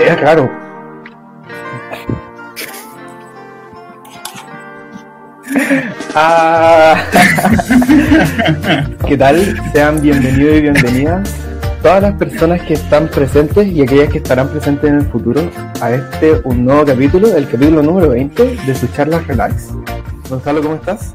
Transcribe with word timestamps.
Era 0.00 0.16
claro. 0.16 0.50
Ah. 6.16 6.94
¿Qué 9.08 9.16
tal? 9.16 9.60
Sean 9.72 10.00
bienvenidos 10.00 10.56
y 10.58 10.60
bienvenidas 10.60 11.34
todas 11.84 12.02
las 12.02 12.14
personas 12.14 12.62
que 12.62 12.74
están 12.74 13.08
presentes 13.08 13.66
y 13.66 13.82
aquellas 13.82 14.08
que 14.08 14.18
estarán 14.18 14.48
presentes 14.48 14.88
en 14.88 14.96
el 15.00 15.06
futuro 15.06 15.50
a 15.82 15.90
este 15.90 16.40
un 16.44 16.64
nuevo 16.64 16.86
capítulo, 16.86 17.36
el 17.36 17.46
capítulo 17.46 17.82
número 17.82 18.08
20 18.08 18.56
de 18.64 18.74
su 18.74 18.86
charla 18.88 19.18
Relax. 19.18 19.72
Gonzalo, 20.30 20.62
¿cómo 20.62 20.76
estás? 20.76 21.14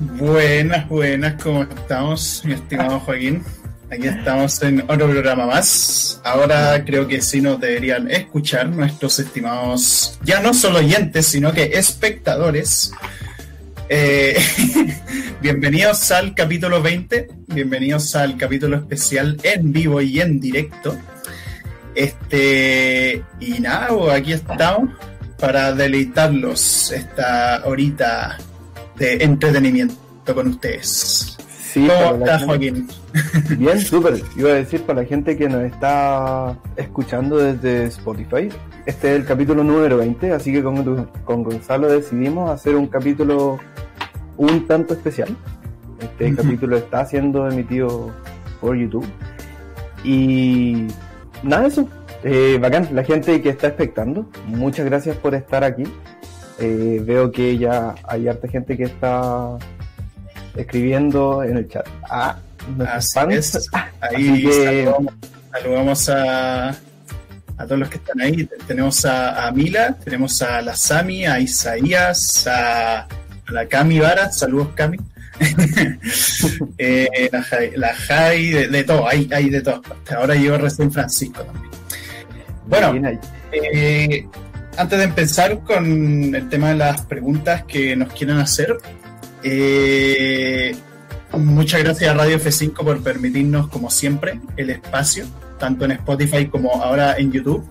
Buenas, 0.00 0.88
buenas, 0.88 1.42
¿cómo 1.42 1.64
estamos, 1.64 2.42
mi 2.44 2.52
estimado 2.52 3.00
Joaquín? 3.00 3.42
Aquí 3.90 4.06
estamos 4.06 4.62
en 4.62 4.82
otro 4.82 5.10
programa 5.10 5.44
más. 5.46 6.20
Ahora 6.22 6.84
creo 6.84 7.08
que 7.08 7.20
sí 7.20 7.40
nos 7.40 7.58
deberían 7.58 8.08
escuchar 8.08 8.68
nuestros 8.68 9.18
estimados, 9.18 10.16
ya 10.22 10.38
no 10.38 10.54
solo 10.54 10.78
oyentes, 10.78 11.26
sino 11.26 11.52
que 11.52 11.64
espectadores. 11.74 12.92
Eh, 13.88 14.36
bienvenidos 15.42 16.12
al 16.12 16.32
capítulo 16.32 16.80
20, 16.80 17.28
bienvenidos 17.48 18.14
al 18.14 18.36
capítulo 18.36 18.76
especial 18.76 19.36
en 19.42 19.72
vivo 19.72 20.00
y 20.00 20.20
en 20.20 20.38
directo. 20.38 20.96
Este, 21.96 23.24
y 23.40 23.58
nada, 23.58 23.88
pues, 23.88 24.14
aquí 24.14 24.32
estamos 24.32 24.90
para 25.40 25.72
deleitarlos 25.72 26.92
esta 26.92 27.62
horita 27.64 28.38
de 28.98 29.24
entretenimiento 29.24 29.96
con 30.34 30.48
ustedes. 30.48 31.36
Sí, 31.72 31.86
¿Cómo 31.86 32.16
estás, 32.16 32.44
Joaquín? 32.44 32.88
Bien, 33.58 33.80
súper. 33.80 34.22
Iba 34.36 34.50
a 34.50 34.54
decir 34.54 34.82
para 34.82 35.02
la 35.02 35.06
gente 35.06 35.36
que 35.36 35.48
nos 35.48 35.64
está 35.64 36.58
escuchando 36.76 37.36
desde 37.38 37.84
Spotify, 37.86 38.48
este 38.86 39.10
es 39.10 39.20
el 39.20 39.26
capítulo 39.26 39.62
número 39.62 39.98
20, 39.98 40.32
así 40.32 40.52
que 40.52 40.62
con, 40.62 41.10
con 41.24 41.42
Gonzalo 41.42 41.88
decidimos 41.88 42.50
hacer 42.50 42.74
un 42.74 42.86
capítulo 42.86 43.58
un 44.38 44.66
tanto 44.66 44.94
especial. 44.94 45.36
Este 46.00 46.34
capítulo 46.34 46.76
está 46.76 47.04
siendo 47.04 47.48
emitido 47.48 48.10
por 48.60 48.76
YouTube. 48.76 49.06
Y 50.04 50.86
nada 51.42 51.66
eso. 51.66 51.88
Eh, 52.24 52.58
bacán, 52.60 52.88
la 52.92 53.04
gente 53.04 53.40
que 53.42 53.50
está 53.50 53.68
expectando, 53.68 54.28
muchas 54.46 54.86
gracias 54.86 55.16
por 55.16 55.34
estar 55.34 55.64
aquí. 55.64 55.84
Eh, 56.58 57.00
veo 57.04 57.30
que 57.30 57.56
ya 57.56 57.94
hay 58.04 58.26
harta 58.28 58.48
gente 58.48 58.76
que 58.76 58.84
está 58.84 59.56
escribiendo 60.56 61.42
en 61.44 61.58
el 61.58 61.68
chat. 61.68 61.86
Ah, 62.10 62.36
Así 62.88 63.10
fans. 63.14 63.54
es. 63.54 63.68
Ahí 64.00 64.42
que- 64.42 64.52
saludamos, 64.84 65.14
saludamos 65.52 66.08
a, 66.08 66.68
a 66.70 67.64
todos 67.64 67.78
los 67.78 67.88
que 67.88 67.96
están 67.96 68.20
ahí. 68.20 68.48
Tenemos 68.66 69.04
a, 69.04 69.46
a 69.46 69.52
Mila, 69.52 69.96
tenemos 70.04 70.42
a 70.42 70.60
la 70.62 70.74
Sami, 70.76 71.24
a 71.26 71.40
Isaías, 71.40 72.46
a, 72.46 73.00
a 73.02 73.08
la 73.50 73.66
Cami 73.66 73.98
Vara. 74.00 74.30
Saludos, 74.32 74.68
Cami. 74.74 74.98
Eh, 76.78 77.28
la 77.32 77.42
Jai, 77.42 77.72
la 77.76 77.94
Jai, 77.94 78.46
de, 78.50 78.68
de 78.68 78.84
todo, 78.84 79.06
hay, 79.08 79.28
hay 79.32 79.50
de 79.50 79.60
todas 79.60 79.80
partes. 79.80 80.12
Ahora 80.16 80.34
llegó 80.34 80.56
recién 80.58 80.90
Francisco 80.92 81.42
también. 81.42 81.70
Bueno. 82.66 83.18
Eh, 83.52 84.26
antes 84.78 84.98
de 84.98 85.04
empezar 85.04 85.58
con 85.64 86.34
el 86.34 86.48
tema 86.48 86.68
de 86.68 86.76
las 86.76 87.02
preguntas 87.02 87.64
que 87.64 87.96
nos 87.96 88.12
quieren 88.12 88.36
hacer, 88.36 88.78
eh, 89.42 90.74
muchas 91.32 91.82
gracias 91.82 92.10
a 92.10 92.14
Radio 92.14 92.38
F5 92.38 92.84
por 92.84 93.02
permitirnos, 93.02 93.68
como 93.68 93.90
siempre, 93.90 94.40
el 94.56 94.70
espacio, 94.70 95.26
tanto 95.58 95.84
en 95.84 95.92
Spotify 95.92 96.46
como 96.46 96.80
ahora 96.80 97.16
en 97.18 97.32
YouTube. 97.32 97.66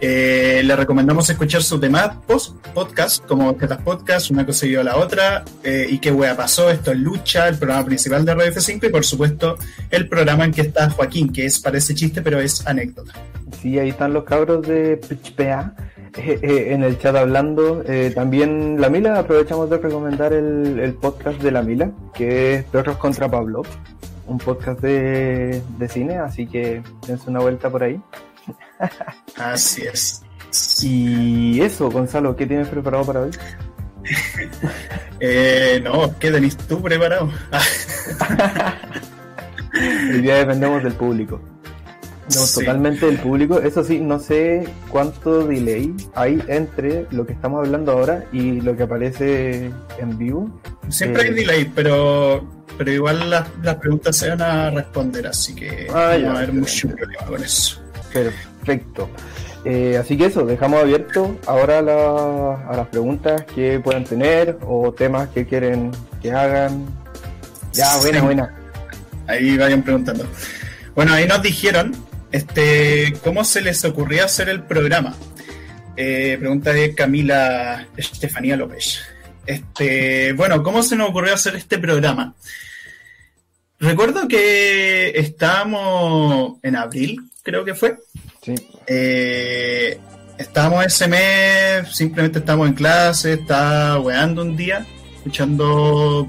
Eh, 0.00 0.62
le 0.64 0.76
recomendamos 0.76 1.28
escuchar 1.30 1.62
sus 1.62 1.80
demás 1.80 2.10
post 2.26 2.56
podcast, 2.74 3.24
como 3.26 3.50
Objetas 3.50 3.82
Podcast, 3.82 4.30
Una 4.30 4.44
cosa 4.44 4.66
y 4.66 4.74
a 4.74 4.82
la 4.82 4.96
otra, 4.96 5.44
eh, 5.62 5.86
y 5.88 5.98
qué 5.98 6.10
wea 6.10 6.36
pasó, 6.36 6.70
esto 6.70 6.90
es 6.90 6.98
Lucha, 6.98 7.48
el 7.48 7.56
programa 7.56 7.84
principal 7.84 8.24
de 8.24 8.34
Radio 8.34 8.52
F5, 8.52 8.88
y 8.88 8.90
por 8.90 9.04
supuesto 9.04 9.56
el 9.90 10.08
programa 10.08 10.44
en 10.44 10.52
que 10.52 10.62
está 10.62 10.90
Joaquín, 10.90 11.32
que 11.32 11.46
es 11.46 11.60
parece 11.60 11.94
chiste, 11.94 12.20
pero 12.20 12.40
es 12.40 12.66
anécdota. 12.66 13.12
Sí, 13.60 13.78
ahí 13.78 13.90
están 13.90 14.12
los 14.12 14.24
cabros 14.24 14.66
de 14.66 14.96
PHPA 14.96 15.74
eh, 16.16 16.38
eh, 16.42 16.72
en 16.72 16.82
el 16.82 16.98
chat 16.98 17.14
hablando. 17.16 17.82
Eh, 17.86 18.12
también 18.14 18.80
la 18.80 18.88
Mila, 18.88 19.18
aprovechamos 19.18 19.68
de 19.70 19.78
recomendar 19.78 20.32
el, 20.32 20.78
el 20.78 20.94
podcast 20.94 21.40
de 21.40 21.50
la 21.50 21.62
Mila, 21.62 21.90
que 22.14 22.54
es 22.54 22.64
Perros 22.64 22.96
contra 22.96 23.30
Pablo, 23.30 23.62
un 24.26 24.38
podcast 24.38 24.80
de, 24.80 25.62
de 25.78 25.88
cine, 25.88 26.18
así 26.18 26.46
que 26.46 26.82
dense 27.06 27.30
una 27.30 27.40
vuelta 27.40 27.70
por 27.70 27.82
ahí. 27.82 28.00
Así 29.36 29.82
es. 29.82 30.22
Y 30.82 31.60
eso, 31.60 31.90
Gonzalo, 31.90 32.36
¿qué 32.36 32.46
tienes 32.46 32.68
preparado 32.68 33.04
para 33.04 33.20
hoy? 33.20 33.30
Eh, 35.20 35.80
no, 35.82 36.16
¿qué 36.20 36.30
tenés 36.30 36.56
tú 36.56 36.80
preparado? 36.80 37.28
Hoy 39.74 40.20
día 40.20 40.36
dependemos 40.36 40.80
del 40.84 40.92
público. 40.92 41.40
Dependemos 42.28 42.50
Sí. 42.50 42.60
totalmente 42.60 43.06
del 43.06 43.18
público. 43.18 43.58
Eso 43.60 43.82
sí, 43.82 44.00
no 44.00 44.18
sé 44.20 44.68
cuánto 44.90 45.46
delay 45.46 45.94
hay 46.14 46.42
entre 46.48 47.06
lo 47.10 47.26
que 47.26 47.32
estamos 47.32 47.64
hablando 47.66 47.92
ahora 47.92 48.24
y 48.32 48.60
lo 48.60 48.76
que 48.76 48.82
aparece 48.82 49.70
en 49.98 50.18
vivo. 50.18 50.50
siempre 50.90 51.22
hay 51.24 51.28
Eh. 51.28 51.32
delay, 51.34 51.72
pero, 51.74 52.46
pero 52.78 52.90
igual 52.92 53.28
las, 53.30 53.46
las 53.62 53.76
preguntas 53.76 54.16
se 54.16 54.28
van 54.30 54.40
a 54.42 54.70
responder, 54.70 55.26
así 55.26 55.54
que 55.54 55.86
Ah, 55.92 56.16
no 56.18 56.28
va 56.28 56.32
a 56.34 56.36
haber 56.38 56.52
mucho 56.54 56.88
problema 56.88 57.24
con 57.26 57.42
eso. 57.44 57.80
Perfecto. 58.12 59.08
Eh, 59.64 59.98
así 60.00 60.16
que 60.16 60.26
eso, 60.26 60.46
dejamos 60.46 60.80
abierto 60.82 61.36
ahora 61.46 61.82
la- 61.82 62.54
a 62.70 62.76
las 62.76 62.86
preguntas 62.88 63.44
que 63.54 63.80
puedan 63.80 64.04
tener 64.04 64.56
o 64.66 64.92
temas 64.92 65.28
que 65.28 65.44
quieren 65.46 65.90
que 66.22 66.30
hagan. 66.32 66.86
Ya, 67.72 67.96
buena, 67.98 68.18
Sí. 68.20 68.24
buena. 68.24 68.54
Ahí 69.26 69.58
vayan 69.58 69.82
preguntando. 69.82 70.24
Bueno, 70.94 71.12
ahí 71.12 71.26
nos 71.28 71.42
dijeron 71.42 71.92
este, 72.32 73.14
cómo 73.24 73.44
se 73.44 73.60
les 73.60 73.84
ocurrió 73.84 74.24
hacer 74.24 74.48
el 74.48 74.62
programa. 74.62 75.16
Eh, 75.96 76.36
pregunta 76.38 76.72
de 76.72 76.94
Camila 76.94 77.88
Estefanía 77.96 78.56
López. 78.56 79.00
Este, 79.46 80.32
bueno, 80.34 80.62
¿cómo 80.62 80.82
se 80.82 80.94
nos 80.94 81.08
ocurrió 81.08 81.34
hacer 81.34 81.56
este 81.56 81.78
programa? 81.78 82.34
Recuerdo 83.80 84.28
que 84.28 85.10
estábamos 85.18 86.58
en 86.62 86.76
abril, 86.76 87.20
creo 87.42 87.64
que 87.64 87.74
fue. 87.74 87.96
Sí. 88.42 88.54
Eh, 88.86 89.98
estábamos 90.36 90.84
ese 90.84 91.08
mes, 91.08 91.94
simplemente 91.94 92.40
estábamos 92.40 92.68
en 92.68 92.74
clase, 92.74 93.34
estaba 93.34 93.98
weando 94.00 94.42
un 94.42 94.56
día, 94.56 94.86
escuchando 95.16 96.28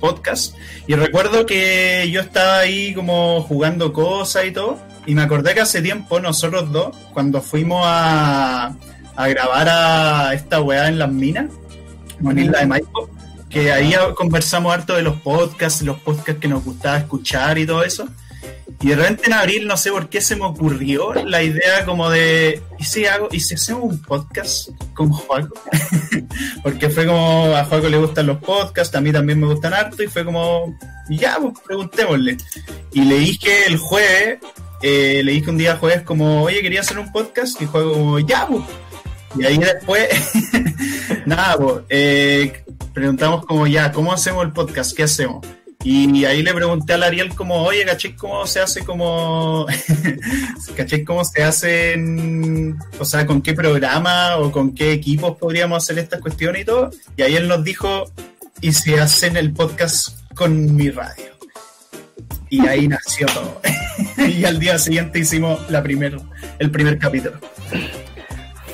podcast. 0.00 0.56
Y 0.86 0.94
recuerdo 0.94 1.46
que 1.46 2.08
yo 2.10 2.20
estaba 2.20 2.60
ahí 2.60 2.94
como 2.94 3.42
jugando 3.42 3.92
cosas 3.92 4.46
y 4.46 4.50
todo. 4.52 4.89
Y 5.06 5.14
me 5.14 5.22
acordé 5.22 5.54
que 5.54 5.60
hace 5.60 5.82
tiempo 5.82 6.20
nosotros 6.20 6.70
dos, 6.72 6.96
cuando 7.12 7.40
fuimos 7.40 7.82
a, 7.84 8.74
a 9.16 9.28
grabar 9.28 9.68
a 9.68 10.34
esta 10.34 10.60
weá 10.60 10.88
en 10.88 10.98
las 10.98 11.10
minas, 11.10 11.50
en 12.22 12.38
Isla 12.38 12.60
de 12.60 12.66
Maipo, 12.66 13.10
que 13.48 13.72
ahí 13.72 13.94
conversamos 14.14 14.72
harto 14.72 14.94
de 14.94 15.02
los 15.02 15.20
podcasts, 15.20 15.82
los 15.82 15.98
podcasts 16.00 16.40
que 16.40 16.48
nos 16.48 16.64
gustaba 16.64 16.98
escuchar 16.98 17.58
y 17.58 17.66
todo 17.66 17.82
eso. 17.82 18.08
Y 18.80 18.88
de 18.88 18.96
repente 18.96 19.26
en 19.26 19.34
abril, 19.34 19.66
no 19.66 19.76
sé 19.76 19.90
por 19.90 20.08
qué 20.08 20.22
se 20.22 20.36
me 20.36 20.44
ocurrió 20.44 21.12
la 21.12 21.42
idea 21.42 21.84
como 21.84 22.08
de, 22.08 22.62
¿y 22.78 22.84
si, 22.84 23.04
hago, 23.04 23.28
¿y 23.30 23.40
si 23.40 23.54
hacemos 23.54 23.82
un 23.82 24.00
podcast 24.00 24.70
con 24.94 25.10
Juaco? 25.10 25.54
Porque 26.62 26.88
fue 26.88 27.06
como, 27.06 27.54
a 27.54 27.64
Juaco 27.64 27.88
le 27.88 27.98
gustan 27.98 28.26
los 28.26 28.38
podcasts, 28.38 28.94
a 28.94 29.00
mí 29.02 29.12
también 29.12 29.38
me 29.38 29.46
gustan 29.46 29.74
harto, 29.74 30.02
y 30.02 30.06
fue 30.06 30.24
como, 30.24 30.74
ya, 31.10 31.36
pues 31.38 31.58
preguntémosle. 31.66 32.38
Y 32.92 33.02
le 33.02 33.18
dije 33.18 33.66
el 33.66 33.76
jueves, 33.76 34.38
eh, 34.82 35.22
le 35.24 35.32
dije 35.32 35.50
un 35.50 35.58
día 35.58 35.76
jueves 35.76 36.02
como, 36.02 36.42
oye, 36.42 36.62
quería 36.62 36.80
hacer 36.80 36.98
un 36.98 37.12
podcast, 37.12 37.60
y 37.60 37.66
como, 37.66 38.18
ya, 38.18 38.46
pues. 38.46 38.62
Y 39.38 39.44
ahí 39.44 39.58
después, 39.58 40.08
nada, 41.26 41.56
eh, 41.88 42.64
preguntamos 42.92 43.46
como, 43.46 43.66
ya, 43.66 43.92
¿cómo 43.92 44.12
hacemos 44.12 44.44
el 44.44 44.52
podcast? 44.52 44.96
¿Qué 44.96 45.04
hacemos? 45.04 45.46
Y 45.82 46.26
ahí 46.26 46.42
le 46.42 46.52
pregunté 46.52 46.92
al 46.92 47.02
Ariel 47.04 47.34
como, 47.34 47.62
oye, 47.62 47.86
¿caché 47.86 48.14
cómo 48.14 48.46
se 48.46 48.60
hace 48.60 48.84
como... 48.84 49.66
¿Caché 50.76 51.04
cómo 51.04 51.24
se 51.24 51.42
hacen... 51.42 52.78
O 52.98 53.04
sea, 53.06 53.26
con 53.26 53.40
qué 53.40 53.54
programa 53.54 54.36
o 54.36 54.52
con 54.52 54.74
qué 54.74 54.92
equipos 54.92 55.38
podríamos 55.38 55.82
hacer 55.82 55.98
estas 55.98 56.20
cuestiones 56.20 56.62
y 56.62 56.64
todo? 56.66 56.90
Y 57.16 57.22
ahí 57.22 57.34
él 57.34 57.48
nos 57.48 57.64
dijo, 57.64 58.12
y 58.60 58.72
se 58.72 59.00
hacen 59.00 59.38
el 59.38 59.54
podcast 59.54 60.18
con 60.34 60.76
mi 60.76 60.90
radio. 60.90 61.30
Y 62.50 62.66
ahí 62.66 62.86
nació 62.86 63.26
todo. 63.28 63.62
y 64.28 64.44
al 64.44 64.58
día 64.58 64.78
siguiente 64.78 65.18
hicimos 65.18 65.70
la 65.70 65.82
primer, 65.82 66.16
el 66.58 66.70
primer 66.70 66.98
capítulo. 66.98 67.36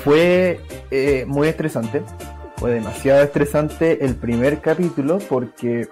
Fue 0.03 0.59
eh, 0.91 1.25
muy 1.27 1.47
estresante. 1.47 2.03
Fue 2.57 2.71
demasiado 2.71 3.21
estresante 3.21 4.03
el 4.03 4.15
primer 4.15 4.61
capítulo 4.61 5.19
porque 5.29 5.87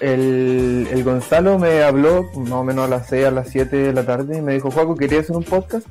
el, 0.00 0.88
el 0.90 1.04
Gonzalo 1.04 1.58
me 1.58 1.82
habló 1.82 2.24
más 2.34 2.52
o 2.52 2.64
menos 2.64 2.86
a 2.86 2.88
las 2.88 3.08
6, 3.08 3.26
a 3.26 3.30
las 3.30 3.48
7 3.50 3.76
de 3.76 3.92
la 3.92 4.04
tarde 4.04 4.38
y 4.38 4.42
me 4.42 4.54
dijo, 4.54 4.70
Juaco, 4.70 4.96
quería 4.96 5.20
hacer 5.20 5.36
un 5.36 5.44
podcast. 5.44 5.86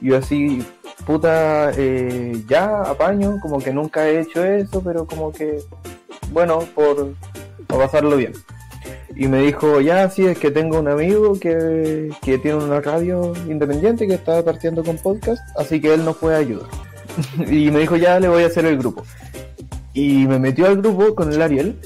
Y 0.00 0.08
yo 0.08 0.18
así, 0.18 0.64
puta, 1.06 1.70
eh, 1.76 2.42
ya 2.46 2.82
apaño, 2.82 3.38
como 3.40 3.58
que 3.58 3.72
nunca 3.72 4.08
he 4.08 4.20
hecho 4.20 4.44
eso, 4.44 4.82
pero 4.82 5.06
como 5.06 5.32
que, 5.32 5.60
bueno, 6.30 6.60
por, 6.74 7.14
por 7.66 7.78
pasarlo 7.78 8.16
bien. 8.16 8.32
Y 9.16 9.28
me 9.28 9.42
dijo, 9.42 9.80
ya, 9.80 10.08
sí, 10.08 10.26
es 10.26 10.38
que 10.38 10.50
tengo 10.50 10.78
un 10.78 10.88
amigo 10.88 11.38
que, 11.38 12.10
que 12.22 12.38
tiene 12.38 12.64
una 12.64 12.80
radio 12.80 13.32
independiente 13.48 14.06
que 14.06 14.14
está 14.14 14.42
partiendo 14.44 14.82
con 14.82 14.96
podcast, 14.96 15.42
así 15.56 15.80
que 15.80 15.94
él 15.94 16.04
nos 16.04 16.16
puede 16.16 16.36
ayudar. 16.36 16.68
y 17.50 17.70
me 17.70 17.80
dijo, 17.80 17.96
ya 17.96 18.18
le 18.20 18.28
voy 18.28 18.42
a 18.42 18.46
hacer 18.46 18.64
el 18.64 18.78
grupo. 18.78 19.04
Y 19.94 20.26
me 20.26 20.38
metió 20.38 20.66
al 20.66 20.78
grupo 20.78 21.14
con 21.14 21.32
el 21.32 21.42
Ariel. 21.42 21.78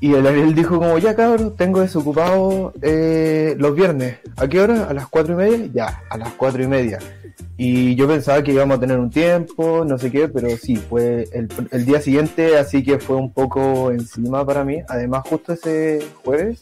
Y 0.00 0.14
el 0.14 0.26
Ariel 0.26 0.54
dijo 0.54 0.78
como, 0.78 0.98
ya 0.98 1.16
cabrón, 1.16 1.54
tengo 1.56 1.80
desocupado 1.80 2.72
eh, 2.82 3.56
los 3.58 3.74
viernes. 3.74 4.18
¿A 4.36 4.46
qué 4.46 4.60
hora? 4.60 4.84
¿A 4.84 4.94
las 4.94 5.08
cuatro 5.08 5.34
y 5.34 5.36
media? 5.36 5.68
Ya, 5.72 6.02
a 6.08 6.16
las 6.16 6.32
cuatro 6.34 6.62
y 6.62 6.68
media. 6.68 6.98
Y 7.56 7.96
yo 7.96 8.06
pensaba 8.06 8.40
que 8.42 8.52
íbamos 8.52 8.76
a 8.76 8.80
tener 8.80 8.98
un 9.00 9.10
tiempo, 9.10 9.84
no 9.84 9.98
sé 9.98 10.12
qué, 10.12 10.28
pero 10.28 10.56
sí, 10.56 10.76
fue 10.76 11.28
el, 11.32 11.48
el 11.72 11.84
día 11.84 12.00
siguiente, 12.00 12.56
así 12.56 12.84
que 12.84 13.00
fue 13.00 13.16
un 13.16 13.32
poco 13.32 13.90
encima 13.90 14.46
para 14.46 14.64
mí. 14.64 14.78
Además, 14.88 15.22
justo 15.28 15.54
ese 15.54 15.98
jueves 16.24 16.60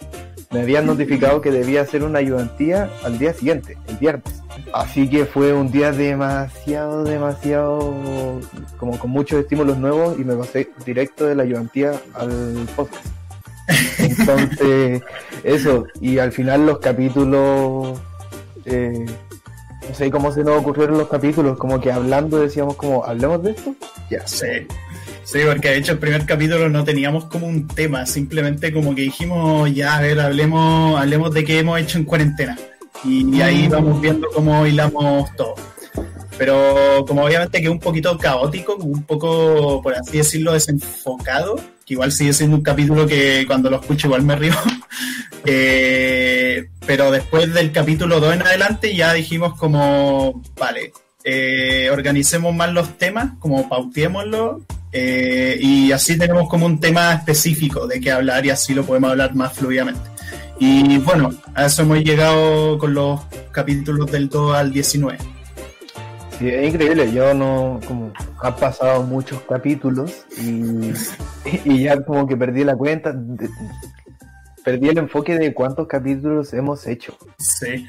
me 0.51 0.61
habían 0.63 0.87
notificado 0.87 1.43
que 1.43 1.51
debía 1.51 1.83
hacer 1.83 2.03
una 2.03 2.21
ayudantía 2.21 2.89
al 3.05 3.19
día 3.19 3.35
siguiente, 3.35 3.77
el 3.89 3.97
viernes. 3.97 4.43
Así 4.73 5.09
que 5.09 5.27
fue 5.27 5.53
un 5.53 5.71
día 5.71 5.93
demasiado, 5.93 7.05
demasiado, 7.05 7.95
como 8.79 8.99
con 8.99 9.11
muchos 9.11 9.41
estímulos 9.41 9.77
nuevos 9.77 10.19
y 10.19 10.25
me 10.25 10.35
pasé 10.35 10.71
directo 10.87 11.27
de 11.27 11.35
la 11.35 11.43
ayudantía 11.43 11.93
al 12.15 12.67
podcast. 12.75 13.07
Entonces, 13.99 15.03
eso, 15.43 15.87
y 16.01 16.19
al 16.19 16.33
final 16.33 16.67
los 16.67 16.79
capítulos, 16.79 17.99
eh, 18.65 19.07
no 19.89 19.95
sé 19.95 20.11
cómo 20.11 20.33
se 20.33 20.45
nos 20.45 20.59
ocurrieron 20.59 20.99
los 20.99 21.09
capítulos, 21.09 21.59
como 21.59 21.81
que 21.81 21.93
hablando 21.93 22.41
decíamos 22.41 22.77
como, 22.77 23.05
hablemos 23.05 23.43
de 23.43 23.51
esto. 23.53 23.75
Ya 24.11 24.27
sé. 24.27 24.67
Sí, 25.25 25.41
porque 25.45 25.71
de 25.71 25.79
hecho 25.79 25.93
el 25.93 25.99
primer 25.99 26.25
capítulo 26.25 26.69
no 26.69 26.85
teníamos 26.85 27.25
como 27.25 27.49
un 27.49 27.67
tema, 27.67 28.07
simplemente 28.07 28.73
como 28.73 28.95
que 28.95 29.03
dijimos, 29.03 29.73
ya, 29.75 29.97
a 29.97 30.01
ver, 30.01 30.21
hablemos, 30.21 31.01
hablemos 31.01 31.35
de 31.35 31.45
qué 31.45 31.59
hemos 31.59 31.81
hecho 31.81 31.99
en 31.99 32.05
cuarentena. 32.05 32.57
Y, 33.05 33.37
y 33.37 33.43
ahí 33.43 33.69
vamos 33.69 34.01
viendo 34.01 34.29
cómo 34.33 34.65
hilamos 34.67 35.35
todo. 35.37 35.55
Pero 36.39 37.05
como 37.09 37.25
obviamente 37.25 37.61
que 37.61 37.69
un 37.69 37.81
poquito 37.81 38.17
caótico, 38.19 38.77
un 38.77 39.03
poco, 39.03 39.81
por 39.83 39.95
así 39.95 40.19
decirlo, 40.19 40.53
desenfocado, 40.53 41.57
que 41.87 41.95
igual 41.95 42.11
sigue 42.11 42.33
siendo 42.33 42.57
un 42.57 42.63
capítulo 42.63 43.07
que 43.07 43.45
cuando 43.47 43.71
lo 43.71 43.81
escucho 43.81 44.09
igual 44.09 44.23
me 44.23 44.37
río. 44.37 44.55
Eh, 45.49 46.71
pero 46.85 47.13
después 47.13 47.55
del 47.55 47.71
capítulo 47.71 48.19
2 48.19 48.35
en 48.35 48.43
adelante 48.43 48.97
ya 48.97 49.13
dijimos 49.13 49.57
como, 49.57 50.43
vale, 50.59 50.93
eh, 51.23 51.89
organicemos 51.93 52.53
más 52.53 52.73
los 52.73 52.99
temas, 52.99 53.35
como 53.39 53.69
pauteémoslo, 53.69 54.63
eh, 54.91 55.57
y 55.61 55.93
así 55.93 56.19
tenemos 56.19 56.49
como 56.49 56.67
un 56.67 56.81
tema 56.81 57.13
específico 57.13 57.87
de 57.87 58.01
qué 58.01 58.11
hablar 58.11 58.45
y 58.45 58.51
así 58.51 58.75
lo 58.75 58.85
podemos 58.85 59.11
hablar 59.11 59.37
más 59.37 59.53
fluidamente. 59.53 60.01
Y 60.59 60.99
bueno, 60.99 61.31
a 61.55 61.67
eso 61.67 61.83
hemos 61.83 61.99
llegado 62.03 62.77
con 62.79 62.95
los 62.95 63.21
capítulos 63.53 64.11
del 64.11 64.29
2 64.29 64.57
al 64.57 64.73
19. 64.73 65.36
Sí, 66.39 66.49
es 66.49 66.75
increíble, 66.75 67.11
yo 67.13 67.33
no, 67.33 67.81
como, 67.87 68.13
han 68.43 68.57
pasado 68.57 69.03
muchos 69.03 69.41
capítulos 69.43 70.27
y, 70.39 70.93
y 71.65 71.83
ya 71.85 71.99
como 72.05 72.27
que 72.27 72.37
perdí 72.37 72.63
la 72.63 72.77
cuenta, 72.77 73.13
de- 73.13 73.49
perdí 74.63 74.89
el 74.89 74.99
enfoque 74.99 75.39
de 75.39 75.55
cuántos 75.55 75.87
capítulos 75.89 76.53
hemos 76.53 76.87
hecho. 76.87 77.17
Sí. 77.39 77.89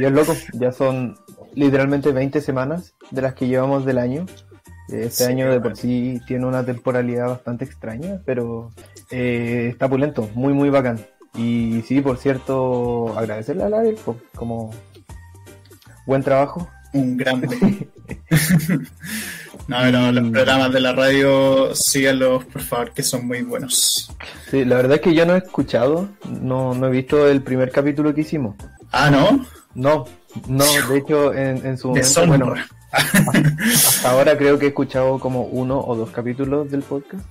Es 0.00 0.10
loco, 0.12 0.34
ya 0.54 0.72
son 0.72 1.16
literalmente 1.54 2.10
20 2.10 2.40
semanas 2.40 2.94
de 3.10 3.22
las 3.22 3.34
que 3.34 3.46
llevamos 3.46 3.84
del 3.84 3.98
año. 3.98 4.26
Este 4.88 5.24
Sí, 5.24 5.30
año 5.30 5.50
de 5.50 5.60
por 5.60 5.76
sí 5.76 6.20
tiene 6.26 6.44
una 6.46 6.64
temporalidad 6.66 7.28
bastante 7.28 7.64
extraña, 7.64 8.20
pero 8.26 8.70
eh, 9.10 9.68
está 9.70 9.88
pulento, 9.88 10.28
muy 10.34 10.52
muy 10.52 10.68
bacán. 10.70 10.98
Y 11.34 11.82
sí, 11.86 12.00
por 12.00 12.18
cierto, 12.18 13.16
agradecerle 13.16 13.62
a 13.64 13.68
Larry 13.68 13.96
como 14.34 14.70
buen 16.06 16.22
trabajo. 16.22 16.68
Un 16.92 17.16
grande. 17.16 17.88
no, 19.68 19.76
pero 19.80 20.12
los 20.12 20.30
programas 20.30 20.72
de 20.72 20.80
la 20.80 20.92
radio, 20.92 21.74
síganlos, 21.74 22.44
por 22.44 22.62
favor, 22.62 22.92
que 22.92 23.02
son 23.02 23.26
muy 23.26 23.42
buenos. 23.42 24.10
Sí, 24.50 24.64
la 24.64 24.76
verdad 24.76 24.96
es 24.96 25.00
que 25.00 25.14
yo 25.14 25.24
no 25.24 25.34
he 25.34 25.38
escuchado, 25.38 26.08
no, 26.28 26.74
no 26.74 26.86
he 26.88 26.90
visto 26.90 27.28
el 27.28 27.42
primer 27.42 27.70
capítulo 27.70 28.14
que 28.14 28.20
hicimos. 28.22 28.56
Ah, 28.90 29.10
¿no? 29.10 29.46
No, 29.74 30.06
no, 30.48 30.64
de 30.88 30.98
hecho 30.98 31.32
en, 31.32 31.64
en 31.64 31.78
su 31.78 31.88
momento, 31.88 32.26
bueno, 32.26 32.54
hasta 32.92 34.10
ahora 34.10 34.36
creo 34.36 34.58
que 34.58 34.66
he 34.66 34.68
escuchado 34.68 35.18
como 35.18 35.44
uno 35.44 35.80
o 35.80 35.96
dos 35.96 36.10
capítulos 36.10 36.70
del 36.70 36.82
podcast. 36.82 37.24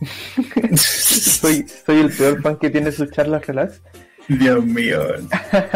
Soy, 0.76 1.66
soy 1.84 2.00
el 2.00 2.10
peor 2.10 2.40
fan 2.40 2.56
que 2.56 2.70
tiene 2.70 2.90
sus 2.90 3.10
charlas 3.10 3.46
relax. 3.46 3.82
Dios 4.28 4.64
mío. 4.64 5.00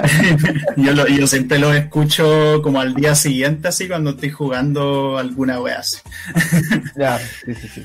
yo, 0.76 0.93
lo- 0.93 1.08
yo 1.08 1.26
siempre 1.26 1.58
los 1.58 1.75
escucho 1.75 2.61
como 2.62 2.81
al 2.81 2.94
día 2.94 3.14
siguiente, 3.14 3.69
así 3.69 3.88
cuando 3.88 4.11
estoy 4.11 4.31
jugando 4.31 5.19
alguna 5.19 5.61
wea 5.61 5.81
así. 5.81 5.99
Ya, 6.96 7.19
sí, 7.19 7.55
sí, 7.55 7.69
sí. 7.69 7.82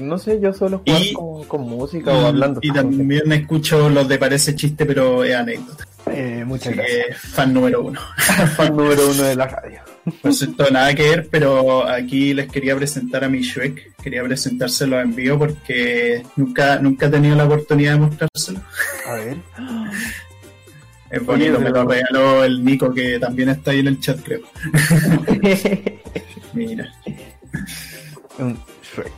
No 0.00 0.18
sé, 0.18 0.40
yo 0.40 0.50
Y- 0.84 1.12
como 1.12 1.46
con 1.46 1.60
música 1.62 2.12
o 2.12 2.26
hablando. 2.26 2.58
Y 2.62 2.72
también 2.72 3.30
escucho 3.30 3.88
los 3.88 4.08
de 4.08 4.18
Parece 4.18 4.56
Chiste, 4.56 4.84
pero 4.84 5.22
es 5.22 5.36
anécdota. 5.36 5.86
Eh, 6.10 6.42
muchas 6.44 6.74
gracias. 6.74 7.18
fan 7.18 7.52
número 7.54 7.82
uno. 7.82 8.00
Fan 8.56 8.74
número 8.76 9.08
uno 9.10 9.22
de 9.22 9.36
la 9.36 9.46
radio. 9.46 9.80
Por 10.22 10.32
cierto, 10.34 10.70
nada 10.70 10.94
que 10.94 11.02
ver, 11.02 11.28
pero 11.30 11.86
aquí 11.86 12.34
les 12.34 12.50
quería 12.50 12.76
presentar 12.76 13.24
a 13.24 13.28
mi 13.28 13.40
Shrek. 13.42 13.94
Quería 14.02 14.22
presentárselo 14.24 15.00
en 15.00 15.14
vivo 15.14 15.38
porque 15.38 16.22
nunca, 16.36 16.78
nunca 16.78 17.06
he 17.06 17.10
tenido 17.10 17.36
la 17.36 17.44
oportunidad 17.44 17.92
de 17.94 17.98
mostrárselo. 18.00 18.60
A 19.06 19.14
ver. 19.14 19.36
Es 21.10 21.24
bonito, 21.24 21.54
Oye, 21.56 21.64
me 21.64 21.70
lo 21.70 21.84
regaló 21.86 22.44
el 22.44 22.64
Nico 22.64 22.92
que 22.92 23.18
también 23.18 23.48
está 23.48 23.70
ahí 23.70 23.80
en 23.80 23.88
el 23.88 24.00
chat, 24.00 24.18
creo. 24.22 24.40
Mira, 26.52 26.92
Un 28.38 28.58
Shrek. 28.82 29.12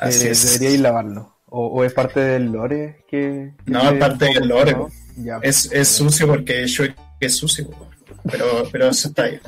así 0.00 0.26
Eh, 0.26 0.30
es. 0.30 0.44
Debería 0.52 0.74
ir 0.76 0.80
lavarlo. 0.80 1.34
O, 1.46 1.66
o 1.66 1.84
es 1.84 1.92
parte 1.92 2.20
del 2.20 2.46
lore 2.52 3.04
que. 3.08 3.52
que 3.64 3.70
No, 3.70 3.90
es 3.90 3.98
parte 3.98 4.26
del 4.26 4.48
lore, 4.48 4.72
¿no? 4.72 4.78
po. 4.78 4.90
Ya. 5.16 5.38
Es, 5.42 5.70
es 5.72 5.88
sucio 5.88 6.26
porque 6.26 6.66
Shrek 6.66 6.96
es 7.20 7.36
sucio, 7.36 7.70
pero, 8.30 8.68
pero 8.70 8.88
eso 8.88 9.08
está 9.08 9.24
ahí. 9.24 9.40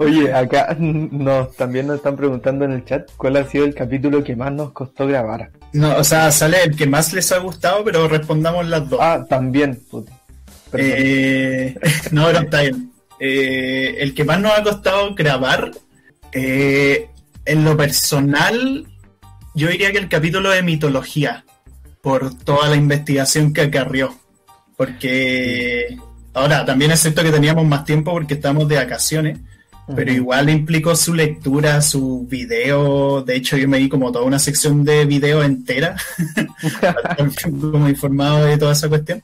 Oye, 0.00 0.32
acá 0.32 0.76
nos 0.78 1.56
también 1.56 1.88
nos 1.88 1.96
están 1.96 2.16
preguntando 2.16 2.64
en 2.64 2.72
el 2.72 2.84
chat 2.84 3.10
cuál 3.16 3.36
ha 3.36 3.44
sido 3.48 3.64
el 3.64 3.74
capítulo 3.74 4.22
que 4.22 4.36
más 4.36 4.52
nos 4.52 4.70
costó 4.70 5.08
grabar. 5.08 5.50
No, 5.72 5.96
o 5.96 6.04
sea, 6.04 6.30
sale 6.30 6.62
el 6.62 6.76
que 6.76 6.86
más 6.86 7.12
les 7.12 7.32
ha 7.32 7.38
gustado, 7.38 7.82
pero 7.84 8.06
respondamos 8.06 8.66
las 8.68 8.88
dos. 8.88 9.00
Ah, 9.02 9.26
también. 9.28 9.82
Eh, 10.72 11.74
no, 12.12 12.26
pero 12.26 12.40
está 12.40 12.60
bien. 12.60 12.92
Eh, 13.18 13.96
el 13.98 14.14
que 14.14 14.24
más 14.24 14.40
nos 14.40 14.56
ha 14.56 14.62
costado 14.62 15.14
grabar, 15.16 15.72
eh, 16.32 17.10
en 17.44 17.64
lo 17.64 17.76
personal, 17.76 18.86
yo 19.54 19.68
diría 19.68 19.90
que 19.90 19.98
el 19.98 20.08
capítulo 20.08 20.50
de 20.50 20.62
mitología, 20.62 21.44
por 22.02 22.34
toda 22.34 22.68
la 22.68 22.76
investigación 22.76 23.52
que 23.52 23.62
acarrió. 23.62 24.14
Porque 24.78 25.98
ahora 26.34 26.64
también 26.64 26.92
es 26.92 27.00
cierto 27.00 27.24
que 27.24 27.32
teníamos 27.32 27.66
más 27.66 27.84
tiempo 27.84 28.12
porque 28.12 28.34
estamos 28.34 28.68
de 28.68 28.76
vacaciones, 28.76 29.40
pero 29.96 30.12
igual 30.12 30.48
implicó 30.48 30.94
su 30.94 31.14
lectura, 31.14 31.82
su 31.82 32.28
video. 32.30 33.22
De 33.22 33.34
hecho, 33.34 33.56
yo 33.56 33.68
me 33.68 33.78
di 33.78 33.88
como 33.88 34.12
toda 34.12 34.24
una 34.24 34.38
sección 34.38 34.84
de 34.84 35.04
video 35.04 35.42
entera, 35.42 35.96
como 37.60 37.88
informado 37.88 38.44
de 38.44 38.56
toda 38.56 38.72
esa 38.72 38.88
cuestión. 38.88 39.20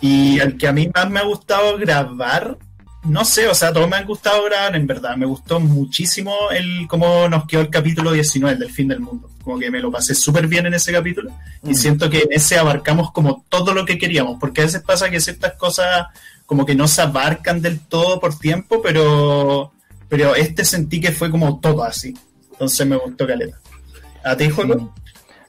Y 0.00 0.40
el 0.40 0.56
que 0.56 0.68
a 0.68 0.72
mí 0.72 0.88
más 0.94 1.10
me 1.10 1.20
ha 1.20 1.24
gustado 1.24 1.76
grabar, 1.76 2.56
no 3.02 3.26
sé, 3.26 3.46
o 3.46 3.54
sea, 3.54 3.74
todos 3.74 3.90
me 3.90 3.96
han 3.96 4.06
gustado 4.06 4.42
grabar, 4.44 4.74
en 4.74 4.86
verdad. 4.86 5.18
Me 5.18 5.26
gustó 5.26 5.60
muchísimo 5.60 6.34
el 6.50 6.86
cómo 6.88 7.28
nos 7.28 7.46
quedó 7.46 7.60
el 7.60 7.68
capítulo 7.68 8.12
19 8.12 8.56
del 8.56 8.70
fin 8.70 8.88
del 8.88 9.00
mundo. 9.00 9.28
Como 9.44 9.58
que 9.58 9.70
me 9.70 9.80
lo 9.80 9.90
pasé 9.92 10.14
súper 10.14 10.46
bien 10.48 10.66
en 10.66 10.74
ese 10.74 10.90
capítulo. 10.92 11.30
Y 11.62 11.70
Mm. 11.70 11.74
siento 11.74 12.10
que 12.10 12.22
en 12.22 12.32
ese 12.32 12.58
abarcamos 12.58 13.12
como 13.12 13.44
todo 13.48 13.74
lo 13.74 13.84
que 13.84 13.98
queríamos, 13.98 14.38
porque 14.40 14.62
a 14.62 14.64
veces 14.64 14.82
pasa 14.82 15.10
que 15.10 15.20
ciertas 15.20 15.52
cosas 15.54 16.06
como 16.46 16.64
que 16.66 16.74
no 16.74 16.88
se 16.88 17.02
abarcan 17.02 17.60
del 17.62 17.80
todo 17.80 18.20
por 18.20 18.38
tiempo, 18.38 18.80
pero, 18.82 19.72
pero 20.08 20.34
este 20.34 20.64
sentí 20.64 21.00
que 21.00 21.12
fue 21.12 21.30
como 21.30 21.60
todo 21.60 21.84
así. 21.84 22.14
Entonces 22.52 22.86
me 22.86 22.96
gustó 22.96 23.26
Caleta. 23.26 23.58
¿A 24.24 24.36
ti, 24.36 24.48
juego? 24.50 24.78
Sí. 24.78 24.88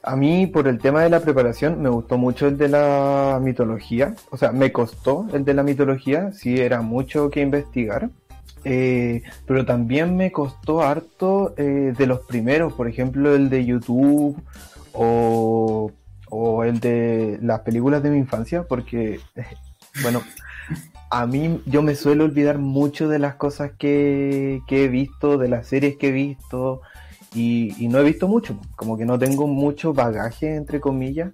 A 0.02 0.14
mí, 0.14 0.46
por 0.46 0.68
el 0.68 0.78
tema 0.78 1.02
de 1.02 1.10
la 1.10 1.20
preparación, 1.20 1.82
me 1.82 1.88
gustó 1.88 2.16
mucho 2.16 2.46
el 2.46 2.56
de 2.56 2.68
la 2.68 3.40
mitología. 3.42 4.14
O 4.30 4.36
sea, 4.36 4.52
me 4.52 4.70
costó 4.70 5.26
el 5.32 5.44
de 5.44 5.52
la 5.54 5.62
mitología. 5.64 6.30
Sí, 6.32 6.60
era 6.60 6.80
mucho 6.80 7.28
que 7.28 7.40
investigar. 7.40 8.08
Eh, 8.68 9.22
pero 9.46 9.64
también 9.64 10.16
me 10.16 10.32
costó 10.32 10.82
harto 10.82 11.54
eh, 11.56 11.94
de 11.96 12.06
los 12.06 12.22
primeros, 12.26 12.72
por 12.72 12.88
ejemplo 12.88 13.32
el 13.36 13.48
de 13.48 13.64
YouTube 13.64 14.42
o, 14.92 15.92
el 16.64 16.80
de 16.80 17.38
las 17.42 17.60
películas 17.60 18.02
de 18.02 18.10
mi 18.10 18.18
infancia, 18.18 18.64
porque, 18.64 19.20
bueno, 20.02 20.20
a 21.10 21.26
mí 21.26 21.62
yo 21.66 21.82
me 21.82 21.94
suelo 21.94 22.24
olvidar 22.24 22.58
mucho 22.58 23.08
de 23.08 23.20
las 23.20 23.36
cosas 23.36 23.70
que, 23.78 24.60
he 24.68 24.88
visto, 24.88 25.38
de 25.38 25.48
las 25.48 25.68
series 25.68 25.96
que 25.96 26.08
he 26.08 26.12
visto, 26.12 26.80
y, 27.32 27.72
y, 27.78 27.86
no 27.86 28.00
he 28.00 28.02
visto 28.02 28.26
mucho, 28.26 28.58
como 28.74 28.98
que 28.98 29.04
no 29.04 29.16
tengo 29.16 29.46
mucho 29.46 29.92
bagaje, 29.92 30.56
entre 30.56 30.80
comillas, 30.80 31.30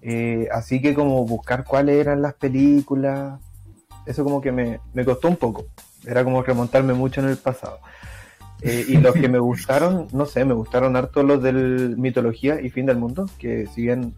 eh, 0.00 0.46
así 0.52 0.80
que 0.80 0.94
como 0.94 1.26
buscar 1.26 1.64
cuáles 1.64 1.96
eran 1.96 2.22
las 2.22 2.34
películas, 2.34 3.40
eso 4.06 4.22
como 4.22 4.40
que 4.40 4.52
me, 4.52 4.78
me 4.94 5.04
costó 5.04 5.26
un 5.26 5.36
poco, 5.36 5.64
era 6.06 6.24
como 6.24 6.42
remontarme 6.42 6.94
mucho 6.94 7.20
en 7.20 7.28
el 7.28 7.36
pasado. 7.36 7.78
Eh, 8.62 8.84
y 8.88 8.96
los 8.98 9.14
que 9.14 9.28
me 9.28 9.38
gustaron, 9.40 10.06
no 10.12 10.26
sé, 10.26 10.44
me 10.44 10.54
gustaron 10.54 10.96
harto 10.96 11.22
los 11.22 11.42
del 11.42 11.96
mitología 11.98 12.60
y 12.60 12.70
fin 12.70 12.86
del 12.86 12.98
mundo, 12.98 13.28
que 13.38 13.66
si 13.66 13.82
bien 13.82 14.14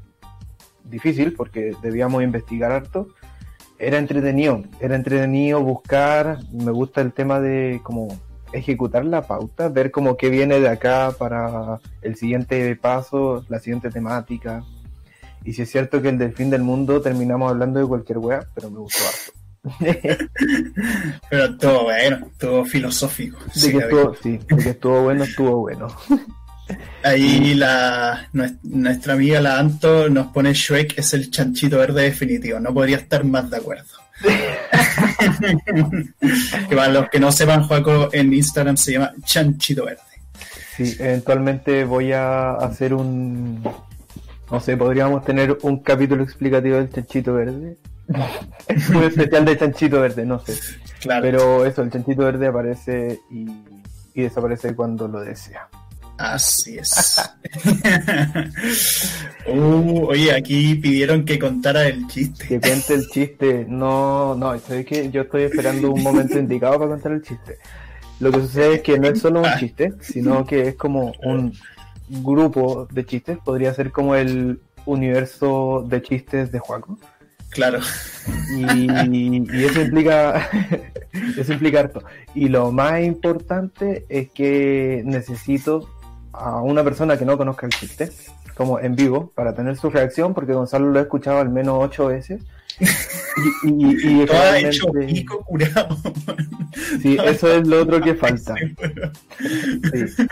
difícil 0.84 1.32
porque 1.32 1.74
debíamos 1.82 2.22
investigar 2.22 2.72
harto, 2.72 3.08
era 3.78 3.98
entretenido, 3.98 4.62
era 4.80 4.94
entretenido 4.94 5.60
buscar, 5.60 6.38
me 6.52 6.70
gusta 6.70 7.00
el 7.00 7.12
tema 7.12 7.40
de 7.40 7.80
como 7.82 8.08
ejecutar 8.52 9.04
la 9.04 9.22
pauta, 9.22 9.68
ver 9.68 9.90
como 9.90 10.16
qué 10.16 10.30
viene 10.30 10.60
de 10.60 10.68
acá 10.68 11.12
para 11.18 11.80
el 12.02 12.14
siguiente 12.14 12.76
paso, 12.76 13.44
la 13.48 13.58
siguiente 13.58 13.90
temática. 13.90 14.62
Y 15.42 15.54
si 15.54 15.62
es 15.62 15.70
cierto 15.70 16.00
que 16.00 16.08
el 16.08 16.18
del 16.18 16.32
fin 16.32 16.50
del 16.50 16.62
mundo 16.62 17.02
terminamos 17.02 17.50
hablando 17.50 17.80
de 17.80 17.86
cualquier 17.86 18.18
wea, 18.18 18.46
pero 18.54 18.70
me 18.70 18.78
gustó 18.78 19.02
harto. 19.04 19.43
pero 21.30 21.44
estuvo 21.44 21.84
bueno, 21.84 22.26
estuvo 22.26 22.64
filosófico. 22.64 23.38
De 23.46 23.60
sí, 23.60 23.72
que 23.72 23.78
estuvo, 23.78 24.14
sí, 24.22 24.38
de 24.38 24.62
que 24.62 24.70
estuvo 24.70 25.02
bueno, 25.02 25.24
estuvo 25.24 25.60
bueno. 25.60 25.88
Ahí 27.02 27.54
la, 27.54 28.28
nuestra 28.62 29.14
amiga 29.14 29.40
la 29.40 29.58
Anto 29.58 30.08
nos 30.08 30.28
pone 30.28 30.54
Shrek 30.54 30.96
es 30.98 31.12
el 31.14 31.30
chanchito 31.30 31.78
verde 31.78 32.02
definitivo. 32.02 32.60
No 32.60 32.72
podría 32.72 32.98
estar 32.98 33.24
más 33.24 33.50
de 33.50 33.56
acuerdo. 33.56 33.84
que 36.68 36.76
para 36.76 36.88
los 36.88 37.10
que 37.10 37.20
no 37.20 37.32
sepan, 37.32 37.64
Juaco 37.64 38.10
en 38.12 38.32
Instagram 38.32 38.76
se 38.76 38.92
llama 38.92 39.12
chanchito 39.24 39.86
verde. 39.86 40.02
Sí, 40.76 40.94
eventualmente 40.98 41.84
voy 41.84 42.12
a 42.12 42.52
hacer 42.52 42.94
un. 42.94 43.62
No 44.50 44.60
sé, 44.60 44.76
podríamos 44.76 45.24
tener 45.24 45.58
un 45.62 45.80
capítulo 45.80 46.22
explicativo 46.22 46.76
del 46.76 46.90
chanchito 46.90 47.34
verde. 47.34 47.76
un 48.94 49.02
especial 49.02 49.44
de 49.44 49.58
chanchito 49.58 50.00
verde, 50.00 50.24
no 50.26 50.38
sé. 50.40 50.58
Claro. 51.00 51.22
Pero 51.22 51.64
eso, 51.66 51.82
el 51.82 51.90
chanchito 51.90 52.22
verde 52.22 52.46
aparece 52.46 53.20
y, 53.30 53.46
y 54.14 54.22
desaparece 54.22 54.74
cuando 54.74 55.08
lo 55.08 55.20
desea. 55.20 55.68
Así 56.16 56.78
es. 56.78 57.20
uh, 59.48 60.06
oye, 60.06 60.32
aquí 60.32 60.76
pidieron 60.76 61.24
que 61.24 61.38
contara 61.38 61.86
el 61.88 62.06
chiste. 62.06 62.46
Que 62.46 62.60
cuente 62.60 62.94
el 62.94 63.08
chiste. 63.08 63.66
No, 63.68 64.36
no, 64.36 64.56
sabes 64.60 64.86
que 64.86 65.10
yo 65.10 65.22
estoy 65.22 65.42
esperando 65.44 65.90
un 65.90 66.02
momento 66.02 66.38
indicado 66.38 66.78
para 66.78 66.90
contar 66.90 67.12
el 67.12 67.22
chiste. 67.22 67.58
Lo 68.20 68.30
que 68.30 68.40
sucede 68.40 68.74
es 68.76 68.82
que 68.82 68.98
no 68.98 69.08
es 69.08 69.20
solo 69.20 69.40
un 69.40 69.58
chiste, 69.58 69.92
sino 70.00 70.46
que 70.46 70.68
es 70.68 70.76
como 70.76 71.12
un 71.24 71.52
grupo 72.08 72.86
de 72.92 73.04
chistes. 73.04 73.38
Podría 73.44 73.74
ser 73.74 73.90
como 73.90 74.14
el 74.14 74.60
universo 74.86 75.84
de 75.88 76.00
chistes 76.00 76.52
de 76.52 76.60
Juaco. 76.60 76.96
Claro. 77.54 77.78
Y, 78.56 78.90
y, 79.16 79.64
eso 79.64 79.80
implica 79.80 80.50
eso 81.38 81.52
implica 81.52 81.80
harto. 81.80 82.02
Y 82.34 82.48
lo 82.48 82.72
más 82.72 83.00
importante 83.02 84.04
es 84.08 84.30
que 84.30 85.02
necesito 85.04 85.88
a 86.32 86.60
una 86.60 86.82
persona 86.82 87.16
que 87.16 87.24
no 87.24 87.38
conozca 87.38 87.66
el 87.66 87.72
chiste, 87.72 88.10
como 88.54 88.80
en 88.80 88.96
vivo, 88.96 89.32
para 89.34 89.54
tener 89.54 89.76
su 89.76 89.88
reacción, 89.88 90.34
porque 90.34 90.52
Gonzalo 90.52 90.90
lo 90.90 90.98
ha 90.98 91.02
escuchado 91.02 91.38
al 91.38 91.48
menos 91.48 91.76
ocho 91.80 92.06
veces. 92.06 92.42
Y, 93.62 93.68
y, 93.68 94.22
y 94.22 94.26
Todo 94.26 94.54
hecho 94.56 94.86
pico 95.06 95.44
curado. 95.44 95.96
Sí, 97.00 97.16
eso 97.24 97.52
es 97.52 97.66
lo 97.66 97.82
otro 97.82 98.00
que 98.00 98.14
falta. 98.16 98.54
Sí. 99.92 100.26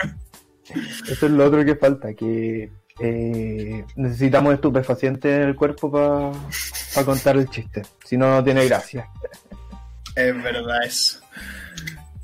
Eso 1.09 1.25
es 1.25 1.31
lo 1.31 1.45
otro 1.45 1.63
que 1.63 1.75
falta, 1.75 2.13
que 2.13 2.71
eh, 2.99 3.83
necesitamos 3.95 4.53
estupefacientes 4.53 5.31
en 5.35 5.49
el 5.49 5.55
cuerpo 5.55 5.91
para 5.91 7.05
contar 7.05 7.37
el 7.37 7.49
chiste. 7.49 7.81
Si 8.03 8.17
no, 8.17 8.29
no 8.29 8.43
tiene 8.43 8.65
gracia. 8.65 9.07
Es 10.15 10.43
verdad 10.43 10.83
eso. 10.85 11.19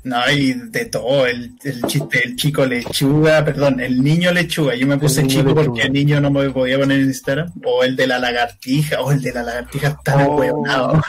No, 0.02 0.16
y 0.30 0.54
de 0.54 0.86
todo, 0.86 1.26
el, 1.26 1.58
el 1.62 1.82
chiste 1.82 2.20
del 2.20 2.36
chico 2.36 2.64
lechuga, 2.64 3.44
perdón, 3.44 3.80
el 3.80 4.02
niño 4.02 4.32
lechuga. 4.32 4.74
Yo 4.74 4.86
me 4.86 4.96
puse 4.96 5.26
chico 5.26 5.48
lechuga. 5.48 5.64
porque 5.66 5.82
el 5.82 5.92
niño 5.92 6.20
no 6.20 6.30
me 6.30 6.48
podía 6.50 6.78
poner 6.78 7.00
en 7.00 7.06
Instagram. 7.06 7.52
O 7.64 7.84
el 7.84 7.96
de 7.96 8.06
la 8.06 8.18
lagartija, 8.18 9.02
o 9.02 9.12
el 9.12 9.20
de 9.20 9.32
la 9.32 9.42
lagartija 9.42 9.88
está 9.88 10.26
oh. 10.26 11.02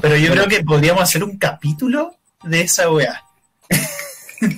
Pero 0.00 0.16
yo 0.16 0.32
creo 0.32 0.48
que 0.48 0.64
podríamos 0.64 1.02
hacer 1.02 1.22
un 1.22 1.38
capítulo 1.38 2.16
de 2.42 2.62
esa 2.62 2.90
weá. 2.90 3.22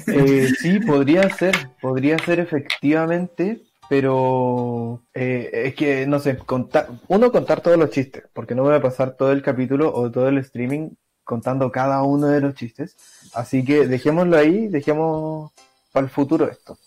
Eh, 0.07 0.51
sí, 0.63 0.81
podría 0.81 1.29
ser, 1.37 1.55
podría 1.79 2.19
ser 2.19 2.41
efectivamente, 2.41 3.61
pero 3.89 5.03
eh, 5.13 5.51
es 5.67 5.75
que, 5.75 6.07
no 6.07 6.19
sé, 6.19 6.37
contar, 6.39 6.89
uno 7.09 7.31
contar 7.31 7.61
todos 7.61 7.77
los 7.77 7.91
chistes, 7.91 8.25
porque 8.33 8.55
no 8.55 8.63
voy 8.63 8.75
a 8.75 8.83
pasar 8.83 9.17
todo 9.17 9.33
el 9.33 9.43
capítulo 9.43 9.93
o 9.95 10.11
todo 10.11 10.29
el 10.29 10.39
streaming 10.39 10.91
contando 11.25 11.71
cada 11.73 12.03
uno 12.03 12.29
de 12.29 12.41
los 12.41 12.55
chistes. 12.55 12.97
Así 13.35 13.65
que 13.65 13.87
dejémoslo 13.87 14.37
ahí, 14.37 14.69
dejemos 14.69 15.53
para 15.93 16.07
el 16.07 16.11
futuro 16.11 16.51
esto. 16.51 16.79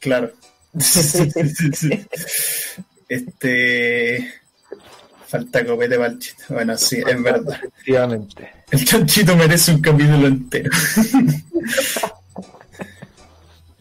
Claro. 0.00 0.30
este. 3.08 4.34
Falta 5.26 5.64
copete 5.66 5.96
para 5.96 6.08
el 6.10 6.18
chiste. 6.18 6.44
Bueno, 6.48 6.76
sí, 6.76 7.02
es 7.06 7.22
verdad. 7.22 7.58
Efectivamente. 7.64 8.52
El 8.70 8.84
chanchito 8.84 9.36
merece 9.36 9.72
un 9.72 9.80
capítulo 9.80 10.26
entero. 10.26 10.70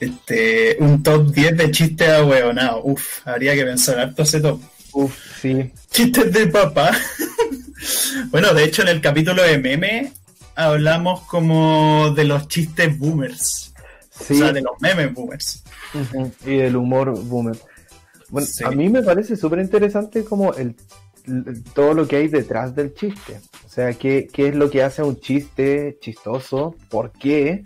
este, 0.03 0.77
un 0.79 1.03
top 1.03 1.31
10 1.31 1.57
de 1.57 1.71
chistes 1.71 2.09
ahueonados. 2.09 2.81
Uf, 2.83 3.27
habría 3.27 3.55
que 3.55 3.63
pensar 3.63 3.99
harto 3.99 4.23
ese 4.23 4.41
top. 4.41 4.61
Uf, 4.93 5.15
sí. 5.41 5.71
Chistes 5.89 6.31
de 6.31 6.47
papá. 6.47 6.91
bueno, 8.31 8.53
de 8.53 8.63
hecho, 8.63 8.81
en 8.83 8.89
el 8.89 9.01
capítulo 9.01 9.43
de 9.43 9.57
meme 9.57 10.13
hablamos 10.55 11.21
como 11.21 12.11
de 12.15 12.25
los 12.25 12.47
chistes 12.47 12.97
boomers. 12.97 13.73
Sí. 14.11 14.35
O 14.35 14.37
sea, 14.37 14.53
de 14.53 14.61
los 14.61 14.73
memes 14.79 15.13
boomers. 15.13 15.63
Uh 15.93 15.97
-huh. 15.99 16.31
Y 16.45 16.57
del 16.57 16.75
humor 16.75 17.17
boomer. 17.19 17.57
Bueno, 18.29 18.47
sí. 18.47 18.63
a 18.63 18.71
mí 18.71 18.89
me 18.89 19.03
parece 19.03 19.35
súper 19.35 19.59
interesante 19.59 20.23
como 20.23 20.53
el, 20.53 20.75
el, 21.25 21.63
todo 21.75 21.93
lo 21.93 22.07
que 22.07 22.17
hay 22.17 22.27
detrás 22.27 22.75
del 22.75 22.93
chiste. 22.93 23.39
O 23.65 23.69
sea, 23.69 23.93
qué, 23.93 24.27
qué 24.31 24.49
es 24.49 24.55
lo 24.55 24.69
que 24.69 24.83
hace 24.83 25.03
un 25.03 25.19
chiste 25.19 25.97
chistoso, 26.01 26.75
por 26.89 27.11
qué. 27.11 27.63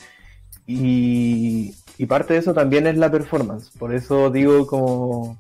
Y, 0.66 1.74
y 1.98 2.06
parte 2.06 2.34
de 2.34 2.40
eso 2.40 2.54
también 2.54 2.88
es 2.88 2.98
la 2.98 3.12
performance. 3.12 3.72
Por 3.78 3.94
eso 3.94 4.30
digo 4.30 4.68
como 4.68 5.38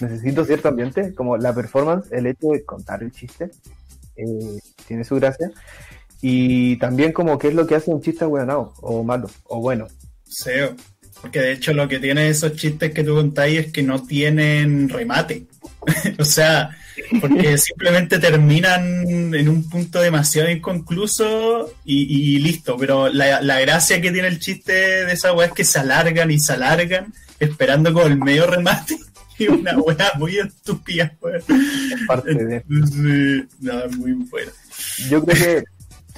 necesito 0.00 0.44
cierto 0.44 0.68
ambiente, 0.68 1.14
como 1.14 1.36
la 1.36 1.54
performance, 1.54 2.10
el 2.12 2.26
hecho 2.26 2.48
de 2.48 2.64
contar 2.64 3.02
el 3.02 3.12
chiste, 3.12 3.50
eh, 4.16 4.58
tiene 4.86 5.04
su 5.04 5.16
gracia. 5.16 5.50
Y 6.20 6.76
también 6.78 7.12
como 7.12 7.38
qué 7.38 7.48
es 7.48 7.54
lo 7.54 7.66
que 7.66 7.76
hace 7.76 7.90
un 7.90 8.02
chiste 8.02 8.24
bueno 8.24 8.74
o 8.80 9.04
malo 9.04 9.30
o 9.44 9.60
bueno. 9.60 9.86
Sí, 10.24 10.50
porque 11.22 11.40
de 11.40 11.52
hecho 11.52 11.72
lo 11.72 11.88
que 11.88 12.00
tiene 12.00 12.28
esos 12.28 12.54
chistes 12.54 12.92
que 12.92 13.04
tú 13.04 13.14
contáis 13.14 13.60
es 13.60 13.72
que 13.72 13.82
no 13.82 14.02
tienen 14.02 14.88
remate. 14.88 15.46
o 16.18 16.24
sea, 16.24 16.70
porque 17.20 17.58
simplemente 17.58 18.18
terminan 18.18 19.34
en 19.34 19.48
un 19.48 19.68
punto 19.68 20.00
demasiado 20.00 20.50
inconcluso 20.50 21.72
y, 21.84 22.34
y 22.34 22.38
listo. 22.38 22.76
Pero 22.76 23.08
la, 23.08 23.40
la, 23.40 23.60
gracia 23.60 24.00
que 24.00 24.10
tiene 24.10 24.28
el 24.28 24.38
chiste 24.38 24.72
de 24.72 25.12
esa 25.12 25.32
weá 25.32 25.48
es 25.48 25.52
que 25.52 25.64
se 25.64 25.78
alargan 25.78 26.30
y 26.30 26.38
se 26.38 26.52
alargan 26.52 27.12
esperando 27.38 27.92
con 27.92 28.10
el 28.10 28.18
medio 28.18 28.46
remate. 28.46 28.96
Y 29.38 29.46
una 29.46 29.78
weá 29.78 30.12
muy 30.18 30.36
estúpida, 30.36 31.16
weá. 31.20 31.40
Parte 32.06 32.34
de... 32.34 32.64
Entonces, 32.68 33.44
nada, 33.60 33.86
muy 33.96 34.12
buena. 34.12 34.50
Yo 35.08 35.24
creo 35.24 35.36
que 35.36 35.64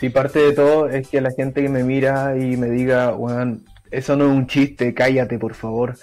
Sí, 0.00 0.08
parte 0.08 0.38
de 0.38 0.52
todo 0.52 0.88
es 0.88 1.08
que 1.08 1.20
la 1.20 1.30
gente 1.30 1.60
que 1.60 1.68
me 1.68 1.84
mira 1.84 2.34
y 2.34 2.56
me 2.56 2.70
diga, 2.70 3.14
weón, 3.14 3.66
eso 3.90 4.16
no 4.16 4.24
es 4.24 4.30
un 4.30 4.46
chiste, 4.46 4.94
cállate, 4.94 5.38
por 5.38 5.52
favor. 5.52 5.98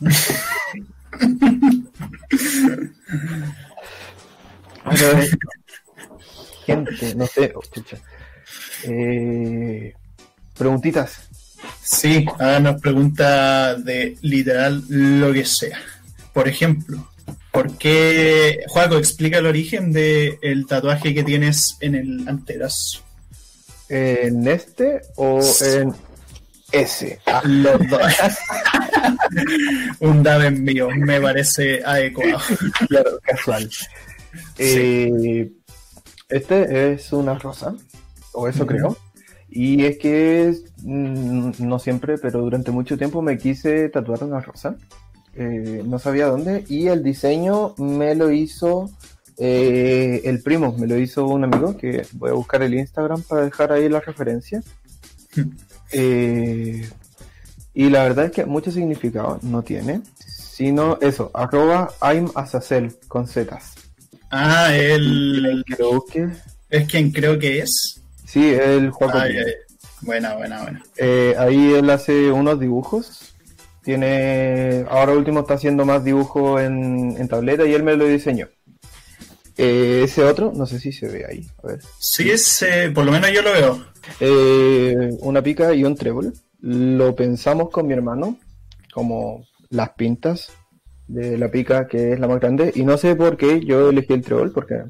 Gente, 6.66 7.14
no 7.14 7.26
sé, 7.26 7.52
oh, 7.54 7.62
chucha. 7.72 7.96
Eh, 8.84 9.92
preguntitas. 10.56 11.28
Sí, 11.82 12.26
háganos 12.38 12.80
preguntas 12.80 13.84
de 13.84 14.16
literal 14.22 14.82
lo 14.88 15.32
que 15.32 15.44
sea. 15.44 15.78
Por 16.32 16.48
ejemplo, 16.48 17.08
¿por 17.50 17.76
qué, 17.76 18.60
Juaco, 18.68 18.96
explica 18.96 19.38
el 19.38 19.46
origen 19.46 19.92
del 19.92 20.66
tatuaje 20.66 21.14
que 21.14 21.24
tienes 21.24 21.76
en 21.80 21.94
el 21.94 22.28
antebrazo? 22.28 23.02
¿En 23.88 24.46
este 24.46 25.00
o 25.16 25.40
en 25.62 25.94
ese? 26.70 27.20
Ah. 27.26 27.42
Los 27.44 27.88
dos. 27.88 28.00
Un 30.00 30.22
dado 30.22 30.50
mío, 30.52 30.88
me 30.90 31.20
parece 31.20 31.82
adecuado. 31.84 32.38
claro, 32.88 33.18
casual. 33.24 33.68
Eh, 34.58 35.50
este 36.28 36.92
es 36.92 37.12
una 37.12 37.38
rosa, 37.38 37.74
o 38.32 38.48
eso 38.48 38.66
creo. 38.66 38.96
Y 39.48 39.84
es 39.84 39.98
que 39.98 40.54
mm, 40.82 41.52
no 41.58 41.78
siempre, 41.78 42.18
pero 42.18 42.40
durante 42.40 42.70
mucho 42.70 42.96
tiempo 42.96 43.20
me 43.20 43.36
quise 43.36 43.88
tatuar 43.88 44.22
una 44.24 44.40
rosa. 44.40 44.76
Eh, 45.34 45.82
no 45.84 45.98
sabía 45.98 46.26
dónde. 46.26 46.64
Y 46.68 46.86
el 46.86 47.02
diseño 47.02 47.74
me 47.78 48.14
lo 48.14 48.30
hizo 48.30 48.90
eh, 49.38 50.20
el 50.24 50.42
primo, 50.42 50.74
me 50.78 50.86
lo 50.86 50.98
hizo 50.98 51.26
un 51.26 51.44
amigo 51.44 51.76
que 51.76 52.06
voy 52.12 52.30
a 52.30 52.34
buscar 52.34 52.62
el 52.62 52.74
Instagram 52.74 53.22
para 53.22 53.44
dejar 53.44 53.72
ahí 53.72 53.88
la 53.88 54.00
referencia. 54.00 54.62
Eh, 55.92 56.88
y 57.74 57.90
la 57.90 58.04
verdad 58.04 58.26
es 58.26 58.30
que 58.30 58.44
mucho 58.44 58.70
significado 58.70 59.40
no 59.42 59.62
tiene, 59.62 60.02
sino 60.14 60.98
eso, 61.00 61.32
arroba 61.34 61.90
I'm 62.00 62.30
Azazel 62.36 62.96
con 63.08 63.26
zetas. 63.26 63.74
Ah, 64.30 64.74
el... 64.74 65.64
Es 66.70 66.88
quien 66.88 67.10
creo 67.10 67.38
que 67.38 67.58
es. 67.58 68.00
Sí, 68.24 68.54
el 68.54 68.90
Juan 68.90 69.10
Buena, 70.02 70.34
buena, 70.36 70.62
buena. 70.62 70.82
Eh, 70.96 71.34
ahí 71.36 71.74
él 71.74 71.90
hace 71.90 72.30
unos 72.30 72.58
dibujos. 72.58 73.34
Tiene. 73.82 74.86
Ahora 74.88 75.12
último 75.12 75.40
está 75.40 75.54
haciendo 75.54 75.84
más 75.84 76.04
dibujo 76.04 76.60
en, 76.60 77.28
tableta 77.28 77.66
y 77.66 77.74
él 77.74 77.82
me 77.82 77.96
lo 77.96 78.06
diseñó. 78.06 78.48
Eh, 79.58 80.02
ese 80.04 80.24
otro, 80.24 80.52
no 80.54 80.64
sé 80.64 80.78
si 80.78 80.92
se 80.92 81.08
ve 81.08 81.26
ahí. 81.28 81.46
A 81.62 81.66
ver. 81.66 81.80
Sí, 81.98 82.30
ese, 82.30 82.90
por 82.90 83.04
lo 83.04 83.12
menos 83.12 83.30
yo 83.32 83.42
lo 83.42 83.52
veo. 83.52 83.84
Eh, 84.20 85.10
una 85.20 85.42
pica 85.42 85.74
y 85.74 85.84
un 85.84 85.96
trébol. 85.96 86.32
Lo 86.60 87.14
pensamos 87.14 87.68
con 87.70 87.86
mi 87.86 87.94
hermano, 87.94 88.38
como 88.92 89.44
las 89.70 89.90
pintas 89.90 90.50
de 91.12 91.38
la 91.38 91.50
pica, 91.50 91.86
que 91.86 92.12
es 92.12 92.20
la 92.20 92.28
más 92.28 92.40
grande. 92.40 92.72
Y 92.74 92.84
no 92.84 92.96
sé 92.96 93.16
por 93.16 93.36
qué 93.36 93.60
yo 93.64 93.90
elegí 93.90 94.12
el 94.12 94.22
trébol, 94.22 94.52
porque 94.52 94.84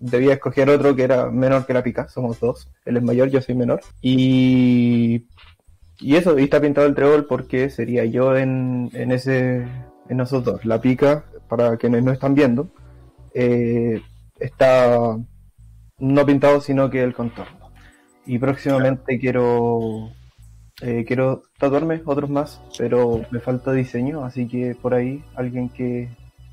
debía 0.00 0.34
escoger 0.34 0.68
otro 0.70 0.94
que 0.94 1.04
era 1.04 1.30
menor 1.30 1.66
que 1.66 1.74
la 1.74 1.82
pica, 1.82 2.08
somos 2.08 2.40
dos, 2.40 2.68
él 2.84 2.96
es 2.96 3.02
mayor, 3.02 3.28
yo 3.28 3.40
soy 3.40 3.54
menor. 3.54 3.80
Y, 4.02 5.26
y 6.00 6.16
eso, 6.16 6.38
y 6.38 6.44
está 6.44 6.60
pintado 6.60 6.86
el 6.86 6.94
trébol 6.94 7.26
porque 7.26 7.70
sería 7.70 8.04
yo 8.04 8.36
en, 8.36 8.90
en 8.94 9.12
ese 9.12 9.66
en 10.08 10.20
esos 10.20 10.44
dos. 10.44 10.64
La 10.64 10.80
pica, 10.80 11.24
para 11.48 11.76
quienes 11.76 12.02
no 12.02 12.12
están 12.12 12.34
viendo, 12.34 12.68
eh, 13.32 14.02
está 14.38 15.16
no 15.98 16.26
pintado 16.26 16.60
sino 16.60 16.90
que 16.90 17.02
el 17.02 17.14
contorno. 17.14 17.70
Y 18.26 18.38
próximamente 18.38 19.18
quiero 19.18 20.10
eh, 20.80 21.04
quiero 21.06 21.42
tatuarme 21.58 22.02
otros 22.04 22.30
más, 22.30 22.60
pero 22.76 23.24
me 23.30 23.40
falta 23.40 23.72
diseño, 23.72 24.24
así 24.24 24.48
que 24.48 24.74
por 24.74 24.94
ahí 24.94 25.22
alguien 25.34 25.68
que, 25.68 26.08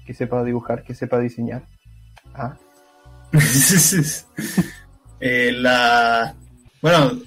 que 0.06 0.14
sepa 0.14 0.44
dibujar, 0.44 0.84
que 0.84 0.96
sepa 0.96 1.20
diseñar. 1.20 1.64
Ah, 2.34 2.56
eh, 5.20 5.52
la. 5.54 6.36
Bueno. 6.82 7.20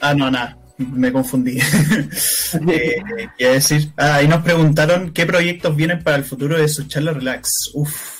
Ah, 0.00 0.14
no, 0.14 0.30
nada. 0.30 0.56
Me 0.78 1.10
confundí. 1.10 1.58
eh, 2.68 3.02
decir. 3.38 3.92
Ah, 3.96 4.16
ahí 4.16 4.28
nos 4.28 4.42
preguntaron 4.42 5.12
qué 5.12 5.26
proyectos 5.26 5.74
vienen 5.74 6.02
para 6.02 6.16
el 6.16 6.24
futuro 6.24 6.58
de 6.58 6.68
su 6.68 6.86
charla 6.86 7.12
relax. 7.12 7.70
Uf. 7.74 8.16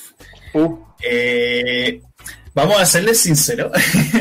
Eh, 1.02 2.00
vamos 2.54 2.80
a 2.80 2.86
serles 2.86 3.20
sinceros. 3.20 3.72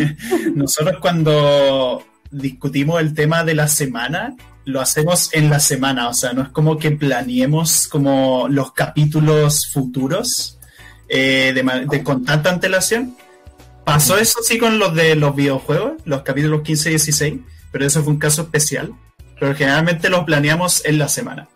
Nosotros 0.55 0.98
cuando 1.00 2.03
discutimos 2.32 3.01
el 3.01 3.13
tema 3.13 3.44
de 3.44 3.55
la 3.55 3.67
semana, 3.67 4.36
lo 4.65 4.82
hacemos 4.82 5.29
en 5.34 5.50
la 5.50 5.60
semana, 5.60 6.10
o 6.10 6.13
sea, 6.13 6.34
no 6.34 6.41
es 6.41 6.50
como 6.50 6.77
que 6.77 6.91
planeemos 6.91 7.88
como 7.88 8.48
los 8.50 8.74
capítulos 8.74 9.67
futuros, 9.72 10.60
eh, 11.08 11.53
de, 11.53 12.03
con 12.03 12.25
tanta 12.25 12.50
antelación. 12.50 13.15
Pasó 13.84 14.17
eso 14.17 14.39
sí 14.44 14.57
con 14.57 14.79
los 14.79 14.96
de 14.96 15.16
los 15.16 15.35
videojuegos, 15.35 15.94
los 16.05 16.24
capítulos 16.24 16.64
15 16.64 16.90
y 16.90 16.92
16, 16.94 17.33
pero 17.72 17.85
eso 17.85 18.03
fue 18.03 18.14
un 18.14 18.20
caso 18.20 18.42
especial. 18.44 18.94
Pero 19.40 19.53
generalmente 19.53 20.09
los 20.09 20.24
planeamos 20.24 20.83
en 20.85 20.98
la 20.98 21.09
semana. 21.09 21.48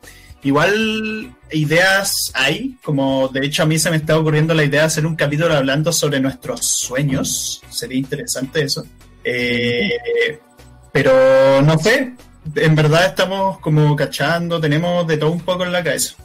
Igual 0.43 1.33
ideas 1.51 2.31
hay, 2.33 2.77
como 2.83 3.27
de 3.29 3.45
hecho 3.45 3.63
a 3.63 3.65
mí 3.65 3.79
se 3.79 3.89
me 3.89 3.97
está 3.97 4.17
ocurriendo 4.17 4.53
la 4.53 4.63
idea 4.63 4.81
de 4.81 4.87
hacer 4.87 5.05
un 5.05 5.15
capítulo 5.15 5.53
hablando 5.55 5.91
sobre 5.91 6.19
nuestros 6.19 6.65
sueños. 6.65 7.61
Sería 7.69 7.97
interesante 7.97 8.63
eso. 8.63 8.85
Eh, 9.23 9.97
pero 11.03 11.61
no 11.61 11.77
sé, 11.77 12.13
en 12.55 12.75
verdad 12.75 13.05
estamos 13.05 13.59
como 13.59 13.95
cachando, 13.95 14.59
tenemos 14.59 15.07
de 15.07 15.17
todo 15.17 15.31
un 15.31 15.41
poco 15.41 15.63
en 15.63 15.71
la 15.71 15.83
cabeza. 15.83 16.15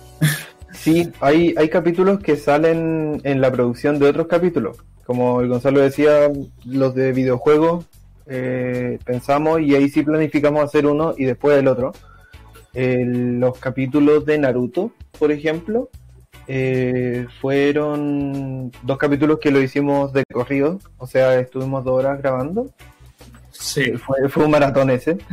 Sí, 0.73 1.11
hay, 1.21 1.55
hay 1.57 1.69
capítulos 1.69 2.19
que 2.21 2.37
salen 2.37 3.21
en 3.25 3.41
la 3.41 3.51
producción 3.51 3.99
de 3.99 4.09
otros 4.09 4.27
capítulos. 4.27 4.77
Como 5.07 5.41
el 5.41 5.49
Gonzalo 5.49 5.81
decía, 5.81 6.31
los 6.65 6.95
de 6.95 7.13
videojuegos 7.13 7.87
eh, 8.27 8.99
pensamos 9.05 9.61
y 9.61 9.75
ahí 9.75 9.89
sí 9.89 10.03
planificamos 10.03 10.65
hacer 10.65 10.87
uno 10.87 11.15
y 11.17 11.25
después 11.25 11.59
el 11.59 11.69
otro. 11.69 11.93
los 12.75 13.59
capítulos 13.59 14.25
de 14.27 14.39
Naruto, 14.39 14.93
por 15.19 15.31
ejemplo, 15.31 15.89
eh, 16.47 17.27
fueron 17.41 18.71
dos 18.83 18.99
capítulos 18.99 19.39
que 19.39 19.51
lo 19.51 19.63
hicimos 19.63 20.13
de 20.13 20.25
corrido, 20.31 20.79
o 20.99 21.07
sea, 21.07 21.39
estuvimos 21.39 21.85
dos 21.85 21.95
horas 21.99 22.19
grabando. 22.21 22.71
Sí. 23.59 23.93
Fue, 23.93 24.29
fue 24.29 24.45
un 24.45 24.51
maratón 24.51 24.91
ese. 24.91 25.19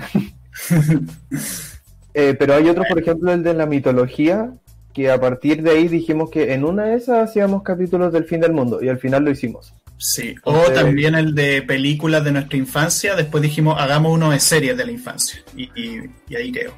Eh, 2.13 2.36
pero 2.38 2.55
hay 2.55 2.67
otro, 2.67 2.84
por 2.89 2.99
ejemplo, 2.99 3.31
el 3.31 3.41
de 3.41 3.53
la 3.53 3.65
mitología, 3.65 4.51
que 4.93 5.10
a 5.10 5.19
partir 5.19 5.63
de 5.63 5.71
ahí 5.71 5.88
dijimos 5.88 6.29
que 6.29 6.53
en 6.53 6.65
una 6.65 6.86
de 6.86 6.95
esas 6.95 7.29
hacíamos 7.29 7.63
capítulos 7.63 8.12
del 8.12 8.25
fin 8.25 8.41
del 8.41 8.51
mundo 8.51 8.84
y 8.84 8.89
al 8.89 8.99
final 8.99 9.23
lo 9.23 9.31
hicimos. 9.31 9.73
Sí, 9.97 10.36
o 10.43 10.53
también 10.71 11.13
el 11.13 11.36
de 11.36 11.62
películas 11.62 12.23
de 12.23 12.31
nuestra 12.31 12.57
infancia, 12.57 13.15
después 13.15 13.43
dijimos 13.43 13.79
hagamos 13.79 14.12
uno 14.12 14.31
de 14.31 14.39
series 14.39 14.75
de 14.75 14.86
la 14.86 14.91
infancia 14.91 15.43
y, 15.55 15.99
ahí 16.36 16.51
quedó. 16.51 16.73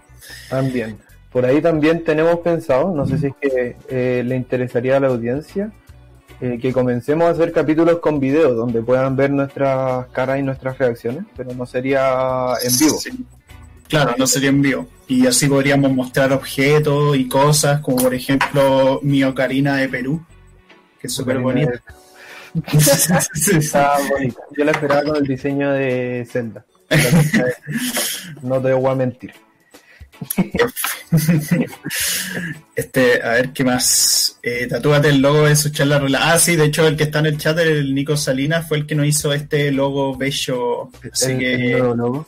También, 0.50 0.98
por 1.32 1.46
ahí 1.46 1.62
también 1.62 2.04
tenemos 2.04 2.40
pensado, 2.40 2.94
no 2.94 3.08
sé 3.08 3.18
si 3.18 3.28
es 3.28 3.34
que 3.40 3.76
eh, 3.88 4.24
le 4.26 4.36
interesaría 4.36 4.98
a 4.98 5.00
la 5.00 5.08
audiencia, 5.08 5.72
eh, 6.42 6.58
que 6.62 6.74
comencemos 6.74 7.28
a 7.28 7.32
hacer 7.32 7.52
capítulos 7.52 8.00
con 8.00 8.20
video 8.20 8.54
donde 8.54 8.82
puedan 8.82 9.16
ver 9.16 9.32
nuestras 9.32 10.08
caras 10.08 10.40
y 10.40 10.44
nuestras 10.44 10.78
reacciones, 10.78 11.24
pero 11.36 11.54
no 11.54 11.66
sería 11.66 12.54
en 12.62 12.78
vivo. 12.78 13.00
Claro, 13.88 14.16
no 14.18 14.28
sería 14.28 14.50
en 14.50 14.62
vivo. 14.62 14.88
Y 15.08 15.28
así 15.28 15.48
podríamos 15.48 15.92
mostrar 15.92 16.34
objetos 16.34 17.16
y 17.16 17.28
cosas, 17.28 17.82
como 17.82 17.98
por 17.98 18.14
ejemplo 18.14 19.00
mi 19.04 19.24
ocarina 19.24 19.78
de 19.78 19.90
Perú, 19.90 20.26
que 21.00 21.08
es 21.08 21.14
súper 21.14 21.40
bonita. 21.40 21.82
Está 22.72 23.98
bonita. 24.10 24.42
Yo 24.58 24.66
la 24.66 24.72
esperaba 24.72 25.04
con 25.04 25.16
el 25.18 25.24
diseño 25.24 25.72
de 25.72 26.28
Zelda. 26.30 26.66
No 28.42 28.62
te 28.62 28.74
voy 28.74 28.92
a 28.92 28.96
mentir. 28.96 29.34
Este, 32.76 33.22
a 33.22 33.34
ver 33.34 33.54
qué 33.54 33.64
más. 33.64 34.40
Eh, 34.42 34.68
tatúate 34.68 35.10
el 35.10 35.22
logo 35.22 35.46
de 35.46 35.56
su 35.56 35.70
charla 35.70 36.04
Ah, 36.20 36.40
sí, 36.40 36.56
de 36.56 36.66
hecho, 36.66 36.88
el 36.88 36.98
que 36.98 37.04
está 37.04 37.20
en 37.20 37.28
el 37.28 37.38
chat, 37.38 37.58
el 37.60 37.94
Nico 37.94 38.18
Salinas, 38.18 38.68
fue 38.68 38.78
el 38.78 38.88
que 38.88 38.96
nos 38.96 39.06
hizo 39.06 39.32
este 39.32 39.72
logo 39.72 40.18
bello. 40.18 40.90
Así 41.12 41.38
que. 41.38 41.78
logo. 41.78 42.28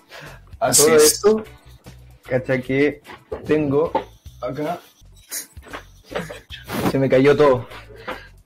A 0.60 0.72
todo 0.72 0.96
esto, 0.96 1.44
cacha 2.24 2.62
que 2.62 3.02
tengo 3.46 3.92
acá. 4.42 4.80
Se 6.92 7.00
me 7.00 7.10
cayó 7.10 7.36
todo. 7.36 7.68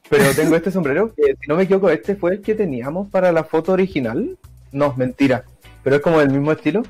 Pero 0.10 0.34
tengo 0.34 0.56
este 0.56 0.72
sombrero 0.72 1.14
que, 1.14 1.36
si 1.40 1.48
no 1.48 1.56
me 1.56 1.64
equivoco, 1.64 1.90
este 1.90 2.16
fue 2.16 2.34
el 2.34 2.42
que 2.42 2.56
teníamos 2.56 3.10
para 3.10 3.32
la 3.32 3.44
foto 3.44 3.74
original. 3.74 4.38
No, 4.72 4.94
mentira. 4.96 5.46
Pero 5.84 5.98
es 5.98 6.02
como 6.02 6.20
del 6.20 6.30
mismo 6.30 6.52
estilo. 6.52 6.84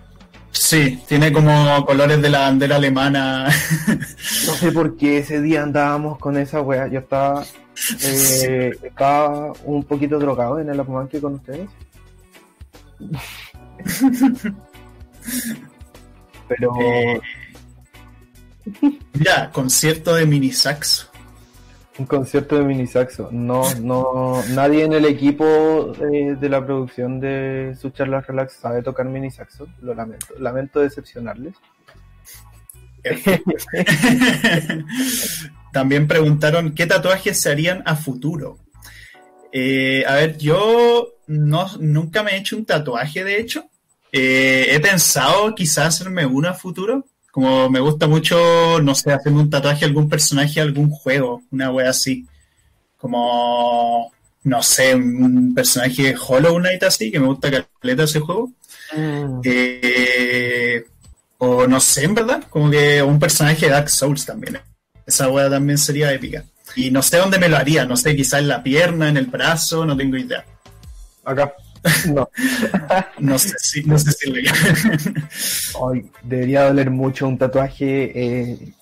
Sí, 0.69 1.01
tiene 1.07 1.33
como 1.33 1.83
colores 1.83 2.21
de 2.21 2.29
la 2.29 2.41
bandera 2.41 2.75
alemana. 2.75 3.47
No 4.45 4.53
sé 4.53 4.71
por 4.71 4.95
qué 4.97 5.17
ese 5.17 5.41
día 5.41 5.63
andábamos 5.63 6.19
con 6.19 6.37
esa 6.37 6.61
wea. 6.61 6.85
Yo 6.87 6.99
estaba, 6.99 7.43
eh, 8.03 8.71
estaba 8.83 9.51
un 9.65 9.83
poquito 9.83 10.19
drogado 10.19 10.59
en 10.59 10.69
el 10.69 10.79
que 11.09 11.19
con 11.19 11.33
ustedes. 11.33 11.67
Pero. 16.47 16.71
Eh, 16.79 17.19
ya, 19.13 19.49
concierto 19.49 20.13
de 20.13 20.27
mini 20.27 20.51
saxo. 20.51 21.08
Un 21.99 22.05
concierto 22.05 22.57
de 22.57 22.63
mini 22.63 22.87
saxo. 22.87 23.27
No, 23.31 23.63
no, 23.75 24.41
nadie 24.51 24.85
en 24.85 24.93
el 24.93 25.03
equipo 25.03 25.91
eh, 26.11 26.35
de 26.39 26.49
la 26.49 26.65
producción 26.65 27.19
de 27.19 27.75
su 27.79 27.89
charla 27.89 28.21
relax 28.21 28.53
sabe 28.53 28.81
tocar 28.81 29.05
mini 29.05 29.29
saxo. 29.29 29.67
Lo 29.81 29.93
lamento. 29.93 30.27
Lamento 30.39 30.79
decepcionarles. 30.79 31.55
También 35.73 36.07
preguntaron 36.07 36.73
qué 36.73 36.85
tatuajes 36.87 37.39
se 37.39 37.51
harían 37.51 37.83
a 37.85 37.97
futuro. 37.97 38.57
Eh, 39.51 40.05
a 40.07 40.15
ver, 40.15 40.37
yo 40.37 41.15
no, 41.27 41.67
nunca 41.79 42.23
me 42.23 42.31
he 42.31 42.37
hecho 42.37 42.55
un 42.55 42.65
tatuaje, 42.65 43.25
de 43.25 43.39
hecho. 43.39 43.69
Eh, 44.11 44.67
he 44.71 44.79
pensado 44.79 45.53
quizás 45.53 45.87
hacerme 45.87 46.25
uno 46.25 46.47
a 46.47 46.53
futuro. 46.53 47.05
Como 47.31 47.69
me 47.69 47.79
gusta 47.79 48.07
mucho, 48.07 48.81
no 48.81 48.95
sé, 48.95 49.11
hacerme 49.11 49.41
un 49.41 49.49
tatuaje 49.49 49.85
a 49.85 49.87
algún 49.87 50.09
personaje, 50.09 50.59
algún 50.59 50.89
juego, 50.89 51.43
una 51.51 51.71
wea 51.71 51.91
así. 51.91 52.25
Como, 52.97 54.11
no 54.43 54.63
sé, 54.63 54.95
un 54.95 55.53
personaje 55.53 56.03
de 56.03 56.17
Hollow 56.17 56.57
Knight 56.57 56.83
así, 56.83 57.11
que 57.11 57.19
me 57.19 57.27
gusta 57.27 57.49
caleta 57.79 58.03
ese 58.03 58.19
juego. 58.19 58.51
Mm. 58.95 59.41
Eh, 59.43 60.83
o 61.37 61.67
no 61.67 61.79
sé, 61.79 62.03
en 62.03 62.15
verdad, 62.15 62.43
como 62.49 62.69
que 62.69 63.01
un 63.01 63.19
personaje 63.19 63.67
de 63.67 63.71
Dark 63.71 63.89
Souls 63.89 64.25
también. 64.25 64.59
Esa 65.05 65.29
wea 65.29 65.49
también 65.49 65.77
sería 65.77 66.11
épica. 66.11 66.43
Y 66.75 66.91
no 66.91 67.01
sé 67.01 67.17
dónde 67.17 67.39
me 67.39 67.49
lo 67.49 67.57
haría, 67.57 67.85
no 67.85 67.95
sé, 67.95 68.15
quizás 68.15 68.41
en 68.41 68.47
la 68.47 68.61
pierna, 68.61 69.09
en 69.09 69.17
el 69.17 69.25
brazo, 69.27 69.85
no 69.85 69.95
tengo 69.95 70.17
idea. 70.17 70.45
Acá. 71.23 71.53
No. 72.13 72.29
No 73.19 73.37
sé 73.39 73.53
si, 73.59 73.83
no 73.83 73.97
sé 73.99 74.11
si 74.11 74.31
le- 74.31 74.41
Ay, 75.91 76.09
debería 76.23 76.63
doler 76.65 76.89
mucho 76.89 77.27
un 77.27 77.37
tatuaje 77.37 78.11
eh, 78.15 78.73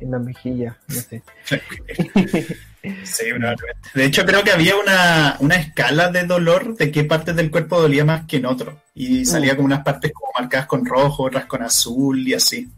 en 0.00 0.10
la 0.10 0.18
mejilla, 0.18 0.76
no 0.88 0.94
sé. 0.94 1.22
Sí, 3.04 3.24
probablemente. 3.28 3.88
De 3.92 4.04
hecho, 4.06 4.24
creo 4.24 4.42
que 4.42 4.52
había 4.52 4.74
una, 4.76 5.36
una 5.40 5.56
escala 5.56 6.10
de 6.10 6.24
dolor 6.24 6.76
de 6.78 6.90
qué 6.90 7.04
partes 7.04 7.36
del 7.36 7.50
cuerpo 7.50 7.78
dolía 7.78 8.06
más 8.06 8.24
que 8.24 8.38
en 8.38 8.46
otro. 8.46 8.80
Y 8.94 9.26
salía 9.26 9.54
como 9.54 9.66
unas 9.66 9.82
partes 9.84 10.12
como 10.14 10.32
marcadas 10.38 10.66
con 10.66 10.86
rojo, 10.86 11.24
otras 11.24 11.44
con 11.44 11.62
azul 11.62 12.26
y 12.26 12.32
así. 12.32 12.68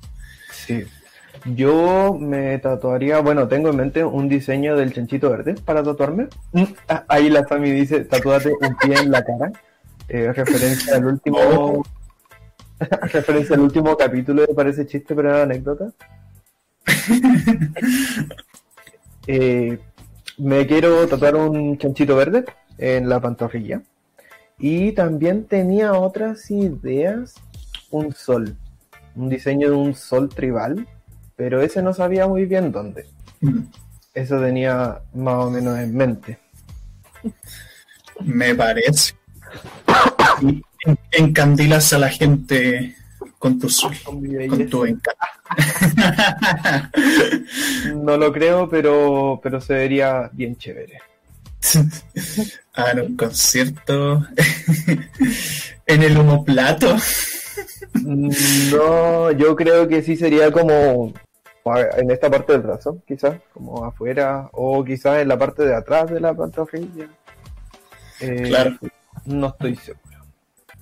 Sí. 0.67 0.83
Yo 1.45 2.17
me 2.19 2.59
tatuaría, 2.59 3.21
bueno, 3.21 3.49
tengo 3.49 3.71
en 3.71 3.77
mente 3.77 4.05
un 4.05 4.29
diseño 4.29 4.77
del 4.77 4.93
chanchito 4.93 5.31
verde 5.31 5.55
para 5.65 5.83
tatuarme. 5.83 6.29
Mm, 6.53 6.63
ah, 6.89 7.05
Ahí 7.09 7.31
la 7.31 7.45
Sami 7.45 7.71
dice, 7.71 8.05
tatúate 8.05 8.53
un 8.61 8.77
pie 8.77 8.95
en 8.95 9.11
la 9.11 9.25
cara. 9.25 9.53
Eh, 10.09 10.33
referencia 10.33 10.97
al 10.97 11.07
último... 11.07 11.39
Oh. 11.41 11.83
referencia 13.13 13.57
al 13.57 13.63
último 13.63 13.97
capítulo 13.97 14.43
de 14.43 14.55
Parece 14.55 14.87
Chiste, 14.87 15.15
pero 15.15 15.31
era 15.31 15.43
anécdota. 15.43 15.93
Eh, 19.29 19.79
me 20.37 20.67
quiero 20.67 21.07
tatuar 21.07 21.37
un 21.37 21.79
chanchito 21.79 22.17
verde 22.17 22.45
en 22.79 23.09
la 23.09 23.21
pantorrilla. 23.21 23.83
Y 24.59 24.91
también 24.93 25.45
tenía 25.45 25.93
otras 25.93 26.51
ideas. 26.51 27.35
Un 27.93 28.13
sol. 28.13 28.57
Un 29.15 29.29
diseño 29.29 29.71
de 29.71 29.77
un 29.77 29.95
sol 29.95 30.29
tribal. 30.29 30.89
Pero 31.43 31.61
ese 31.61 31.83
no 31.83 31.93
sabía 31.93 32.29
muy 32.29 32.45
bien 32.45 32.71
dónde. 32.71 33.05
Eso 34.15 34.41
tenía 34.41 35.01
más 35.13 35.35
o 35.35 35.51
menos 35.51 35.77
en 35.77 35.93
mente. 35.93 36.39
Me 38.21 38.55
parece. 38.55 39.15
Encandilas 41.11 41.93
a 41.95 41.99
la 41.99 42.11
gente 42.11 42.95
con 43.41 43.59
tu 43.59 43.69
sol, 43.69 43.93
con 44.05 44.23
tu. 44.69 44.87
No 47.97 48.17
lo 48.17 48.33
creo, 48.33 48.69
pero, 48.69 49.41
pero 49.43 49.61
se 49.61 49.75
vería 49.75 50.31
bien 50.33 50.57
chévere. 50.57 51.01
Ah, 52.75 52.93
un 53.05 53.17
concierto. 53.17 54.25
en 55.87 56.03
el 56.05 56.17
homoplato. 56.17 56.97
Mm, 57.95 58.31
No, 58.71 59.33
yo 59.33 59.57
creo 59.57 59.89
que 59.89 60.03
sí 60.03 60.17
sería 60.17 60.53
como 60.53 61.13
en 61.97 62.11
esta 62.11 62.31
parte 62.31 62.53
del 62.53 62.63
brazo, 62.63 63.03
quizás, 63.07 63.37
como 63.53 63.85
afuera, 63.85 64.49
o 64.53 64.85
quizás 64.85 65.21
en 65.21 65.29
la 65.29 65.39
parte 65.39 65.65
de 65.65 65.75
atrás 65.75 66.11
de 66.11 66.21
la 66.21 66.35
pantorrilla. 66.35 67.09
Eh, 68.21 68.45
Claro. 68.47 68.77
No 69.27 69.49
estoy 69.49 69.77
seguro. 69.77 70.27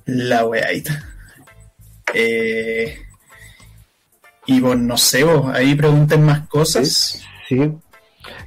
La 0.06 0.46
weadita. 0.46 1.04
Eh, 2.14 2.98
y 4.46 4.60
vos, 4.60 4.76
no 4.76 4.96
sé, 4.96 5.24
vos, 5.24 5.54
ahí 5.54 5.74
pregunten 5.74 6.24
más 6.24 6.48
cosas. 6.48 7.22
Sí. 7.48 7.72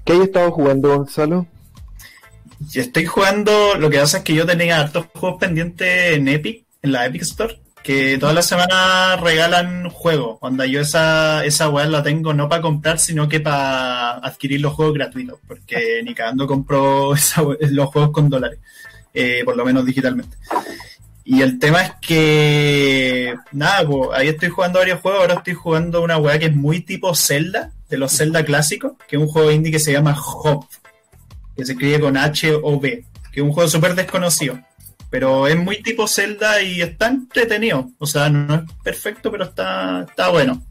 ¿Qué 0.03 0.13
hay 0.13 0.21
estado 0.21 0.51
jugando, 0.51 0.97
Gonzalo? 0.97 1.47
Y 2.73 2.79
estoy 2.79 3.05
jugando, 3.05 3.75
lo 3.75 3.89
que 3.89 3.99
pasa 3.99 4.17
es 4.17 4.23
que 4.23 4.33
yo 4.33 4.45
tenía 4.45 4.79
hartos 4.79 5.07
juegos 5.13 5.39
pendientes 5.39 6.13
en 6.17 6.27
Epic, 6.27 6.65
en 6.81 6.91
la 6.91 7.05
Epic 7.05 7.21
Store, 7.21 7.59
que 7.83 8.17
toda 8.17 8.33
la 8.33 8.41
semana 8.41 9.17
regalan 9.17 9.89
juegos. 9.89 10.37
Onda, 10.41 10.65
yo 10.65 10.81
esa, 10.81 11.45
esa 11.45 11.69
weá 11.69 11.85
la 11.85 12.01
tengo 12.01 12.33
no 12.33 12.49
para 12.49 12.61
comprar, 12.61 12.97
sino 12.97 13.27
que 13.27 13.39
para 13.39 14.13
adquirir 14.13 14.61
los 14.61 14.73
juegos 14.73 14.93
gratuitos, 14.93 15.39
porque 15.47 16.01
ni 16.03 16.15
cagando 16.15 16.47
compro 16.47 17.13
esa 17.15 17.43
los 17.43 17.89
juegos 17.89 18.11
con 18.11 18.29
dólares, 18.29 18.59
eh, 19.13 19.41
por 19.45 19.57
lo 19.57 19.65
menos 19.65 19.85
digitalmente. 19.85 20.37
Y 21.25 21.41
el 21.41 21.59
tema 21.59 21.83
es 21.83 21.91
que, 22.01 23.35
nada, 23.51 23.87
pues, 23.87 24.09
ahí 24.13 24.27
estoy 24.27 24.49
jugando 24.49 24.79
varios 24.79 24.99
juegos, 24.99 25.21
ahora 25.21 25.35
estoy 25.35 25.53
jugando 25.53 26.01
una 26.01 26.17
weá 26.17 26.37
que 26.37 26.47
es 26.47 26.55
muy 26.55 26.81
tipo 26.81 27.15
Zelda, 27.15 27.71
de 27.89 27.97
los 27.97 28.11
Zelda 28.15 28.43
clásicos, 28.43 28.93
que 29.07 29.15
es 29.15 29.21
un 29.21 29.27
juego 29.27 29.51
indie 29.51 29.71
que 29.71 29.79
se 29.79 29.93
llama 29.93 30.17
Hop 30.19 30.65
que 31.55 31.65
se 31.65 31.73
escribe 31.73 31.99
con 31.99 32.17
H 32.17 32.53
o 32.61 32.79
B, 32.79 33.05
que 33.31 33.39
es 33.39 33.43
un 33.43 33.51
juego 33.51 33.69
súper 33.69 33.95
desconocido. 33.95 34.59
Pero 35.13 35.47
es 35.47 35.55
muy 35.55 35.79
tipo 35.83 36.07
Zelda 36.07 36.59
y 36.63 36.81
está 36.81 37.05
entretenido. 37.05 37.91
O 37.99 38.07
sea, 38.07 38.31
no 38.31 38.55
es 38.55 38.61
perfecto, 38.83 39.29
pero 39.29 39.43
está, 39.43 40.07
está 40.09 40.29
bueno. 40.29 40.63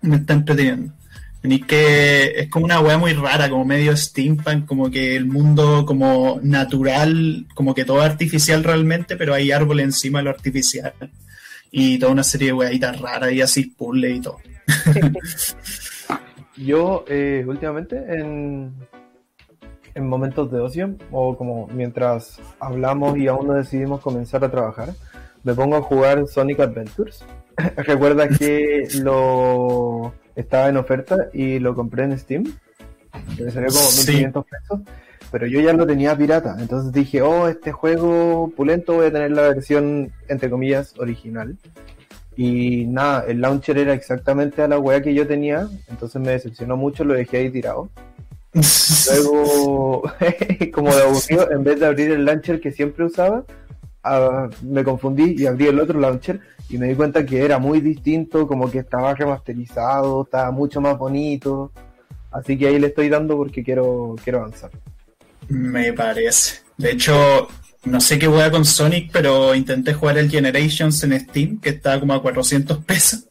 Me 0.00 0.14
está 0.14 0.34
entreteniendo. 0.34 0.92
Tenéis 1.42 1.66
que. 1.66 2.26
Es 2.36 2.48
como 2.50 2.66
una 2.66 2.78
weá 2.78 2.98
muy 2.98 3.14
rara, 3.14 3.50
como 3.50 3.64
medio 3.64 3.96
steampunk, 3.96 4.64
como 4.64 4.92
que 4.92 5.16
el 5.16 5.26
mundo 5.26 5.84
como 5.84 6.38
natural, 6.40 7.48
como 7.52 7.74
que 7.74 7.84
todo 7.84 8.00
artificial 8.00 8.62
realmente, 8.62 9.16
pero 9.16 9.34
hay 9.34 9.50
árboles 9.50 9.86
encima 9.86 10.20
de 10.20 10.26
lo 10.26 10.30
artificial. 10.30 10.94
Y 11.72 11.98
toda 11.98 12.12
una 12.12 12.22
serie 12.22 12.46
de 12.46 12.52
weaditas 12.52 13.00
raras 13.00 13.32
y 13.32 13.40
así 13.40 13.64
puzzle 13.64 14.08
y 14.08 14.20
todo. 14.20 14.38
Yo, 16.56 17.04
eh, 17.08 17.44
últimamente, 17.44 17.96
en, 17.96 18.72
en 19.94 20.08
momentos 20.08 20.50
de 20.50 20.60
ocio, 20.60 20.94
o 21.10 21.36
como 21.36 21.66
mientras 21.68 22.38
hablamos 22.58 23.16
y 23.18 23.28
aún 23.28 23.46
no 23.48 23.54
decidimos 23.54 24.00
comenzar 24.00 24.44
a 24.44 24.50
trabajar, 24.50 24.90
me 25.42 25.54
pongo 25.54 25.76
a 25.76 25.82
jugar 25.82 26.26
Sonic 26.26 26.60
Adventures. 26.60 27.24
Recuerda 27.76 28.28
que 28.28 28.88
lo 29.02 30.12
estaba 30.36 30.68
en 30.68 30.76
oferta 30.76 31.28
y 31.32 31.58
lo 31.58 31.74
compré 31.74 32.04
en 32.04 32.18
Steam, 32.18 32.44
que 33.36 33.44
me 33.44 33.50
salió 33.50 33.68
como 33.68 33.80
Sí. 33.80 34.12
1500 34.12 34.44
pesos, 34.44 34.80
pero 35.30 35.46
yo 35.46 35.60
ya 35.60 35.72
lo 35.72 35.86
tenía 35.86 36.16
pirata, 36.16 36.56
entonces 36.58 36.92
dije, 36.92 37.22
oh, 37.22 37.48
este 37.48 37.72
juego 37.72 38.52
pulento 38.56 38.94
voy 38.94 39.06
a 39.06 39.12
tener 39.12 39.30
la 39.30 39.42
versión, 39.42 40.12
entre 40.28 40.50
comillas, 40.50 40.94
original. 40.98 41.56
Y 42.36 42.86
nada, 42.86 43.24
el 43.28 43.40
launcher 43.40 43.76
era 43.76 43.92
exactamente 43.92 44.62
a 44.62 44.68
la 44.68 44.78
wea 44.78 45.02
que 45.02 45.14
yo 45.14 45.26
tenía, 45.26 45.68
entonces 45.88 46.20
me 46.22 46.30
decepcionó 46.30 46.76
mucho, 46.76 47.04
lo 47.04 47.14
dejé 47.14 47.38
ahí 47.38 47.50
tirado. 47.50 47.90
Luego, 48.52 50.02
como 50.72 50.94
de 50.94 51.02
aburrido, 51.02 51.50
en 51.50 51.64
vez 51.64 51.80
de 51.80 51.86
abrir 51.86 52.10
el 52.10 52.24
launcher 52.24 52.60
que 52.60 52.72
siempre 52.72 53.04
usaba, 53.04 53.44
ah, 54.02 54.48
me 54.62 54.82
confundí 54.82 55.36
y 55.38 55.46
abrí 55.46 55.66
el 55.66 55.78
otro 55.78 56.00
launcher 56.00 56.40
y 56.68 56.78
me 56.78 56.88
di 56.88 56.94
cuenta 56.94 57.26
que 57.26 57.44
era 57.44 57.58
muy 57.58 57.80
distinto, 57.80 58.46
como 58.46 58.70
que 58.70 58.78
estaba 58.78 59.14
remasterizado, 59.14 60.22
estaba 60.22 60.50
mucho 60.50 60.80
más 60.80 60.96
bonito. 60.96 61.72
Así 62.30 62.56
que 62.56 62.68
ahí 62.68 62.78
le 62.78 62.88
estoy 62.88 63.08
dando 63.08 63.36
porque 63.36 63.64
quiero, 63.64 64.14
quiero 64.22 64.40
avanzar. 64.40 64.70
Me 65.48 65.92
parece. 65.92 66.60
De 66.76 66.92
hecho, 66.92 67.48
no 67.84 68.00
sé 68.00 68.18
qué 68.18 68.28
hueá 68.28 68.50
con 68.50 68.64
Sonic, 68.64 69.10
pero 69.12 69.54
intenté 69.54 69.94
jugar 69.94 70.18
el 70.18 70.30
Generations 70.30 71.02
en 71.02 71.18
Steam, 71.18 71.60
que 71.60 71.70
estaba 71.70 71.98
como 71.98 72.14
a 72.14 72.22
400 72.22 72.84
pesos. 72.84 73.26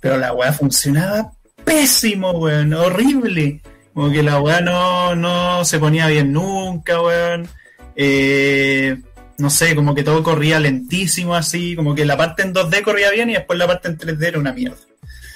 Pero 0.00 0.16
la 0.16 0.32
weá 0.32 0.52
funcionaba 0.52 1.32
pésimo, 1.64 2.30
weón. 2.32 2.72
Horrible. 2.72 3.60
Como 3.96 4.12
que 4.12 4.22
la 4.22 4.38
weá 4.42 4.60
no, 4.60 5.16
no 5.16 5.64
se 5.64 5.78
ponía 5.78 6.06
bien 6.08 6.30
nunca, 6.30 7.00
weón. 7.00 7.48
Eh, 7.94 8.94
no 9.38 9.48
sé, 9.48 9.74
como 9.74 9.94
que 9.94 10.02
todo 10.02 10.22
corría 10.22 10.60
lentísimo 10.60 11.34
así. 11.34 11.74
Como 11.74 11.94
que 11.94 12.04
la 12.04 12.14
parte 12.14 12.42
en 12.42 12.52
2D 12.52 12.82
corría 12.82 13.10
bien 13.10 13.30
y 13.30 13.32
después 13.32 13.58
la 13.58 13.66
parte 13.66 13.88
en 13.88 13.96
3D 13.96 14.22
era 14.22 14.38
una 14.38 14.52
mierda. 14.52 14.76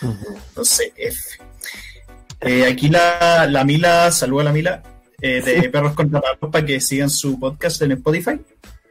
Entonces, 0.03 0.93
F. 0.95 1.39
Eh, 2.43 2.67
aquí 2.67 2.91
la, 2.91 3.47
la 3.51 3.65
Mila, 3.65 4.13
saluda 4.13 4.43
a 4.43 4.45
la 4.45 4.53
Mila, 4.53 4.83
eh, 5.23 5.41
de 5.41 5.71
Perros 5.71 5.95
contra 5.95 6.21
Perros 6.21 6.53
para 6.53 6.67
que 6.67 6.83
sigan 6.83 7.09
su 7.09 7.41
podcast 7.41 7.81
en 7.81 7.93
Spotify. 7.93 8.39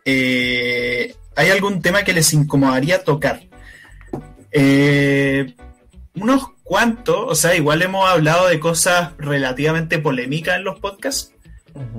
Eh, 0.04 1.14
¿Hay 1.36 1.50
algún 1.52 1.80
tema 1.80 2.02
que 2.02 2.14
les 2.14 2.34
incomodaría 2.34 3.04
tocar? 3.04 3.40
Eh, 4.52 5.54
unos 6.20 6.50
cuantos, 6.64 7.26
o 7.28 7.36
sea, 7.36 7.56
igual 7.56 7.82
hemos 7.82 8.08
hablado 8.08 8.48
de 8.48 8.60
cosas 8.60 9.12
relativamente 9.18 10.00
polémicas 10.00 10.58
en 10.58 10.64
los 10.64 10.80
podcasts, 10.80 11.34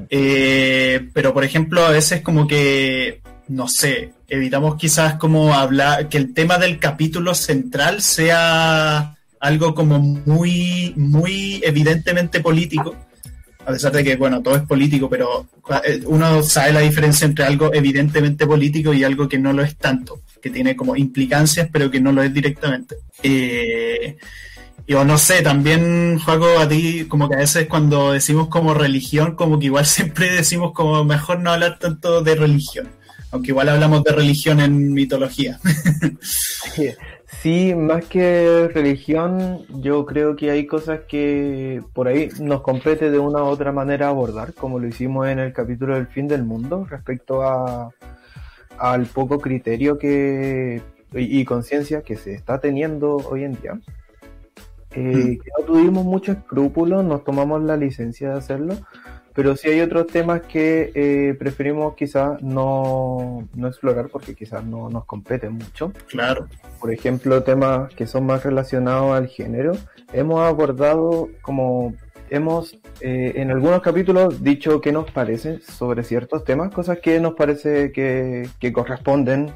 eh, 0.09 1.09
pero 1.12 1.33
por 1.33 1.44
ejemplo, 1.44 1.85
a 1.85 1.90
veces 1.90 2.22
como 2.22 2.46
que, 2.46 3.20
no 3.48 3.68
sé, 3.68 4.12
evitamos 4.28 4.76
quizás 4.76 5.14
como 5.14 5.54
hablar, 5.54 6.09
que 6.09 6.18
el 6.18 6.35
tema 6.35 6.59
del 6.59 6.78
capítulo 6.78 7.35
central 7.35 8.00
sea 8.02 9.16
algo 9.40 9.74
como 9.74 9.98
muy, 9.98 10.92
muy 10.96 11.61
evidentemente 11.64 12.40
político. 12.40 12.94
a 13.64 13.72
pesar 13.72 13.92
de 13.92 14.04
que, 14.04 14.16
bueno, 14.16 14.42
todo 14.42 14.56
es 14.56 14.62
político, 14.62 15.09
pero 15.09 15.46
eh, 15.85 16.00
uno 16.06 16.42
sabe 16.42 16.72
la 16.72 16.80
diferencia 16.80 17.26
entre 17.26 17.44
algo 17.44 17.72
evidentemente 17.72 18.46
político 18.46 18.92
y 18.94 19.04
algo 19.04 19.28
que 19.28 19.38
no 19.38 19.52
lo 19.52 19.62
es 19.62 19.76
tanto, 19.76 20.20
que 20.40 20.50
tiene 20.50 20.76
como 20.76 20.96
implicancias, 20.96 21.68
pero 21.72 21.90
que 21.90 22.00
no 22.00 22.12
lo 22.12 22.22
es 22.22 22.33
directamente. 22.33 22.96
Eh, 23.22 24.16
y 24.87 24.94
o 24.94 25.05
no 25.05 25.18
sé, 25.18 25.42
también, 25.42 26.18
juego 26.18 26.59
a 26.59 26.68
ti, 26.68 27.07
como 27.07 27.29
que 27.29 27.37
a 27.37 27.38
veces 27.38 27.68
cuando 27.68 28.12
decimos 28.12 28.48
como 28.48 28.74
religión, 28.74 29.37
como 29.37 29.59
que 29.59 29.66
igual 29.66 29.87
siempre 29.87 30.31
decimos 30.31 30.72
como 30.72 31.05
mejor 31.05 31.40
no 31.40 31.53
hablar 31.53 31.79
tanto 31.79 32.22
de 32.22 32.35
religión, 32.35 32.88
aunque 33.31 33.50
igual 33.50 33.68
hablamos 33.68 34.03
de 34.03 34.12
religión 34.12 34.61
en 34.61 34.92
mitología. 34.92 35.61
Sí, 37.42 37.74
más 37.74 38.05
que 38.05 38.68
religión, 38.74 39.64
yo 39.81 40.05
creo 40.05 40.37
que 40.37 40.50
hay 40.50 40.66
cosas 40.66 41.00
que 41.09 41.81
por 41.94 42.09
ahí 42.09 42.29
nos 42.38 42.61
compete 42.61 43.11
de 43.11 43.18
una 43.18 43.42
u 43.42 43.46
otra 43.46 43.72
manera 43.72 44.09
abordar, 44.09 44.53
como 44.53 44.79
lo 44.79 44.87
hicimos 44.87 45.26
en 45.29 45.38
el 45.38 45.53
capítulo 45.53 45.94
del 45.94 46.09
fin 46.09 46.29
del 46.29 46.42
mundo, 46.42 46.87
respecto 46.90 47.42
a 47.42 47.92
al 48.81 49.07
poco 49.07 49.38
criterio 49.38 49.99
que 49.99 50.83
y, 51.12 51.45
conciencia 51.45 52.03
que 52.03 52.16
se 52.16 52.35
está 52.35 52.61
teniendo 52.61 53.16
hoy 53.16 53.45
en 53.45 53.61
día. 53.61 53.81
Eh, 54.93 55.01
mm. 55.01 55.38
que 55.38 55.51
no 55.59 55.64
tuvimos 55.66 56.05
mucho 56.05 56.33
escrúpulo, 56.33 57.03
nos 57.03 57.23
tomamos 57.25 57.62
la 57.62 57.77
licencia 57.77 58.31
de 58.31 58.38
hacerlo, 58.38 58.75
pero 59.35 59.57
sí 59.57 59.69
hay 59.69 59.81
otros 59.81 60.07
temas 60.09 60.43
que 60.43 60.90
eh, 60.95 61.35
preferimos 61.38 61.95
quizás 61.95 62.43
no, 62.43 63.49
no, 63.55 63.69
explorar 63.69 64.09
porque 64.09 64.35
quizás 64.35 64.64
no 64.64 64.88
nos 64.88 65.05
competen 65.05 65.55
mucho. 65.55 65.93
Claro. 66.09 66.49
Por 66.81 66.93
ejemplo, 66.93 67.43
temas 67.43 67.93
que 67.95 68.07
son 68.07 68.27
más 68.27 68.45
relacionados 68.45 69.14
al 69.16 69.29
género. 69.29 69.73
Hemos 70.12 70.40
abordado 70.40 71.29
como 71.43 71.95
hemos 72.31 72.79
eh, 73.01 73.33
en 73.37 73.51
algunos 73.51 73.83
capítulos 73.83 74.43
dicho 74.43 74.81
qué 74.81 74.93
nos 74.93 75.11
parece 75.11 75.61
sobre 75.61 76.05
ciertos 76.05 76.45
temas, 76.45 76.73
cosas 76.73 77.01
que 77.01 77.21
nos 77.21 77.35
parece 77.35 77.93
que, 77.93 78.49
que 78.59 78.73
corresponden, 78.73 79.53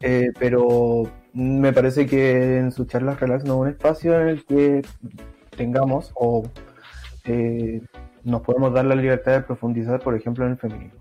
eh, 0.00 0.30
pero 0.38 1.04
me 1.32 1.72
parece 1.72 2.06
que 2.06 2.58
en 2.58 2.70
sus 2.70 2.86
charlas 2.86 3.18
relax 3.18 3.44
no 3.44 3.54
es 3.54 3.60
un 3.60 3.68
espacio 3.68 4.20
en 4.20 4.28
el 4.28 4.44
que 4.44 4.82
tengamos 5.56 6.12
o 6.14 6.48
eh, 7.24 7.80
nos 8.24 8.42
podemos 8.42 8.72
dar 8.72 8.84
la 8.84 8.94
libertad 8.94 9.32
de 9.32 9.40
profundizar, 9.42 10.00
por 10.00 10.14
ejemplo, 10.14 10.44
en 10.44 10.52
el 10.52 10.58
feminismo, 10.58 11.00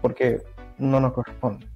porque 0.00 0.42
no 0.78 1.00
nos 1.00 1.12
corresponde. 1.12 1.66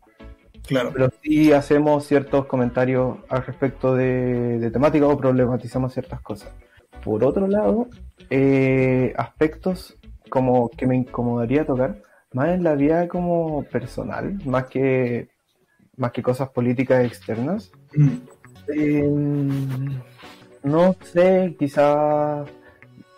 Claro. 0.66 0.90
Pero 0.92 1.10
sí 1.22 1.52
hacemos 1.52 2.06
ciertos 2.06 2.46
comentarios 2.46 3.18
al 3.28 3.44
respecto 3.44 3.94
de, 3.94 4.58
de 4.58 4.70
temática 4.70 5.06
o 5.06 5.18
problematizamos 5.18 5.92
ciertas 5.92 6.20
cosas. 6.22 6.50
Por 7.04 7.22
otro 7.22 7.46
lado, 7.46 7.88
eh, 8.30 9.12
aspectos 9.16 9.96
como 10.28 10.68
que 10.70 10.86
me 10.86 10.96
incomodaría 10.96 11.64
tocar, 11.64 12.02
más 12.32 12.48
en 12.48 12.64
la 12.64 12.74
vida 12.74 13.06
como 13.08 13.62
personal, 13.64 14.38
más 14.44 14.66
que, 14.66 15.28
más 15.96 16.12
que 16.12 16.22
cosas 16.22 16.48
políticas 16.48 17.04
externas. 17.04 17.70
Mm. 17.94 18.08
Em, 18.68 20.00
no 20.64 20.96
sé, 21.02 21.54
quizás 21.58 22.48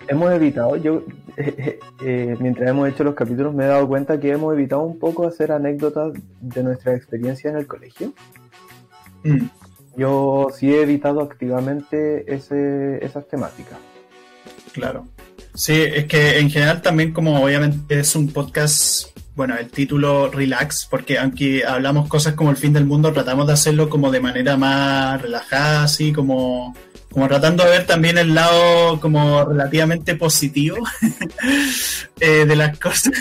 hemos 0.09 0.33
evitado, 0.33 0.77
yo 0.77 1.05
eh, 1.37 2.37
mientras 2.41 2.69
hemos 2.69 2.89
hecho 2.89 3.05
los 3.05 3.15
capítulos 3.15 3.55
me 3.55 3.65
he 3.65 3.69
dado 3.69 3.89
cuenta 3.89 4.21
que 4.21 4.31
hemos 4.31 4.53
evitado 4.53 4.83
un 4.83 4.99
poco 4.99 5.27
hacer 5.27 5.53
anécdotas 5.53 6.13
de 6.41 6.63
nuestra 6.63 6.95
experiencia 6.95 7.51
en 7.51 7.57
el 7.57 7.67
colegio. 7.67 8.13
Mm. 9.25 9.47
Yo 9.97 10.49
sí 10.53 10.75
he 10.75 10.83
evitado 10.83 11.23
activamente 11.23 12.31
ese, 12.35 13.03
esas 13.03 13.27
temáticas. 13.27 13.79
Claro. 14.77 15.09
Sí, 15.55 15.73
es 15.73 16.05
que 16.05 16.39
en 16.39 16.51
general 16.51 16.83
también 16.83 17.15
como 17.15 17.43
obviamente 17.43 17.99
es 17.99 18.15
un 18.15 18.31
podcast, 18.31 19.07
bueno, 19.35 19.57
el 19.57 19.71
título 19.71 20.31
relax, 20.31 20.87
porque 20.91 21.19
aunque 21.19 21.65
hablamos 21.65 22.09
cosas 22.09 22.35
como 22.35 22.51
el 22.51 22.59
fin 22.59 22.75
del 22.75 22.85
mundo, 22.85 23.11
tratamos 23.11 23.47
de 23.47 23.55
hacerlo 23.55 23.89
como 23.89 24.11
de 24.11 24.21
manera 24.21 24.59
más 24.59 25.23
relajada, 25.23 25.85
así 25.85 26.13
como 26.13 26.77
como 27.11 27.27
tratando 27.27 27.65
de 27.65 27.71
ver 27.71 27.87
también 27.87 28.19
el 28.19 28.35
lado 28.35 29.01
como 29.01 29.47
relativamente 29.47 30.15
positivo 30.15 30.77
eh, 32.21 32.45
de 32.45 32.57
las 32.57 32.79
cosas. 32.79 33.15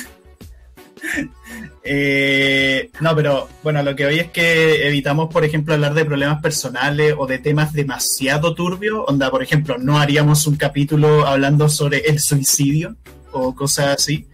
Eh, 1.88 2.90
no, 3.00 3.16
pero 3.16 3.48
bueno, 3.62 3.84
lo 3.84 3.96
que 3.96 4.08
hoy 4.08 4.20
es 4.20 4.32
que 4.32 4.88
evitamos, 4.88 5.32
por 5.32 5.46
ejemplo, 5.46 5.76
hablar 5.76 5.94
de 5.94 6.04
problemas 6.04 6.42
personales 6.42 7.14
o 7.16 7.28
de 7.28 7.38
temas 7.38 7.74
demasiado 7.74 8.56
turbios. 8.56 9.04
Onda, 9.08 9.30
por 9.30 9.44
ejemplo, 9.44 9.78
no 9.78 10.00
haríamos 10.00 10.48
un 10.48 10.56
capítulo 10.56 11.28
hablando 11.28 11.70
sobre 11.70 12.00
el 12.00 12.20
suicidio 12.20 12.96
o 13.32 13.54
cosas 13.54 14.00
así. 14.00 14.28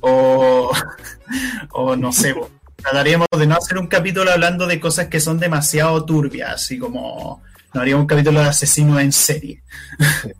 O, 0.00 0.72
o 1.72 1.94
no 1.94 2.10
sé, 2.10 2.34
trataríamos 2.76 3.28
de 3.38 3.46
no 3.46 3.56
hacer 3.56 3.76
un 3.76 3.88
capítulo 3.88 4.30
hablando 4.30 4.66
de 4.66 4.80
cosas 4.80 5.08
que 5.08 5.20
son 5.20 5.38
demasiado 5.38 6.04
turbias, 6.06 6.54
así 6.54 6.78
como 6.78 7.42
no 7.74 7.80
haría 7.82 7.96
un 7.96 8.06
capítulo 8.06 8.40
de 8.40 8.46
asesino 8.46 8.98
en 8.98 9.12
serie. 9.12 9.62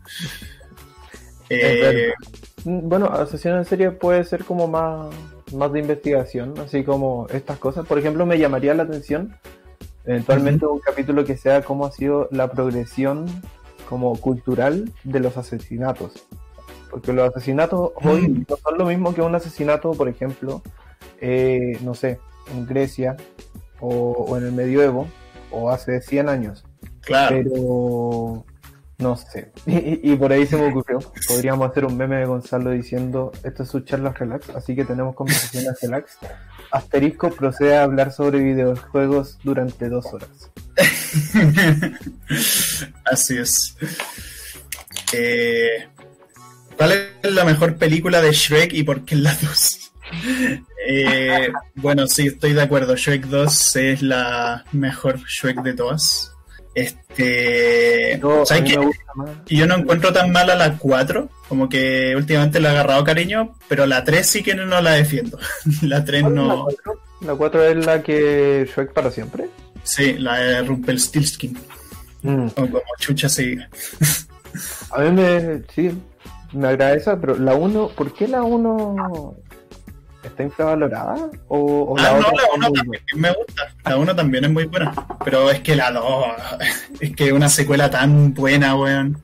Eh, 1.51 2.13
bueno, 2.63 3.07
asesino 3.07 3.57
en 3.57 3.65
serie 3.65 3.89
puede 3.89 4.23
ser 4.23 4.45
como 4.45 4.67
más, 4.67 5.07
más 5.53 5.71
de 5.71 5.79
investigación, 5.79 6.53
así 6.59 6.83
como 6.83 7.27
estas 7.29 7.57
cosas. 7.57 7.85
Por 7.87 7.99
ejemplo, 7.99 8.25
me 8.25 8.39
llamaría 8.39 8.73
la 8.73 8.83
atención 8.83 9.35
eventualmente 10.05 10.65
un 10.65 10.79
capítulo 10.79 11.23
que 11.23 11.37
sea 11.37 11.61
cómo 11.61 11.85
ha 11.85 11.91
sido 11.91 12.27
la 12.31 12.51
progresión 12.51 13.27
como 13.87 14.15
cultural 14.19 14.91
de 15.03 15.19
los 15.19 15.37
asesinatos. 15.37 16.25
Porque 16.89 17.13
los 17.13 17.29
asesinatos 17.29 17.91
hoy 18.03 18.45
no 18.49 18.57
son 18.57 18.77
lo 18.77 18.85
mismo 18.85 19.13
que 19.13 19.21
un 19.21 19.35
asesinato, 19.35 19.91
por 19.91 20.09
ejemplo, 20.09 20.63
eh, 21.21 21.77
no 21.83 21.93
sé, 21.93 22.19
en 22.51 22.65
Grecia 22.65 23.17
o, 23.79 23.89
o 23.89 24.37
en 24.37 24.45
el 24.45 24.51
medioevo 24.51 25.07
o 25.51 25.69
hace 25.69 26.01
100 26.01 26.29
años. 26.29 26.65
Claro. 27.01 27.35
Pero 27.35 28.45
no 28.99 29.15
sé. 29.15 29.51
Y, 29.65 30.15
por 30.17 30.31
ahí 30.31 30.45
se 30.45 30.57
me 30.57 30.67
ocurrió. 30.67 30.99
Podríamos 31.27 31.71
hacer 31.71 31.85
un 31.85 31.97
meme 31.97 32.17
de 32.17 32.25
Gonzalo 32.25 32.71
diciendo 32.71 33.31
esto 33.43 33.63
es 33.63 33.69
su 33.69 33.79
charla 33.79 34.11
relax, 34.11 34.49
así 34.49 34.75
que 34.75 34.85
tenemos 34.85 35.15
conversaciones 35.15 35.77
relax. 35.81 36.17
Asterisco 36.71 37.31
procede 37.31 37.77
a 37.77 37.83
hablar 37.83 38.11
sobre 38.11 38.39
videojuegos 38.39 39.39
durante 39.43 39.89
dos 39.89 40.05
horas. 40.13 40.51
así 43.05 43.37
es. 43.37 43.75
Eh, 45.13 45.87
¿Cuál 46.75 46.91
es 46.91 47.33
la 47.33 47.45
mejor 47.45 47.77
película 47.77 48.21
de 48.21 48.33
Shrek 48.33 48.73
y 48.73 48.83
por 48.83 49.05
qué 49.05 49.15
la 49.15 49.33
dos? 49.33 49.93
Eh, 50.91 51.51
bueno, 51.75 52.07
sí, 52.07 52.27
estoy 52.27 52.53
de 52.53 52.63
acuerdo. 52.63 52.95
Shrek 52.95 53.25
2 53.25 53.75
es 53.75 54.01
la 54.01 54.65
mejor 54.71 55.19
Shrek 55.19 55.61
de 55.61 55.75
todas. 55.75 56.33
Este. 56.75 58.19
Y 59.47 59.57
yo 59.57 59.65
no 59.65 59.75
encuentro 59.75 60.13
tan 60.13 60.31
mala 60.31 60.55
la 60.55 60.77
4, 60.77 61.29
como 61.47 61.67
que 61.67 62.13
últimamente 62.15 62.59
le 62.59 62.67
he 62.67 62.71
agarrado 62.71 63.03
cariño, 63.03 63.55
pero 63.67 63.85
la 63.85 64.03
3 64.03 64.25
sí 64.25 64.43
que 64.43 64.55
no 64.55 64.81
la 64.81 64.91
defiendo. 64.91 65.39
la 65.81 66.05
3 66.05 66.23
no. 66.25 66.67
¿La 67.21 67.35
4? 67.35 67.63
es 67.63 67.85
la 67.85 68.03
que 68.03 68.69
Shrek 68.71 68.93
para 68.93 69.11
siempre? 69.11 69.49
Sí, 69.83 70.13
la 70.13 70.37
de 70.37 70.61
Rumpelstiltskin. 70.61 71.57
Mm. 72.21 72.47
O 72.47 72.53
como 72.53 72.81
chucha 72.99 73.29
sigue. 73.29 73.67
A 74.91 75.01
mí 75.01 75.11
me. 75.11 75.63
Sí, 75.73 75.91
me 76.53 76.67
agradece, 76.67 77.15
pero 77.17 77.37
la 77.37 77.55
1. 77.55 77.89
¿Por 77.95 78.13
qué 78.13 78.27
la 78.27 78.43
1 78.43 79.35
está 80.23 80.43
infravalorada? 80.43 81.29
¿O, 81.47 81.95
ah, 81.97 82.19
no, 82.19 82.31
la 82.31 82.69
1 82.69 82.71
también 82.71 83.03
me 83.15 83.31
gusta. 83.31 83.73
La 83.85 83.97
1 83.97 84.15
también 84.15 84.45
es 84.45 84.51
muy 84.51 84.65
buena. 84.65 84.93
Pero 85.23 85.49
es 85.49 85.59
que 85.61 85.75
la 85.75 85.91
2, 85.91 86.25
es 86.99 87.15
que 87.15 87.33
una 87.33 87.49
secuela 87.49 87.89
tan 87.89 88.33
buena, 88.33 88.75
weón. 88.75 89.21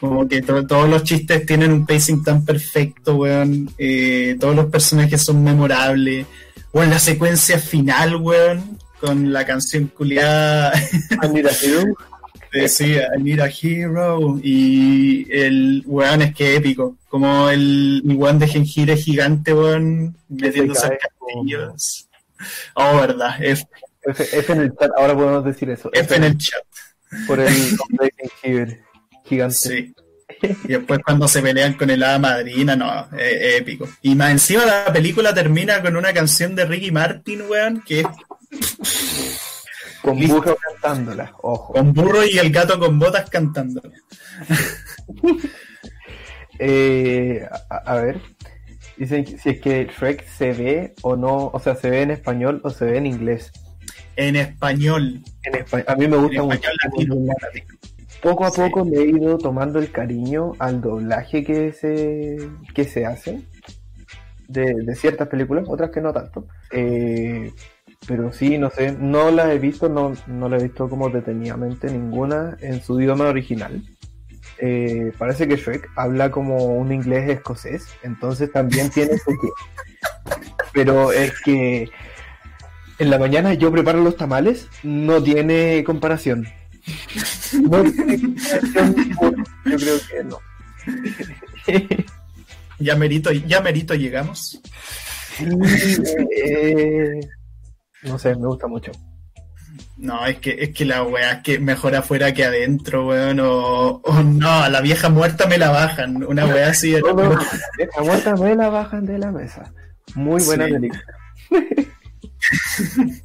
Como 0.00 0.28
que 0.28 0.42
todos 0.42 0.88
los 0.88 1.04
chistes 1.04 1.46
tienen 1.46 1.72
un 1.72 1.86
pacing 1.86 2.22
tan 2.22 2.44
perfecto, 2.44 3.16
weón. 3.16 3.70
Eh, 3.78 4.36
todos 4.38 4.54
los 4.54 4.66
personajes 4.66 5.22
son 5.22 5.42
memorables. 5.42 6.26
O 6.72 6.82
en 6.82 6.90
la 6.90 6.98
secuencia 6.98 7.58
final, 7.58 8.16
weón, 8.16 8.78
con 9.00 9.32
la 9.32 9.46
canción 9.46 9.86
culiada. 9.86 10.72
decía 12.52 13.08
I 13.16 13.22
need 13.22 13.40
a 13.40 13.48
hero. 13.48 14.38
Y 14.42 15.26
el 15.30 15.82
weón 15.86 16.22
es 16.22 16.34
que 16.34 16.56
épico. 16.56 16.96
Como 17.08 17.48
el, 17.48 18.02
weón 18.04 18.38
de 18.38 18.48
jengibre 18.48 18.96
gigante, 18.96 19.54
weón, 19.54 20.16
metiéndose 20.28 20.86
a 20.86 20.98
castillos. 20.98 22.08
Oh, 22.74 22.96
verdad. 22.96 23.36
F. 23.40 23.66
F, 24.04 24.52
en 24.52 24.60
el 24.60 24.76
chat, 24.76 24.90
ahora 24.96 25.14
podemos 25.14 25.44
decir 25.44 25.70
eso. 25.70 25.90
F, 25.92 26.14
en 26.14 26.24
el 26.24 26.38
chat. 26.38 26.62
Por 27.26 27.40
el 27.40 27.52
hombre 27.80 28.12
de 28.16 28.28
jengibre 28.28 28.84
gigante. 29.24 29.54
Sí. 29.54 29.94
Y 30.64 30.68
después 30.68 31.00
cuando 31.04 31.28
se 31.28 31.40
pelean 31.40 31.74
con 31.74 31.88
el 31.90 32.02
hada 32.02 32.18
madrina, 32.18 32.76
no, 32.76 33.08
es 33.16 33.60
épico. 33.60 33.88
Y 34.02 34.14
más 34.14 34.32
encima 34.32 34.64
la 34.64 34.92
película 34.92 35.32
termina 35.32 35.80
con 35.80 35.96
una 35.96 36.12
canción 36.12 36.54
de 36.54 36.66
Ricky 36.66 36.90
Martin, 36.90 37.42
weón, 37.48 37.82
que 37.86 38.00
es 38.00 38.06
con 40.10 40.26
burro 40.26 40.56
cantándola, 40.56 41.32
ojo. 41.42 41.72
Con 41.74 41.92
burro 41.92 42.24
y 42.24 42.38
el 42.38 42.50
gato 42.52 42.78
con 42.78 42.98
botas 42.98 43.28
cantándola. 43.30 43.94
Eh, 46.58 47.46
a, 47.68 47.76
a 47.76 48.00
ver, 48.00 48.20
dicen 48.96 49.26
si 49.26 49.50
es 49.50 49.60
que 49.60 49.84
Shrek 49.86 50.26
se 50.26 50.52
ve 50.54 50.94
o 51.02 51.14
no, 51.16 51.48
o 51.52 51.60
sea, 51.60 51.74
se 51.76 51.90
ve 51.90 52.02
en 52.02 52.10
español 52.12 52.60
o 52.64 52.70
se 52.70 52.86
ve 52.86 52.96
en 52.98 53.06
inglés. 53.06 53.52
En 54.16 54.36
español. 54.36 55.20
En 55.42 55.52
espa- 55.52 55.84
a 55.86 55.94
mí 55.96 56.08
me 56.08 56.16
gusta 56.16 56.36
En 56.40 56.44
mucho. 56.46 56.54
español 56.56 56.76
latino. 56.84 57.34
latino. 57.42 57.66
Poco 58.22 58.46
a 58.46 58.50
Sí. 58.50 58.62
poco 58.62 58.84
le 58.88 59.02
he 59.02 59.10
ido 59.10 59.36
tomando 59.36 59.78
el 59.78 59.92
cariño 59.92 60.52
al 60.58 60.80
doblaje 60.80 61.44
que 61.44 61.72
se, 61.72 62.38
que 62.74 62.84
se 62.84 63.04
hace 63.04 63.42
de, 64.48 64.72
de 64.74 64.94
ciertas 64.94 65.28
películas, 65.28 65.64
otras 65.68 65.90
que 65.90 66.00
no 66.00 66.14
tanto. 66.14 66.46
Eh, 66.72 67.52
pero 68.06 68.32
sí, 68.32 68.58
no 68.58 68.70
sé, 68.70 68.92
no 68.92 69.30
las 69.30 69.50
he 69.50 69.58
visto, 69.58 69.88
no, 69.88 70.14
no 70.26 70.48
la 70.48 70.58
he 70.58 70.62
visto 70.62 70.88
como 70.88 71.10
detenidamente 71.10 71.90
ninguna 71.90 72.56
en 72.60 72.82
su 72.82 73.00
idioma 73.00 73.28
original. 73.28 73.82
Eh, 74.58 75.12
parece 75.18 75.46
que 75.46 75.56
Shrek 75.56 75.90
habla 75.96 76.30
como 76.30 76.76
un 76.76 76.92
inglés 76.92 77.28
escocés, 77.28 77.88
entonces 78.02 78.50
también 78.52 78.90
tiene 78.90 79.18
su 79.18 79.30
qué. 79.40 79.48
Pero 80.72 81.12
es 81.12 81.32
que 81.40 81.90
en 82.98 83.10
la 83.10 83.18
mañana 83.18 83.54
yo 83.54 83.70
preparo 83.70 84.00
los 84.00 84.16
tamales, 84.16 84.68
no 84.82 85.22
tiene 85.22 85.84
comparación. 85.84 86.46
No 87.68 87.82
tiene 87.82 88.18
comparación. 88.18 88.94
Yo 89.64 89.76
creo 89.76 89.98
que 90.08 90.24
no. 90.24 90.38
Ya 92.78 92.94
merito, 92.94 93.32
ya 93.32 93.62
merito 93.62 93.94
llegamos. 93.94 94.60
Sí, 95.38 95.44
eh, 96.44 97.20
no 98.02 98.18
sé, 98.18 98.30
me 98.36 98.46
gusta 98.46 98.66
mucho. 98.66 98.92
No, 99.98 100.24
es 100.26 100.38
que, 100.38 100.56
es 100.58 100.70
que 100.70 100.84
la 100.84 101.02
weá 101.02 101.32
es 101.32 101.42
que 101.42 101.58
mejor 101.58 101.94
afuera 101.96 102.32
que 102.32 102.44
adentro, 102.44 103.08
weón. 103.08 103.40
O, 103.40 104.00
o 104.04 104.22
no, 104.22 104.50
a 104.50 104.68
la 104.68 104.80
vieja 104.80 105.08
muerta 105.08 105.46
me 105.46 105.58
la 105.58 105.70
bajan. 105.70 106.22
Una 106.24 106.46
weá 106.46 106.68
así 106.70 106.92
de 106.92 107.00
Todo, 107.00 107.38
esta 107.78 108.02
muerta 108.02 108.36
me 108.36 108.54
la 108.54 108.68
bajan 108.68 109.04
de 109.06 109.18
la 109.18 109.30
mesa. 109.32 109.72
Muy 110.14 110.42
buena 110.44 110.66
Sí. 110.66 110.72
película. 110.72 111.04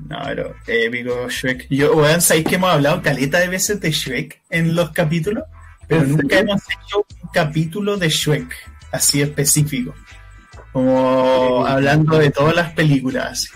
No, 0.00 0.18
pero 0.24 0.54
épico 0.66 1.28
Shrek. 1.30 1.66
Yo, 1.70 1.94
weón, 1.96 2.20
¿sabéis 2.20 2.46
que 2.46 2.56
hemos 2.56 2.70
hablado 2.70 3.00
caleta 3.00 3.38
de 3.38 3.48
veces 3.48 3.80
de 3.80 3.90
Shrek 3.90 4.42
en 4.50 4.74
los 4.74 4.90
capítulos? 4.90 5.44
Pero 5.88 6.02
¿En 6.02 6.10
nunca 6.16 6.38
hemos 6.40 6.60
hecho 6.62 7.06
un 7.22 7.28
capítulo 7.32 7.96
de 7.96 8.08
Shrek, 8.10 8.54
así 8.92 9.22
específico. 9.22 9.94
Como 10.72 11.64
hablando 11.66 12.18
de 12.18 12.30
todas 12.30 12.54
las 12.54 12.72
películas. 12.72 13.48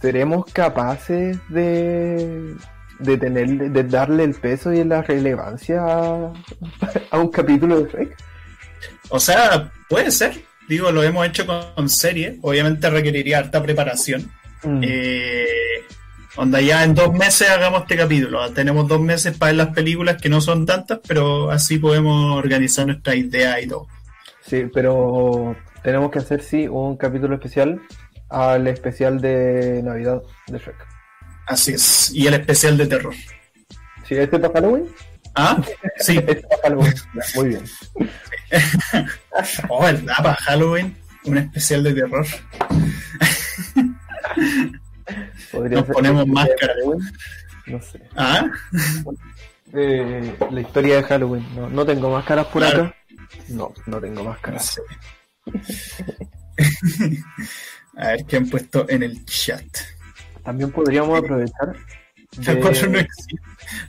¿Seremos 0.00 0.46
capaces 0.52 1.38
de, 1.48 2.54
de 2.98 3.16
tener, 3.18 3.70
de 3.70 3.84
darle 3.84 4.24
el 4.24 4.34
peso 4.34 4.72
y 4.72 4.82
la 4.84 5.02
relevancia 5.02 5.82
a, 5.84 6.32
a 7.10 7.18
un 7.18 7.28
capítulo 7.28 7.82
de 7.82 7.90
Shrek? 7.90 8.16
O 9.10 9.20
sea, 9.20 9.70
puede 9.88 10.10
ser. 10.10 10.40
Digo, 10.68 10.90
lo 10.92 11.02
hemos 11.02 11.26
hecho 11.26 11.46
con, 11.46 11.62
con 11.74 11.88
serie. 11.88 12.38
Obviamente 12.42 12.88
requeriría 12.88 13.38
harta 13.38 13.62
preparación. 13.62 14.30
Mm. 14.62 14.80
Eh, 14.82 15.46
onda, 16.36 16.60
ya 16.60 16.84
en 16.84 16.94
dos 16.94 17.12
meses 17.12 17.50
hagamos 17.50 17.82
este 17.82 17.96
capítulo. 17.96 18.52
Tenemos 18.52 18.88
dos 18.88 19.00
meses 19.00 19.36
para 19.36 19.52
ver 19.52 19.56
las 19.56 19.74
películas 19.74 20.20
que 20.20 20.28
no 20.28 20.40
son 20.40 20.64
tantas, 20.64 21.00
pero 21.06 21.50
así 21.50 21.78
podemos 21.78 22.36
organizar 22.36 22.86
nuestra 22.86 23.14
idea 23.14 23.60
y 23.60 23.66
todo. 23.66 23.86
Sí, 24.42 24.64
pero 24.72 25.56
tenemos 25.82 26.10
que 26.10 26.20
hacer 26.20 26.42
sí 26.42 26.68
un 26.68 26.96
capítulo 26.96 27.34
especial 27.34 27.80
al 28.30 28.66
especial 28.68 29.20
de 29.20 29.80
Navidad 29.84 30.22
de 30.48 30.58
Shrek. 30.58 30.86
Así 31.46 31.72
es. 31.72 32.10
Y 32.14 32.26
el 32.26 32.34
especial 32.34 32.76
de 32.78 32.86
terror. 32.86 33.14
¿Sí, 34.06 34.14
este 34.16 34.38
para 34.38 34.54
Halloween? 34.54 34.88
¿Ah? 35.34 35.60
Sí. 35.98 36.16
Este 36.26 36.34
para 36.48 36.62
Halloween. 36.62 36.94
Muy 37.34 37.48
bien. 37.48 37.64
Oh, 39.68 39.80
¿verdad? 39.82 40.14
Para 40.16 40.34
Halloween, 40.34 40.96
un 41.24 41.38
especial 41.38 41.84
de 41.84 41.94
terror. 41.94 42.26
Nos 45.52 45.84
ponemos 45.86 46.26
máscara. 46.26 46.74
No 47.66 47.80
sé. 47.82 48.00
¿Ah? 48.16 48.44
Eh, 49.72 50.34
la 50.50 50.60
historia 50.60 50.96
de 50.96 51.02
Halloween. 51.04 51.46
No, 51.54 51.68
no 51.70 51.86
tengo 51.86 52.10
máscaras 52.10 52.46
por 52.46 52.62
Claro. 52.62 52.84
acá. 52.86 52.96
No, 53.48 53.72
no 53.86 54.00
tengo 54.00 54.22
No 54.24 54.30
máscaras. 54.30 54.74
sé. 54.74 54.82
A 57.96 58.08
ver 58.08 58.24
qué 58.26 58.36
han 58.36 58.48
puesto 58.48 58.86
en 58.88 59.02
el 59.02 59.24
chat. 59.26 59.64
También 60.44 60.70
podríamos 60.70 61.18
aprovechar. 61.18 61.76
La 62.46 62.54
de- 62.54 62.60
4 62.60 62.88
no 62.90 62.98
existe. 62.98 63.36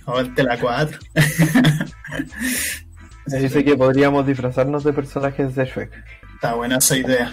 Aguante 0.05 0.43
la 0.43 0.59
4. 0.59 0.99
Me 3.27 3.39
dice 3.39 3.63
que 3.63 3.75
podríamos 3.77 4.25
disfrazarnos 4.25 4.83
de 4.83 4.93
personajes 4.93 5.55
de 5.55 5.65
Shrek. 5.65 5.91
Está 6.35 6.55
buena 6.55 6.77
esa 6.77 6.97
idea. 6.97 7.31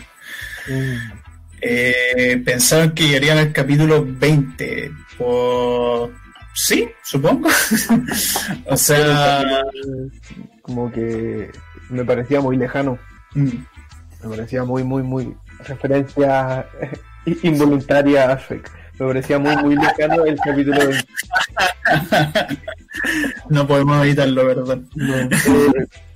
Mm. 0.69 1.19
Eh, 1.61 2.43
pensaron 2.45 2.93
que 2.93 3.05
llegarían 3.09 3.39
al 3.39 3.53
capítulo 3.53 4.05
20. 4.07 4.93
Por... 5.17 6.13
Sí, 6.55 6.89
supongo. 7.03 7.49
o 8.67 8.77
sea, 8.77 9.63
Como 10.63 10.93
que 10.93 11.51
me 11.89 12.05
parecía 12.05 12.41
muy 12.41 12.57
lejano. 12.57 12.99
mm, 13.35 13.49
Me 14.23 14.29
parecía 14.29 14.65
muy, 14.65 14.85
muy, 14.85 15.03
muy 15.03 15.35
referencia 15.65 16.67
involuntaria 17.43 18.31
a 18.33 18.37
Shrek. 18.39 18.71
Me 18.99 19.07
parecía 19.07 19.39
muy, 19.39 19.57
muy 19.59 19.77
lejano 19.77 20.25
el 20.25 20.37
capítulo 20.45 20.87
de... 20.87 21.05
no 23.49 23.67
podemos 23.67 24.05
evitarlo, 24.05 24.45
¿verdad? 24.47 24.79
No, 24.97 25.17
eh, 25.17 25.29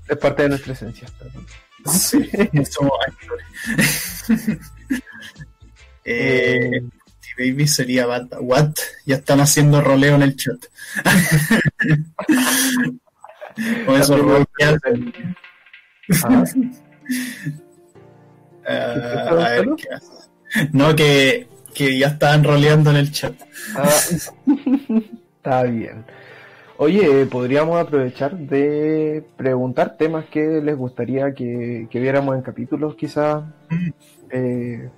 es 0.08 0.16
parte 0.18 0.42
de 0.42 0.48
nuestra 0.50 0.72
esencia. 0.72 1.06
perdón. 1.18 1.46
Sí, 1.86 2.28
somos 2.70 2.92
actores. 3.06 3.46
eh, 6.04 6.70
Eh, 6.74 6.82
Baby 7.38 7.66
sería 7.66 8.06
what, 8.06 8.26
what? 8.40 8.72
Ya 9.06 9.16
están 9.16 9.40
haciendo 9.40 9.80
roleo 9.80 10.16
en 10.16 10.22
el 10.22 10.36
chat. 10.36 10.56
Que 13.56 13.84
me- 13.86 14.64
hacen. 14.64 15.12
ah, 16.24 16.44
¿Qué 18.64 18.72
a 18.72 18.86
ver 18.86 19.66
Gonzalo? 19.66 19.76
qué 19.76 19.88
hace. 19.94 20.68
No, 20.72 20.94
que, 20.94 21.48
que 21.74 21.98
ya 21.98 22.08
estaban 22.08 22.44
roleando 22.44 22.90
en 22.90 22.96
el 22.96 23.10
chat. 23.10 23.34
ah, 23.76 23.88
está 25.36 25.62
bien. 25.64 26.04
Oye, 26.76 27.26
podríamos 27.26 27.80
aprovechar 27.80 28.36
de 28.36 29.24
preguntar 29.36 29.96
temas 29.96 30.24
que 30.26 30.60
les 30.62 30.76
gustaría 30.76 31.32
que, 31.32 31.86
que 31.90 32.00
viéramos 32.00 32.34
en 32.36 32.42
capítulos, 32.42 32.96
quizás. 32.96 33.44
Mm. 33.70 33.88
eh, 34.30 34.90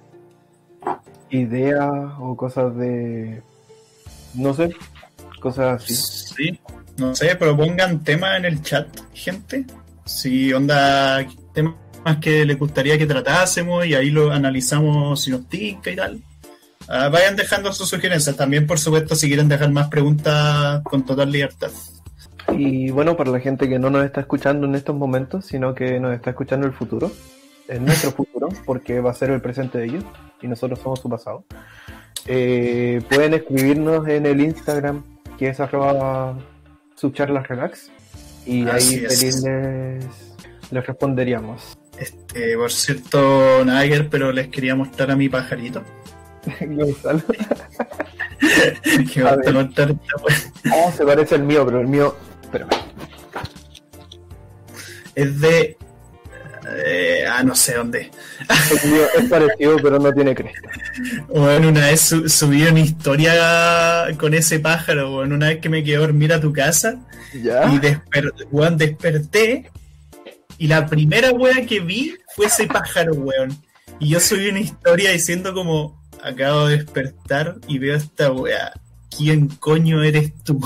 ideas 1.30 1.90
o 2.20 2.36
cosas 2.36 2.74
de. 2.76 3.42
No 4.34 4.54
sé, 4.54 4.70
cosas 5.40 5.82
así. 5.82 5.94
Sí, 5.94 6.60
no 6.96 7.14
sé, 7.14 7.36
propongan 7.36 8.02
temas 8.02 8.38
en 8.38 8.46
el 8.46 8.62
chat, 8.62 8.88
gente. 9.12 9.64
Si 10.04 10.52
onda 10.52 11.26
temas 11.52 11.74
que 12.20 12.44
les 12.44 12.58
gustaría 12.58 12.98
que 12.98 13.06
tratásemos 13.06 13.86
y 13.86 13.94
ahí 13.94 14.10
lo 14.10 14.30
analizamos 14.32 15.22
si 15.22 15.30
nos 15.30 15.48
tinca 15.48 15.90
y 15.90 15.96
tal. 15.96 16.20
Ah, 16.88 17.08
vayan 17.08 17.36
dejando 17.36 17.72
sus 17.72 17.88
sugerencias. 17.88 18.36
También, 18.36 18.66
por 18.66 18.78
supuesto, 18.78 19.14
si 19.14 19.28
quieren 19.28 19.48
dejar 19.48 19.70
más 19.70 19.88
preguntas 19.88 20.82
con 20.82 21.04
total 21.04 21.32
libertad. 21.32 21.70
Y 22.52 22.90
bueno, 22.90 23.16
para 23.16 23.30
la 23.30 23.40
gente 23.40 23.68
que 23.68 23.78
no 23.78 23.90
nos 23.90 24.04
está 24.04 24.20
escuchando 24.20 24.66
en 24.66 24.74
estos 24.74 24.94
momentos, 24.94 25.46
sino 25.46 25.74
que 25.74 25.98
nos 25.98 26.14
está 26.14 26.30
escuchando 26.30 26.66
el 26.66 26.72
futuro, 26.72 27.10
en 27.68 27.84
nuestro 27.84 28.10
futuro, 28.12 28.48
porque 28.66 29.00
va 29.00 29.10
a 29.10 29.14
ser 29.14 29.30
el 29.30 29.40
presente 29.40 29.78
de 29.78 29.86
ellos 29.86 30.04
y 30.42 30.48
nosotros 30.48 30.78
somos 30.80 31.00
su 31.00 31.08
pasado, 31.08 31.44
eh, 32.26 33.00
pueden 33.08 33.34
escribirnos 33.34 34.06
en 34.08 34.26
el 34.26 34.40
Instagram, 34.40 35.02
que 35.38 35.48
es 35.48 35.60
arroba 35.60 36.36
subcharlas 36.94 37.48
relax, 37.48 37.90
y 38.44 38.68
ahí 38.68 39.04
es. 39.04 39.20
feliz 39.20 39.42
les, 39.42 40.06
les 40.70 40.86
responderíamos. 40.86 41.76
Este, 41.98 42.56
por 42.56 42.72
cierto, 42.72 43.64
Nager, 43.64 44.08
pero 44.08 44.32
les 44.32 44.48
quería 44.48 44.74
mostrar 44.74 45.10
a 45.10 45.16
mi 45.16 45.28
pajarito. 45.28 45.82
Gonzalo. 46.60 47.22
que 49.12 49.20
A 49.22 49.36
ver. 49.36 49.54
contar 49.54 49.90
esta. 49.92 50.74
Oh, 50.76 50.92
se 50.96 51.04
parece 51.04 51.34
al 51.36 51.44
mío, 51.44 51.64
pero 51.64 51.80
el 51.80 51.86
mío. 51.86 52.16
Espérame. 52.42 52.70
Es 55.14 55.40
de. 55.40 55.76
eh, 56.84 57.24
ah, 57.30 57.42
no 57.44 57.54
sé 57.54 57.74
dónde. 57.74 58.10
El 58.82 58.90
mío 58.90 59.02
es 59.16 59.24
parecido, 59.30 59.76
pero 59.82 59.98
no 59.98 60.12
tiene 60.12 60.34
cresta. 60.34 60.68
Bueno, 61.28 61.68
una 61.68 61.86
vez 61.86 62.00
su- 62.00 62.28
subí 62.28 62.62
una 62.64 62.80
historia 62.80 64.08
con 64.18 64.34
ese 64.34 64.58
pájaro, 64.58 65.12
bueno, 65.12 65.36
una 65.36 65.48
vez 65.48 65.60
que 65.60 65.68
me 65.68 65.84
quedé 65.84 65.96
a 65.96 66.00
dormir 66.00 66.32
a 66.32 66.40
tu 66.40 66.52
casa 66.52 66.96
¿Ya? 67.42 67.72
y 67.72 67.78
desper 67.78 68.32
weón, 68.50 68.76
desperté 68.76 69.70
y 70.64 70.66
la 70.66 70.86
primera 70.86 71.30
wea 71.30 71.66
que 71.66 71.78
vi 71.78 72.16
fue 72.34 72.46
ese 72.46 72.66
pájaro, 72.66 73.12
weón. 73.12 73.54
Y 73.98 74.08
yo 74.08 74.18
subí 74.18 74.48
una 74.48 74.60
historia 74.60 75.10
diciendo 75.10 75.52
como, 75.52 76.02
acabo 76.22 76.68
de 76.68 76.78
despertar 76.78 77.56
y 77.68 77.78
veo 77.78 77.94
esta 77.94 78.32
wea. 78.32 78.72
¿Quién 79.14 79.48
coño 79.48 80.02
eres 80.02 80.32
tú? 80.42 80.58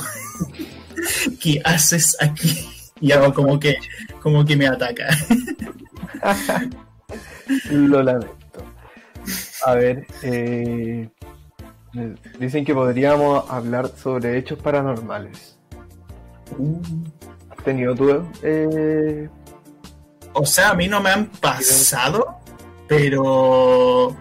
¿Qué 1.41 1.61
haces 1.65 2.17
aquí? 2.21 2.69
Y 3.01 3.11
hago 3.11 3.35
como 3.35 3.59
que, 3.59 3.75
como 4.23 4.45
que 4.45 4.57
me 4.57 4.69
ataca. 4.69 5.09
Lo 7.69 8.01
lamento. 8.01 8.65
A 9.67 9.75
ver, 9.75 10.07
eh, 10.23 11.09
dicen 12.39 12.65
que 12.65 12.73
podríamos 12.73 13.51
hablar 13.51 13.91
sobre 14.01 14.39
hechos 14.39 14.61
paranormales. 14.61 15.59
¿Has 17.51 17.65
tenido 17.65 17.97
tú? 17.97 18.25
Eh... 18.45 19.29
O 20.41 20.47
sea, 20.47 20.71
a 20.71 20.75
mí 20.75 20.87
no 20.89 21.01
me 21.01 21.11
han 21.11 21.27
pasado, 21.27 22.39
pero 22.87 24.17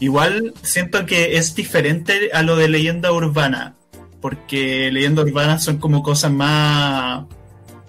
igual 0.00 0.52
siento 0.62 1.06
que 1.06 1.36
es 1.36 1.54
diferente 1.54 2.30
a 2.32 2.42
lo 2.42 2.56
de 2.56 2.68
leyenda 2.68 3.10
urbana, 3.10 3.74
porque 4.20 4.90
leyendas 4.92 5.24
urbanas 5.24 5.64
son 5.64 5.78
como 5.78 6.02
cosas 6.02 6.30
más 6.30 7.24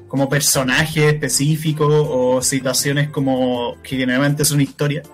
como 0.08 0.30
personajes 0.30 1.12
específicos 1.12 1.92
o 1.92 2.40
situaciones 2.42 3.10
como 3.10 3.76
que 3.82 3.98
generalmente 3.98 4.46
son 4.46 4.62
historias. 4.62 5.10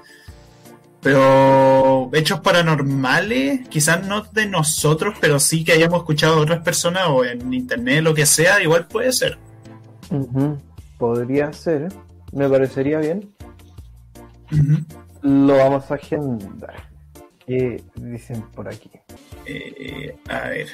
Pero 1.02 2.10
hechos 2.14 2.42
paranormales, 2.42 3.68
quizás 3.70 4.06
no 4.06 4.24
de 4.24 4.46
nosotros, 4.46 5.16
pero 5.22 5.40
sí 5.40 5.64
que 5.64 5.72
hayamos 5.72 6.00
escuchado 6.00 6.34
a 6.34 6.42
otras 6.42 6.62
personas 6.64 7.06
o 7.08 7.24
en 7.24 7.54
internet, 7.54 8.04
lo 8.04 8.14
que 8.14 8.26
sea, 8.26 8.62
igual 8.62 8.88
puede 8.88 9.14
ser. 9.14 9.40
Podría 10.98 11.54
ser, 11.54 11.88
me 12.32 12.50
parecería 12.50 13.00
bien. 13.00 13.34
Lo 15.22 15.58
vamos 15.58 15.90
a 15.92 15.96
agendar. 15.96 16.90
¿Qué 17.46 17.84
dicen 17.96 18.42
por 18.54 18.68
aquí? 18.68 18.92
Eh, 19.46 20.16
a 20.28 20.50
ver. 20.50 20.68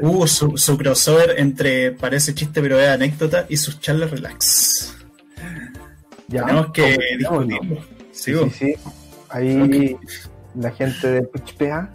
Uh, 0.00 0.26
su, 0.26 0.78
crossover 0.78 1.34
entre 1.38 1.92
parece 1.92 2.34
chiste 2.34 2.62
pero 2.62 2.80
es 2.80 2.88
anécdota 2.88 3.44
y 3.50 3.56
sus 3.58 3.80
charlas 3.80 4.10
relax. 4.10 4.96
Ya, 6.28 6.46
Tenemos 6.46 6.72
que 6.72 6.98
discutirlo. 7.18 7.84
Sí, 8.12 8.32
sí, 8.52 8.74
Ahí 9.28 9.96
la 10.54 10.70
gente 10.70 11.08
de 11.08 11.22
PuchPA. 11.22 11.90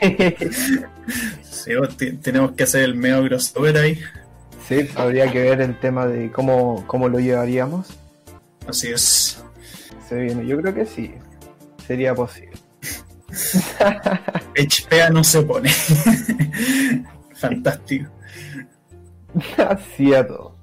sí, 1.42 1.72
tenemos 2.22 2.52
que 2.52 2.62
hacer 2.62 2.82
el 2.84 2.94
medio 2.94 3.24
crossover 3.26 3.76
ahí. 3.76 3.98
Sí, 4.68 4.86
habría 4.96 5.32
que 5.32 5.40
ver 5.40 5.62
el 5.62 5.78
tema 5.80 6.06
de 6.06 6.30
cómo, 6.30 6.86
cómo 6.86 7.08
lo 7.08 7.18
llevaríamos. 7.18 7.98
Así 8.66 8.88
es. 8.88 9.42
Se 10.06 10.14
viene, 10.20 10.46
yo 10.46 10.60
creo 10.60 10.74
que 10.74 10.84
sí. 10.84 11.14
Sería 11.86 12.14
posible. 12.14 12.52
HPA 14.56 15.08
no 15.10 15.24
se 15.24 15.40
pone. 15.42 15.70
Fantástico. 17.34 18.10
Así 19.56 20.14
a 20.14 20.26
todo. 20.26 20.54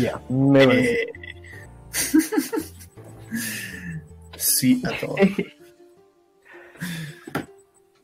Ya, 0.00 0.20
me 0.28 0.64
eh... 0.64 1.06
Sí, 4.36 4.82
a 4.84 4.98
todo. 4.98 5.14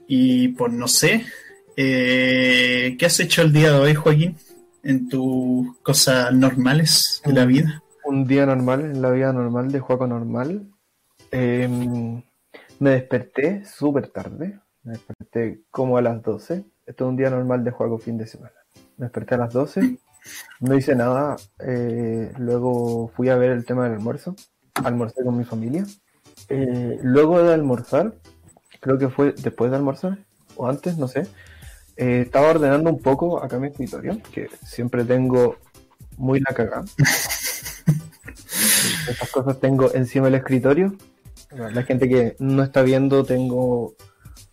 y 0.06 0.48
pues 0.48 0.72
no 0.72 0.86
sé, 0.86 1.26
eh, 1.80 2.96
¿qué 2.98 3.06
has 3.06 3.20
hecho 3.20 3.42
el 3.42 3.52
día 3.52 3.70
de 3.70 3.78
hoy, 3.78 3.94
Joaquín? 3.94 4.36
En 4.82 5.08
tus 5.08 5.78
cosas 5.78 6.34
normales 6.34 7.22
de 7.24 7.32
la 7.32 7.44
vida. 7.44 7.84
Un 8.04 8.26
día 8.26 8.46
normal, 8.46 8.80
en 8.80 9.00
la 9.00 9.12
vida 9.12 9.32
normal 9.32 9.70
de 9.70 9.78
juego 9.78 10.08
normal. 10.08 10.66
Eh, 11.30 11.68
me 12.80 12.90
desperté 12.90 13.64
súper 13.64 14.08
tarde. 14.08 14.58
Me 14.82 14.94
desperté 14.94 15.60
como 15.70 15.96
a 15.96 16.02
las 16.02 16.20
12. 16.20 16.64
Esto 16.84 17.04
es 17.04 17.08
un 17.08 17.16
día 17.16 17.30
normal 17.30 17.62
de 17.62 17.70
juego 17.70 17.98
fin 17.98 18.18
de 18.18 18.26
semana. 18.26 18.54
Me 18.96 19.06
desperté 19.06 19.36
a 19.36 19.38
las 19.38 19.52
12. 19.52 19.98
No 20.58 20.76
hice 20.76 20.96
nada. 20.96 21.36
Eh, 21.60 22.32
luego 22.38 23.06
fui 23.14 23.28
a 23.28 23.36
ver 23.36 23.52
el 23.52 23.64
tema 23.64 23.84
del 23.84 23.94
almuerzo. 23.94 24.34
Almorcé 24.82 25.22
con 25.22 25.38
mi 25.38 25.44
familia. 25.44 25.84
Eh, 26.48 26.98
luego 27.02 27.40
de 27.40 27.54
almorzar, 27.54 28.14
creo 28.80 28.98
que 28.98 29.08
fue 29.08 29.32
después 29.32 29.70
de 29.70 29.76
almorzar, 29.76 30.18
o 30.56 30.66
antes, 30.66 30.98
no 30.98 31.06
sé. 31.06 31.28
Eh, 31.98 32.22
estaba 32.26 32.48
ordenando 32.50 32.88
un 32.90 33.00
poco 33.00 33.42
acá 33.42 33.58
mi 33.58 33.68
escritorio, 33.68 34.20
que 34.32 34.48
siempre 34.64 35.04
tengo 35.04 35.56
muy 36.16 36.40
la 36.40 36.54
cagada. 36.54 36.84
Esas 39.08 39.30
cosas 39.30 39.58
tengo 39.60 39.92
encima 39.92 40.26
del 40.26 40.36
escritorio 40.36 40.96
la 41.50 41.82
gente 41.82 42.08
que 42.08 42.36
no 42.38 42.62
está 42.62 42.82
viendo, 42.82 43.24
tengo 43.24 43.94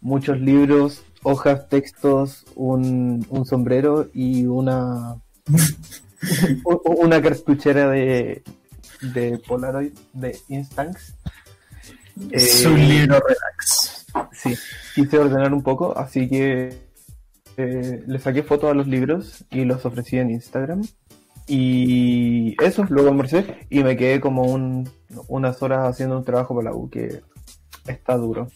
muchos 0.02 0.40
libros, 0.40 1.04
hojas, 1.24 1.68
textos, 1.70 2.46
un, 2.56 3.28
sombrero 3.46 4.10
y 4.14 4.46
una 4.46 5.18
una 6.86 7.22
cartuchera 7.22 7.90
de, 7.90 8.44
de 9.02 9.38
Polaroid 9.40 9.94
de 10.14 10.38
Instanx. 10.48 11.16
Es 12.32 12.66
un 12.66 12.78
eh, 12.78 12.88
libro 12.88 13.20
relax. 13.20 14.06
Sí, 14.32 14.56
quise 14.96 15.18
ordenar 15.18 15.54
un 15.54 15.62
poco, 15.62 15.98
así 15.98 16.30
que 16.30 16.78
eh, 17.58 18.04
le 18.06 18.20
saqué 18.20 18.44
fotos 18.44 18.72
a 18.72 18.74
los 18.74 18.88
libros 18.88 19.46
y 19.50 19.66
los 19.66 19.86
ofrecí 19.86 20.18
en 20.18 20.32
Instagram. 20.32 20.84
Y 21.48 22.56
eso, 22.64 22.86
luego 22.90 23.10
almorcé 23.10 23.68
y 23.70 23.84
me 23.84 23.96
quedé 23.96 24.20
como 24.20 24.44
un, 24.44 24.90
unas 25.28 25.62
horas 25.62 25.88
haciendo 25.88 26.18
un 26.18 26.24
trabajo 26.26 26.56
para 26.56 26.72
la 26.72 26.76
U 26.76 26.90
que 26.90 27.22
está 27.86 28.18
duro. 28.18 28.48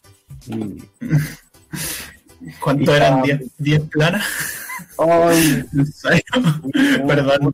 Y, 0.48 0.84
¿Cuánto 2.60 2.96
eran? 2.96 3.22
¿10 3.22 3.90
planas? 3.90 4.26
Ay, 4.98 5.64
perdón, 7.08 7.54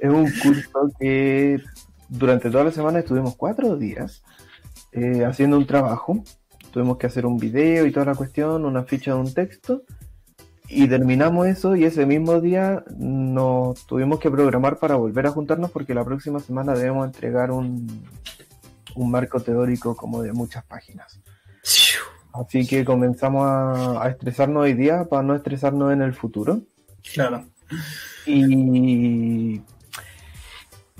Es 0.00 0.10
un 0.10 0.30
curso 0.30 0.90
que 0.98 1.60
durante 2.08 2.50
toda 2.50 2.64
la 2.64 2.70
semana 2.70 3.00
estuvimos 3.00 3.34
cuatro 3.36 3.76
días 3.76 4.22
eh, 4.92 5.24
haciendo 5.24 5.58
un 5.58 5.66
trabajo. 5.66 6.22
Tuvimos 6.74 6.98
que 6.98 7.06
hacer 7.06 7.24
un 7.24 7.38
video 7.38 7.86
y 7.86 7.92
toda 7.92 8.06
la 8.06 8.14
cuestión, 8.16 8.64
una 8.64 8.82
ficha 8.82 9.14
de 9.14 9.20
un 9.20 9.32
texto 9.32 9.84
y 10.68 10.88
terminamos 10.88 11.46
eso 11.46 11.76
y 11.76 11.84
ese 11.84 12.04
mismo 12.04 12.40
día 12.40 12.82
nos 12.96 13.86
tuvimos 13.86 14.18
que 14.18 14.28
programar 14.28 14.80
para 14.80 14.96
volver 14.96 15.28
a 15.28 15.30
juntarnos 15.30 15.70
porque 15.70 15.94
la 15.94 16.04
próxima 16.04 16.40
semana 16.40 16.74
debemos 16.74 17.06
entregar 17.06 17.52
un, 17.52 18.04
un 18.96 19.08
marco 19.08 19.38
teórico 19.38 19.94
como 19.94 20.20
de 20.20 20.32
muchas 20.32 20.64
páginas. 20.64 21.20
Así 22.32 22.66
que 22.66 22.84
comenzamos 22.84 23.46
a, 23.46 24.08
estresarnos 24.08 24.64
hoy 24.64 24.74
día 24.74 25.04
para 25.04 25.22
no 25.22 25.36
estresarnos 25.36 25.92
en 25.92 26.02
el 26.02 26.12
futuro. 26.12 26.62
Claro. 27.12 27.44
Y 28.26 29.62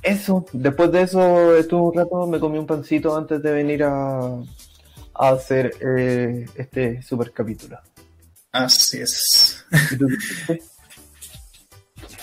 eso, 0.04 0.46
después 0.52 0.92
de 0.92 1.02
eso 1.02 1.56
estuve 1.56 1.80
un 1.80 1.94
rato, 1.94 2.28
me 2.28 2.38
comí 2.38 2.58
un 2.58 2.66
pancito 2.66 3.16
antes 3.16 3.42
de 3.42 3.50
venir 3.50 3.82
a, 3.82 4.40
a 5.14 5.30
hacer 5.30 5.74
eh, 5.80 6.46
este 6.56 7.02
super 7.02 7.32
capítulo. 7.32 7.78
Así 8.52 8.98
es. 8.98 9.64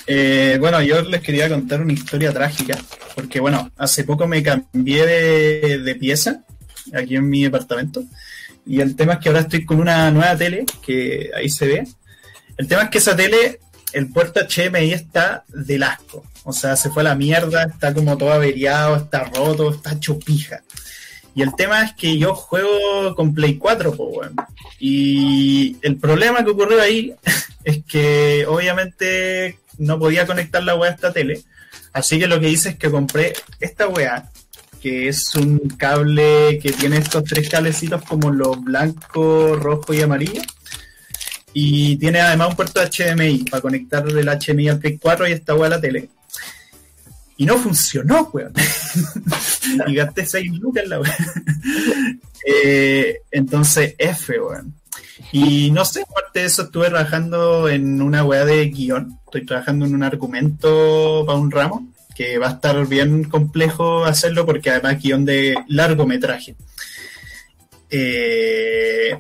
Eh, 0.08 0.58
bueno, 0.60 0.82
yo 0.82 1.04
les 1.04 1.22
quería 1.22 1.48
contar 1.48 1.80
una 1.80 1.94
historia 1.94 2.34
trágica, 2.34 2.78
porque 3.16 3.40
bueno, 3.40 3.72
hace 3.78 4.04
poco 4.04 4.28
me 4.28 4.42
cambié 4.42 5.06
de, 5.06 5.96
pieza 5.96 6.44
aquí 6.94 7.16
en 7.16 7.30
mi 7.30 7.44
departamento, 7.44 8.04
y 8.66 8.82
el 8.82 8.96
tema 8.96 9.14
es 9.14 9.20
que 9.20 9.30
ahora 9.30 9.42
estoy 9.42 9.64
con 9.64 9.80
una 9.80 10.10
nueva 10.12 10.36
tele, 10.36 10.66
que 10.86 11.30
ahí 11.36 11.50
se 11.50 11.68
ve. 11.68 11.88
El 12.58 12.68
tema 12.68 12.84
es 12.84 12.90
que 12.90 12.98
esa 12.98 13.16
tele, 13.16 13.60
el 13.94 14.10
puerto 14.10 14.42
HMI 14.42 14.92
está 14.92 15.46
del 15.48 15.84
asco, 15.84 16.26
o 16.44 16.52
sea, 16.52 16.76
se 16.76 16.90
fue 16.90 17.04
a 17.04 17.06
la 17.06 17.16
mierda, 17.16 17.64
está 17.64 17.94
como 17.94 18.18
todo 18.18 18.34
averiado, 18.34 18.98
está 18.98 19.24
roto, 19.26 19.72
está 19.72 20.00
chupija. 20.00 20.64
Y 21.34 21.42
el 21.42 21.56
tema 21.56 21.84
es 21.84 21.94
que 21.94 22.18
yo 22.18 22.36
juego 22.36 23.16
con 23.16 23.34
Play 23.34 23.58
4, 23.58 23.94
pues, 23.96 24.10
bueno. 24.14 24.48
Y 24.80 25.78
el 25.82 25.98
problema 25.98 26.44
que 26.44 26.52
ocurrió 26.52 26.82
ahí 26.82 27.14
es 27.64 27.84
que 27.86 28.46
obviamente 28.48 29.60
no 29.78 29.98
podía 29.98 30.28
conectar 30.28 30.64
la 30.64 30.76
weá 30.76 30.92
a 30.92 30.94
esta 30.94 31.14
tele. 31.14 31.44
Así 31.94 32.20
que 32.20 32.28
lo 32.28 32.40
que 32.40 32.50
hice 32.50 32.70
es 32.70 32.76
que 32.78 32.90
compré 32.90 33.34
esta 33.60 33.88
weá, 33.88 34.30
que 34.82 35.08
es 35.08 35.36
un 35.36 35.60
cable 35.78 36.60
que 36.62 36.72
tiene 36.72 36.98
estos 36.98 37.24
tres 37.24 37.50
cablecitos 37.50 38.02
como 38.04 38.32
los 38.32 38.62
blanco, 38.64 39.56
rojo 39.56 39.94
y 39.94 40.02
amarillo. 40.02 40.42
Y 41.54 41.98
tiene 41.98 42.22
además 42.22 42.50
un 42.50 42.56
puerto 42.56 42.82
HDMI 42.82 43.46
para 43.50 43.62
conectar 43.62 44.08
el 44.08 44.26
HDMI 44.26 44.70
al 44.70 44.80
Play 44.80 44.98
4 44.98 45.28
y 45.28 45.32
esta 45.34 45.54
weá 45.54 45.68
a 45.68 45.72
la 45.72 45.82
tele. 45.82 46.10
Y 47.38 47.46
no 47.46 47.58
funcionó, 47.58 48.30
weón. 48.34 48.54
y 49.88 49.96
gasté 49.96 50.26
6 50.26 50.60
lucas 50.60 50.84
en 50.84 50.90
la 50.90 51.00
weón. 51.00 52.22
Eh, 52.46 53.18
entonces, 53.32 53.96
F, 53.98 54.40
weón. 54.40 54.74
Y 55.32 55.72
no 55.72 55.86
sé, 55.86 56.02
aparte 56.02 56.40
de 56.40 56.46
eso, 56.46 56.64
estuve 56.64 56.90
trabajando 56.90 57.70
en 57.70 58.02
una 58.02 58.24
weá 58.24 58.46
de 58.46 58.66
guion. 58.70 59.20
Estoy 59.26 59.46
trabajando 59.46 59.86
en 59.86 59.96
un 59.96 60.04
argumento 60.04 61.24
para 61.26 61.38
un 61.38 61.52
ramo, 61.52 61.88
que 62.16 62.38
va 62.38 62.48
a 62.48 62.52
estar 62.54 62.86
bien 62.88 63.24
complejo 63.26 64.04
hacerlo 64.04 64.46
porque 64.46 64.72
además 64.72 65.02
guion 65.02 65.24
de 65.24 65.56
largometraje. 65.68 66.56
Eh, 67.90 69.18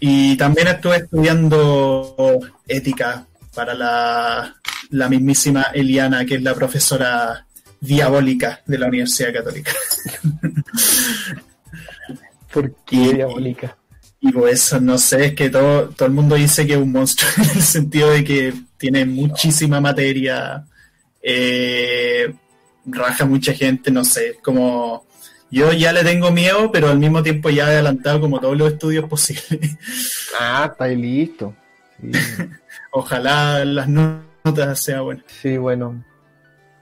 y 0.00 0.36
también 0.36 0.68
estuve 0.68 0.96
estudiando 0.98 2.40
ética 2.66 3.26
para 3.54 3.74
la, 3.74 4.56
la 4.90 5.08
mismísima 5.08 5.68
Eliana, 5.74 6.24
que 6.24 6.36
es 6.36 6.42
la 6.42 6.54
profesora 6.54 7.46
diabólica 7.80 8.60
de 8.66 8.78
la 8.78 8.88
Universidad 8.88 9.32
Católica. 9.32 9.72
¿Por 12.52 12.74
qué 12.84 13.14
diabólica? 13.14 13.76
Y 14.20 14.32
pues 14.32 14.78
no 14.80 14.98
sé, 14.98 15.26
es 15.26 15.34
que 15.34 15.48
todo, 15.48 15.88
todo 15.90 16.06
el 16.06 16.14
mundo 16.14 16.34
dice 16.34 16.66
que 16.66 16.74
es 16.74 16.78
un 16.78 16.92
monstruo 16.92 17.30
en 17.38 17.50
el 17.56 17.62
sentido 17.62 18.10
de 18.10 18.24
que 18.24 18.52
tiene 18.76 19.06
muchísima 19.06 19.80
materia, 19.80 20.64
eh, 21.22 22.34
raja 22.84 23.24
mucha 23.24 23.54
gente, 23.54 23.90
no 23.90 24.04
sé, 24.04 24.38
como 24.42 25.06
yo 25.50 25.72
ya 25.72 25.92
le 25.92 26.04
tengo 26.04 26.30
miedo, 26.30 26.70
pero 26.70 26.88
al 26.88 26.98
mismo 26.98 27.22
tiempo 27.22 27.50
ya 27.50 27.64
he 27.64 27.74
adelantado 27.74 28.20
como 28.20 28.40
todos 28.40 28.56
los 28.56 28.72
estudios 28.72 29.08
posibles. 29.08 29.76
Ah, 30.38 30.68
está 30.70 30.84
ahí 30.84 30.96
listo. 30.96 31.54
Ojalá 32.92 33.64
las 33.64 33.88
notas 34.44 34.80
sean 34.80 35.04
buenas. 35.04 35.24
Sí, 35.28 35.56
bueno. 35.58 36.02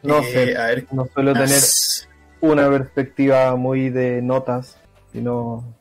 No 0.03 0.19
Eh, 0.21 0.33
sé, 0.33 0.57
a 0.57 0.67
ver, 0.67 0.87
no 0.93 1.07
suelo 1.13 1.33
tener 1.33 1.49
las- 1.51 2.09
una 2.41 2.69
perspectiva 2.71 3.57
muy 3.57 3.91
de 3.91 4.23
notas, 4.23 4.79
sino 5.13 5.75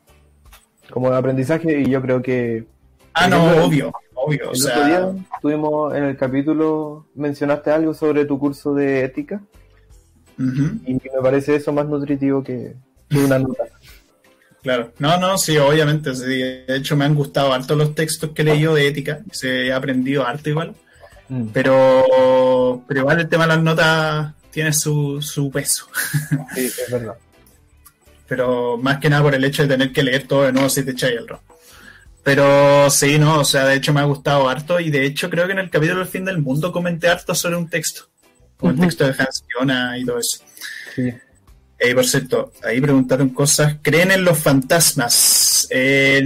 como 0.89 1.11
de 1.11 1.17
aprendizaje 1.17 1.81
y 1.81 1.89
yo 1.89 2.01
creo 2.01 2.21
que 2.21 2.65
Ah, 3.13 3.27
no, 3.27 3.37
ejemplo, 3.45 3.65
obvio, 3.65 3.93
obvio. 4.15 4.49
O 4.49 4.53
el 4.53 4.61
otro 4.61 4.85
día 4.85 4.99
sea, 4.99 5.39
tuvimos 5.41 5.95
en 5.95 6.03
el 6.05 6.17
capítulo, 6.17 7.07
mencionaste 7.15 7.71
algo 7.71 7.93
sobre 7.93 8.25
tu 8.25 8.37
curso 8.39 8.73
de 8.73 9.03
ética 9.03 9.41
y 10.39 10.93
me 10.93 11.21
parece 11.21 11.55
eso 11.55 11.73
más 11.73 11.87
nutritivo 11.87 12.43
que, 12.43 12.75
que 13.09 13.17
una 13.17 13.39
nota. 13.39 13.63
claro. 14.61 14.91
No, 14.99 15.19
no, 15.19 15.37
sí, 15.37 15.57
obviamente. 15.57 16.13
sí. 16.15 16.25
De 16.25 16.65
hecho, 16.75 16.95
me 16.95 17.05
han 17.05 17.15
gustado 17.15 17.53
harto 17.53 17.75
los 17.75 17.95
textos 17.95 18.31
que 18.31 18.43
he 18.43 18.45
leído 18.45 18.75
de 18.75 18.87
ética. 18.87 19.21
Se 19.31 19.67
he 19.67 19.73
aprendido 19.73 20.25
harto 20.25 20.49
igual. 20.49 20.75
Mm. 21.29 21.47
Pero, 21.53 22.83
pero 22.87 22.99
igual 23.01 23.19
el 23.19 23.29
tema 23.29 23.43
de 23.45 23.55
las 23.55 23.63
notas 23.63 24.33
tiene 24.51 24.73
su, 24.73 25.21
su 25.21 25.49
peso. 25.51 25.87
Sí, 26.55 26.65
es 26.65 26.91
verdad. 26.91 27.15
Pero 28.27 28.77
más 28.77 28.97
que 28.99 29.09
nada 29.09 29.23
por 29.23 29.35
el 29.35 29.43
hecho 29.43 29.63
de 29.63 29.69
tener 29.69 29.91
que 29.91 30.03
leer 30.03 30.27
todo 30.27 30.43
de 30.43 30.51
nuevo 30.53 30.69
si 30.69 30.83
te 30.83 30.91
echáis 30.91 31.17
el 31.17 31.27
rojo. 31.27 31.43
Pero 32.23 32.89
sí, 32.89 33.17
no, 33.19 33.39
o 33.39 33.45
sea, 33.45 33.65
de 33.65 33.75
hecho 33.75 33.93
me 33.93 34.01
ha 34.01 34.05
gustado 34.05 34.49
harto 34.49 34.79
y 34.81 34.89
de 34.89 35.05
hecho 35.05 35.29
creo 35.29 35.45
que 35.45 35.53
en 35.53 35.59
el 35.59 35.69
capítulo 35.69 35.99
del 35.99 36.09
fin 36.09 36.25
del 36.25 36.39
mundo 36.39 36.73
comenté 36.73 37.07
harto 37.07 37.33
sobre 37.33 37.55
un 37.55 37.69
texto. 37.69 38.09
El 38.61 38.71
Ujú. 38.71 38.81
texto 38.81 39.05
de 39.05 39.11
Hans 39.11 39.45
Fiona 39.47 39.97
y 39.97 40.03
todo 40.03 40.19
eso. 40.19 40.39
Sí. 40.93 41.13
Eh, 41.79 41.93
por 41.95 42.05
cierto, 42.05 42.51
ahí 42.63 42.81
preguntaron 42.81 43.29
cosas. 43.29 43.75
¿Creen 43.81 44.11
en 44.11 44.25
los 44.25 44.37
fantasmas? 44.39 45.67
Eh, 45.69 46.21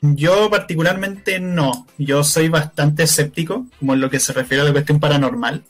yo 0.00 0.48
particularmente 0.50 1.40
no. 1.40 1.86
Yo 1.98 2.24
soy 2.24 2.48
bastante 2.48 3.02
escéptico, 3.04 3.66
como 3.78 3.94
en 3.94 4.00
lo 4.00 4.10
que 4.10 4.20
se 4.20 4.32
refiere 4.32 4.62
a 4.62 4.64
la 4.66 4.72
cuestión 4.72 5.00
paranormal. 5.00 5.62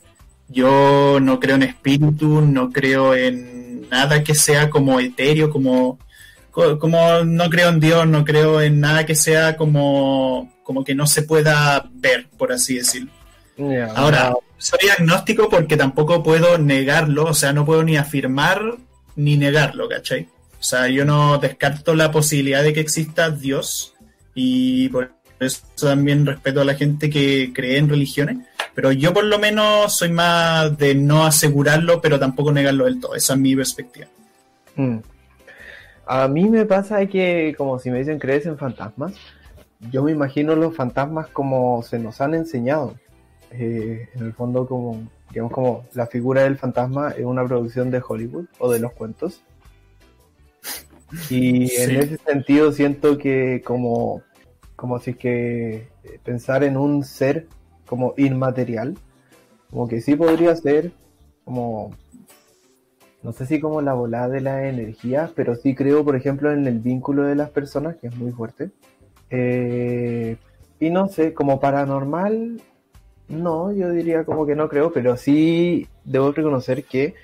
Yo 0.49 1.19
no 1.21 1.39
creo 1.41 1.57
en 1.57 1.63
espíritus, 1.63 2.43
no 2.45 2.71
creo 2.71 3.15
en 3.15 3.89
nada 3.89 4.23
que 4.25 4.35
sea 4.35 4.71
como 4.71 4.99
etéreo, 5.01 5.51
como, 5.51 5.99
co- 6.51 6.79
como 6.79 7.25
no 7.25 7.49
creo 7.51 7.69
en 7.69 7.81
Dios, 7.81 8.07
no 8.07 8.25
creo 8.25 8.61
en 8.61 8.81
nada 8.81 9.07
que 9.07 9.15
sea 9.15 9.57
como, 9.57 10.53
como 10.65 10.85
que 10.85 10.95
no 10.95 11.07
se 11.07 11.23
pueda 11.23 11.89
ver, 11.93 12.27
por 12.37 12.53
así 12.53 12.77
decirlo. 12.77 13.11
Ahora, 13.97 14.33
soy 14.59 14.89
agnóstico 14.97 15.49
porque 15.49 15.77
tampoco 15.77 16.23
puedo 16.23 16.59
negarlo, 16.59 17.25
o 17.27 17.35
sea, 17.35 17.53
no 17.53 17.65
puedo 17.65 17.83
ni 17.83 17.97
afirmar 17.97 18.77
ni 19.17 19.37
negarlo, 19.37 19.89
¿cachai? 19.89 20.29
O 20.59 20.63
sea, 20.63 20.89
yo 20.89 21.05
no 21.05 21.39
descarto 21.39 21.95
la 21.95 22.11
posibilidad 22.11 22.63
de 22.63 22.73
que 22.73 22.81
exista 22.81 23.31
Dios 23.31 23.95
y 24.43 24.89
por 24.89 25.13
eso 25.39 25.63
también 25.81 26.25
respeto 26.25 26.63
a 26.63 26.65
la 26.65 26.75
gente 26.75 27.11
que 27.11 27.53
cree 27.55 27.77
en 27.77 27.89
religiones, 27.89 28.39
pero 28.75 28.91
yo 28.91 29.13
por 29.13 29.25
lo 29.25 29.39
menos 29.39 29.95
soy 29.95 30.11
más 30.11 30.77
de 30.79 30.95
no 30.95 31.27
asegurarlo, 31.27 32.01
pero 32.01 32.19
tampoco 32.19 32.51
negarlo 32.53 32.87
del 32.87 33.01
todo, 33.01 33.15
esa 33.15 33.35
es 33.35 33.39
mi 33.39 33.55
perspectiva. 33.55 34.07
Mm. 34.77 34.99
A 36.07 36.27
mí 36.27 36.49
me 36.49 36.65
pasa 36.65 37.05
que, 37.07 37.55
como 37.57 37.79
si 37.79 37.91
me 37.91 37.99
dicen 37.99 38.19
crees 38.19 38.47
en 38.47 38.57
fantasmas, 38.57 39.13
yo 39.91 40.03
me 40.03 40.13
imagino 40.13 40.57
los 40.57 40.75
fantasmas 40.75 41.29
como 41.29 41.83
se 41.83 41.99
nos 41.99 42.21
han 42.21 42.35
enseñado. 42.35 42.95
Eh, 43.53 44.09
en 44.15 44.23
el 44.25 44.33
fondo, 44.33 44.67
como, 44.67 45.07
digamos, 45.31 45.53
como 45.53 45.85
la 45.93 46.07
figura 46.07 46.43
del 46.43 46.57
fantasma 46.57 47.11
es 47.11 47.25
una 47.25 47.45
producción 47.45 47.91
de 47.91 48.03
Hollywood 48.07 48.47
o 48.59 48.73
de 48.73 48.81
los 48.81 48.93
cuentos. 48.93 49.43
Y 51.29 51.75
en 51.75 51.97
ese 51.97 52.19
sentido 52.19 52.73
siento 52.73 53.19
que 53.19 53.63
como, 53.65 54.23
como 54.81 54.99
si 54.99 55.13
que 55.13 55.89
eh, 56.05 56.21
pensar 56.25 56.65
en 56.65 56.79
un 56.79 57.05
ser 57.05 57.47
como 57.85 58.15
inmaterial, 58.17 58.97
como 59.71 59.87
que 59.87 60.01
sí 60.01 60.17
podría 60.17 60.57
ser 60.57 60.91
como 61.45 61.91
no 63.23 63.33
sé 63.33 63.45
si 63.45 63.61
como 63.61 63.83
la 63.83 63.93
volada 63.93 64.29
de 64.31 64.41
la 64.41 64.67
energía, 64.67 65.31
pero 65.37 65.55
sí 65.55 65.75
creo, 65.75 66.03
por 66.03 66.17
ejemplo, 66.17 66.51
en 66.51 66.67
el 66.67 66.79
vínculo 66.79 67.25
de 67.25 67.35
las 67.35 67.51
personas, 67.51 67.97
que 67.97 68.07
es 68.07 68.17
muy 68.17 68.33
fuerte. 68.33 68.71
Eh, 69.29 70.39
y 70.81 70.89
no 70.89 71.09
sé, 71.09 71.35
como 71.35 71.61
paranormal, 71.61 72.63
no, 73.29 73.73
yo 73.73 73.91
diría 73.91 74.25
como 74.25 74.47
que 74.47 74.57
no 74.57 74.71
creo, 74.71 74.95
pero 74.95 75.19
sí 75.19 75.87
debo 76.05 76.33
reconocer 76.33 76.85
que 76.85 77.15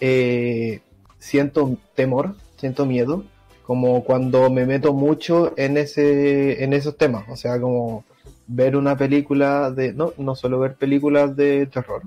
eh, 0.00 0.80
siento 1.20 1.78
temor, 1.94 2.34
siento 2.56 2.86
miedo, 2.86 3.24
como 3.64 4.04
cuando 4.04 4.50
me 4.50 4.66
meto 4.66 4.92
mucho 4.92 5.54
en 5.56 5.76
ese, 5.78 6.62
en 6.62 6.72
esos 6.72 6.96
temas, 6.96 7.24
o 7.28 7.36
sea, 7.36 7.60
como 7.60 8.04
ver 8.46 8.76
una 8.76 8.96
película 8.96 9.70
de, 9.70 9.92
no, 9.94 10.12
no 10.18 10.34
suelo 10.34 10.60
ver 10.60 10.74
películas 10.74 11.34
de 11.34 11.66
terror, 11.66 12.02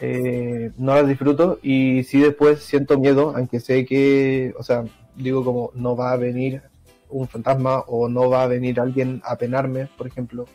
eh, 0.00 0.72
no 0.76 0.94
las 0.94 1.08
disfruto 1.08 1.58
y 1.62 2.02
sí 2.04 2.20
después 2.20 2.60
siento 2.60 2.98
miedo, 2.98 3.32
aunque 3.36 3.60
sé 3.60 3.84
que, 3.86 4.54
o 4.58 4.62
sea, 4.62 4.84
digo 5.16 5.44
como 5.44 5.70
no 5.74 5.96
va 5.96 6.12
a 6.12 6.16
venir 6.16 6.62
un 7.10 7.28
fantasma 7.28 7.80
o 7.86 8.08
no 8.08 8.28
va 8.28 8.42
a 8.42 8.48
venir 8.48 8.80
alguien 8.80 9.22
a 9.24 9.36
penarme, 9.36 9.88
por 9.96 10.06
ejemplo. 10.06 10.46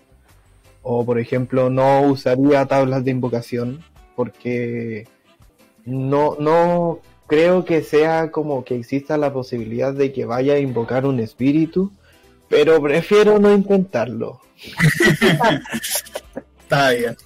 O 0.81 1.05
por 1.05 1.19
ejemplo, 1.19 1.69
no 1.69 2.01
usaría 2.01 2.65
tablas 2.65 3.03
de 3.05 3.11
invocación 3.11 3.79
porque 4.15 5.07
no, 5.85 6.35
no 6.39 6.99
creo 7.34 7.65
que 7.65 7.81
sea 7.81 8.29
como 8.29 8.63
que 8.63 8.75
exista 8.75 9.17
la 9.17 9.34
posibilidad 9.34 9.91
de 9.91 10.13
que 10.13 10.23
vaya 10.23 10.53
a 10.53 10.59
invocar 10.59 11.07
un 11.07 11.19
espíritu, 11.19 11.91
pero 12.47 12.79
prefiero 12.79 13.39
no 13.39 13.51
intentarlo. 13.51 14.39
Está 16.61 16.91
bien. 16.91 17.17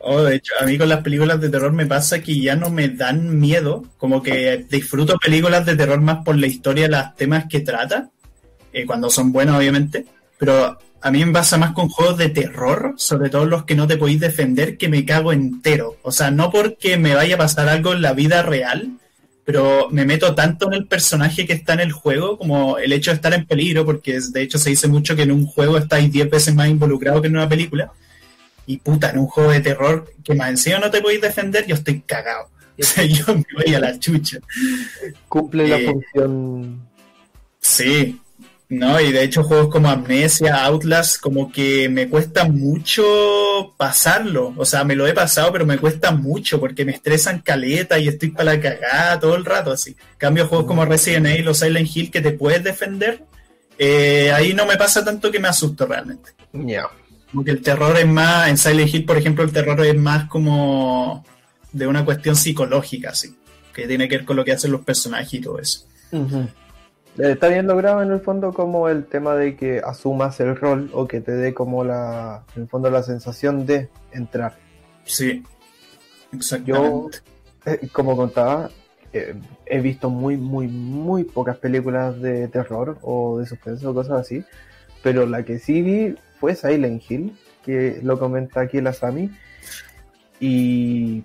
Oh, 0.00 0.20
de 0.20 0.36
hecho, 0.36 0.52
a 0.60 0.66
mí 0.66 0.76
con 0.76 0.90
las 0.90 1.02
películas 1.02 1.40
de 1.40 1.48
terror 1.48 1.72
me 1.72 1.86
pasa 1.86 2.20
que 2.20 2.38
ya 2.38 2.56
no 2.56 2.68
me 2.68 2.90
dan 2.90 3.40
miedo, 3.40 3.86
como 3.96 4.22
que 4.22 4.66
disfruto 4.68 5.16
películas 5.16 5.64
de 5.64 5.76
terror 5.76 6.00
más 6.02 6.22
por 6.22 6.36
la 6.36 6.46
historia, 6.46 6.86
los 6.86 7.16
temas 7.16 7.46
que 7.48 7.60
trata, 7.60 8.10
eh, 8.74 8.84
cuando 8.84 9.08
son 9.08 9.32
buenas 9.32 9.56
obviamente, 9.56 10.04
pero 10.36 10.78
a 11.00 11.10
mí 11.10 11.24
me 11.24 11.32
pasa 11.32 11.56
más 11.56 11.72
con 11.72 11.88
juegos 11.88 12.18
de 12.18 12.28
terror, 12.28 12.92
sobre 12.98 13.30
todo 13.30 13.46
los 13.46 13.64
que 13.64 13.76
no 13.76 13.86
te 13.86 13.96
podéis 13.96 14.20
defender, 14.20 14.76
que 14.76 14.90
me 14.90 15.06
cago 15.06 15.32
entero. 15.32 15.96
O 16.02 16.12
sea, 16.12 16.30
no 16.30 16.50
porque 16.50 16.98
me 16.98 17.14
vaya 17.14 17.36
a 17.36 17.38
pasar 17.38 17.70
algo 17.70 17.94
en 17.94 18.02
la 18.02 18.12
vida 18.12 18.42
real, 18.42 18.98
pero 19.46 19.88
me 19.90 20.04
meto 20.04 20.34
tanto 20.34 20.66
en 20.66 20.74
el 20.74 20.86
personaje 20.86 21.46
que 21.46 21.52
está 21.54 21.72
en 21.74 21.80
el 21.80 21.92
juego 21.92 22.36
como 22.36 22.76
el 22.78 22.92
hecho 22.92 23.12
de 23.12 23.14
estar 23.14 23.32
en 23.32 23.46
peligro, 23.46 23.84
porque 23.86 24.18
de 24.20 24.42
hecho 24.42 24.58
se 24.58 24.70
dice 24.70 24.88
mucho 24.88 25.14
que 25.14 25.22
en 25.22 25.30
un 25.30 25.46
juego 25.46 25.78
estáis 25.78 26.10
10 26.12 26.28
veces 26.28 26.54
más 26.54 26.68
involucrado 26.68 27.22
que 27.22 27.28
en 27.28 27.36
una 27.36 27.48
película. 27.48 27.92
Y 28.66 28.78
puta, 28.78 29.10
en 29.10 29.18
un 29.18 29.28
juego 29.28 29.52
de 29.52 29.60
terror 29.60 30.12
que 30.24 30.34
más 30.34 30.50
encima 30.50 30.80
no 30.80 30.90
te 30.90 31.00
podéis 31.00 31.20
defender, 31.20 31.64
yo 31.66 31.76
estoy 31.76 32.00
cagado. 32.00 32.50
O 32.78 32.82
sea, 32.84 33.04
yo 33.04 33.24
me 33.34 33.44
voy 33.54 33.74
a 33.74 33.80
la 33.80 33.98
chucha. 33.98 34.38
Cumple 35.30 35.66
la 35.66 35.78
Eh, 35.78 35.86
función. 35.86 36.86
Sí, 37.58 38.20
no, 38.68 39.00
y 39.00 39.12
de 39.12 39.22
hecho 39.22 39.44
juegos 39.44 39.68
como 39.68 39.88
Amnesia, 39.88 40.64
Outlast, 40.64 41.20
como 41.20 41.52
que 41.52 41.88
me 41.88 42.08
cuesta 42.08 42.48
mucho 42.48 43.04
pasarlo. 43.76 44.54
O 44.56 44.64
sea, 44.64 44.82
me 44.82 44.96
lo 44.96 45.06
he 45.06 45.12
pasado, 45.12 45.52
pero 45.52 45.64
me 45.64 45.78
cuesta 45.78 46.10
mucho 46.10 46.58
porque 46.58 46.84
me 46.84 46.92
estresan 46.92 47.40
caleta 47.40 47.96
y 47.98 48.08
estoy 48.08 48.30
para 48.30 48.54
la 48.54 48.60
cagada 48.60 49.20
todo 49.20 49.36
el 49.36 49.44
rato 49.44 49.70
así. 49.70 49.96
Cambio 50.18 50.48
juegos 50.48 50.66
como 50.66 50.84
Resident 50.84 51.26
Evil 51.26 51.48
o 51.48 51.54
Silent 51.54 51.88
Hill 51.94 52.10
que 52.10 52.20
te 52.20 52.32
puedes 52.32 52.64
defender, 52.64 53.22
eh, 53.78 54.32
ahí 54.32 54.52
no 54.52 54.66
me 54.66 54.76
pasa 54.76 55.04
tanto 55.04 55.30
que 55.30 55.38
me 55.38 55.48
asusto 55.48 55.86
realmente. 55.86 56.30
Ya. 56.52 56.88
Como 57.30 57.44
que 57.44 57.52
el 57.52 57.62
terror 57.62 57.96
es 57.96 58.06
más, 58.06 58.48
en 58.48 58.58
Silent 58.58 58.92
Hill, 58.92 59.04
por 59.04 59.16
ejemplo, 59.16 59.44
el 59.44 59.52
terror 59.52 59.80
es 59.86 59.96
más 59.96 60.28
como 60.28 61.24
de 61.70 61.86
una 61.86 62.04
cuestión 62.04 62.34
psicológica, 62.34 63.10
así, 63.10 63.36
que 63.72 63.86
tiene 63.86 64.08
que 64.08 64.16
ver 64.16 64.26
con 64.26 64.36
lo 64.36 64.44
que 64.44 64.52
hacen 64.52 64.72
los 64.72 64.80
personajes 64.80 65.34
y 65.34 65.40
todo 65.40 65.60
eso. 65.60 65.86
Está 67.18 67.48
bien 67.48 67.66
logrado 67.66 68.02
en 68.02 68.12
el 68.12 68.20
fondo 68.20 68.52
como 68.52 68.88
el 68.88 69.06
tema 69.06 69.34
de 69.34 69.56
que 69.56 69.80
asumas 69.84 70.38
el 70.40 70.54
rol 70.56 70.90
o 70.92 71.06
que 71.06 71.20
te 71.20 71.32
dé 71.32 71.54
como 71.54 71.82
la, 71.82 72.44
en 72.54 72.62
el 72.62 72.68
fondo 72.68 72.90
la 72.90 73.02
sensación 73.02 73.64
de 73.64 73.88
entrar. 74.12 74.54
Sí, 75.04 75.42
Yo, 76.30 76.36
exactamente. 76.38 77.18
eh, 77.64 77.88
como 77.92 78.16
contaba, 78.16 78.70
eh, 79.12 79.34
he 79.64 79.80
visto 79.80 80.10
muy, 80.10 80.36
muy, 80.36 80.68
muy 80.68 81.24
pocas 81.24 81.56
películas 81.56 82.20
de 82.20 82.48
terror 82.48 82.98
o 83.02 83.38
de 83.38 83.46
suspenso 83.46 83.90
o 83.90 83.94
cosas 83.94 84.20
así, 84.20 84.44
pero 85.02 85.26
la 85.26 85.42
que 85.44 85.58
sí 85.58 85.80
vi 85.80 86.16
fue 86.38 86.54
Silent 86.54 87.02
Hill 87.08 87.36
que 87.66 87.98
lo 88.02 88.18
comenta 88.18 88.60
aquí 88.60 88.80
la 88.80 88.92
Sami. 88.92 89.30
Y 90.38 91.24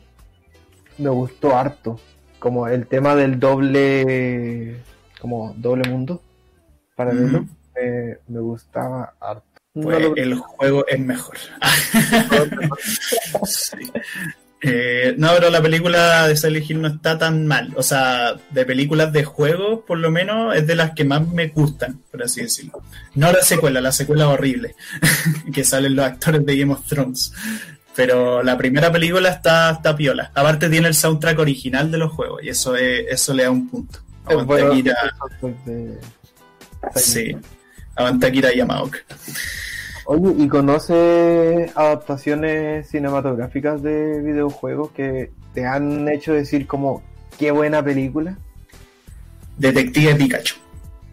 me 0.97 1.09
gustó 1.09 1.55
harto. 1.55 1.99
Como 2.39 2.67
el 2.67 2.87
tema 2.87 3.15
del 3.15 3.39
doble, 3.39 4.77
como 5.21 5.53
doble 5.55 5.87
mundo 5.87 6.21
paralelo, 6.95 7.47
me, 7.75 8.17
me 8.27 8.39
gustaba 8.39 9.13
harto. 9.19 9.45
Pues 9.73 10.05
el 10.17 10.35
juego 10.35 10.85
es 10.87 10.99
mejor. 10.99 11.37
Eh, 14.63 15.15
no, 15.17 15.29
pero 15.33 15.49
la 15.49 15.59
película 15.59 16.27
de 16.27 16.37
Silent 16.37 16.69
Hill 16.69 16.81
no 16.83 16.87
está 16.87 17.17
tan 17.17 17.47
mal. 17.47 17.73
O 17.77 17.81
sea, 17.81 18.35
de 18.51 18.63
películas 18.63 19.11
de 19.11 19.23
juegos, 19.23 19.79
por 19.87 19.97
lo 19.97 20.11
menos, 20.11 20.55
es 20.55 20.67
de 20.67 20.75
las 20.75 20.91
que 20.91 21.03
más 21.03 21.27
me 21.27 21.47
gustan, 21.47 21.99
por 22.11 22.21
así 22.21 22.43
decirlo. 22.43 22.83
No 23.15 23.31
la 23.31 23.41
secuela, 23.41 23.81
la 23.81 23.91
secuela 23.91 24.29
horrible, 24.29 24.75
que 25.51 25.63
salen 25.63 25.95
los 25.95 26.05
actores 26.05 26.45
de 26.45 26.57
Game 26.57 26.73
of 26.73 26.85
Thrones. 26.87 27.33
Pero 27.95 28.43
la 28.43 28.55
primera 28.55 28.91
película 28.91 29.29
está, 29.29 29.71
está 29.71 29.95
piola. 29.95 30.31
Aparte 30.35 30.69
tiene 30.69 30.89
el 30.89 30.93
soundtrack 30.93 31.39
original 31.39 31.89
de 31.89 31.97
los 31.97 32.11
juegos 32.11 32.43
y 32.43 32.49
eso 32.49 32.75
es, 32.75 33.05
eso 33.09 33.33
le 33.33 33.45
da 33.45 33.49
un 33.49 33.67
punto. 33.67 33.99
Aguanta 34.25 34.93
Sí, 36.95 37.35
Aguanta 37.95 38.31
Kira 38.31 38.53
Yamaoka. 38.53 38.99
Oye, 40.05 40.35
¿y 40.37 40.47
conoces 40.47 41.75
adaptaciones 41.75 42.89
cinematográficas 42.89 43.81
de 43.81 44.21
videojuegos 44.21 44.91
que 44.91 45.31
te 45.53 45.65
han 45.65 46.07
hecho 46.09 46.33
decir 46.33 46.67
como 46.67 47.03
qué 47.37 47.51
buena 47.51 47.83
película? 47.83 48.37
Detective 49.57 50.15
Pikachu. 50.15 50.55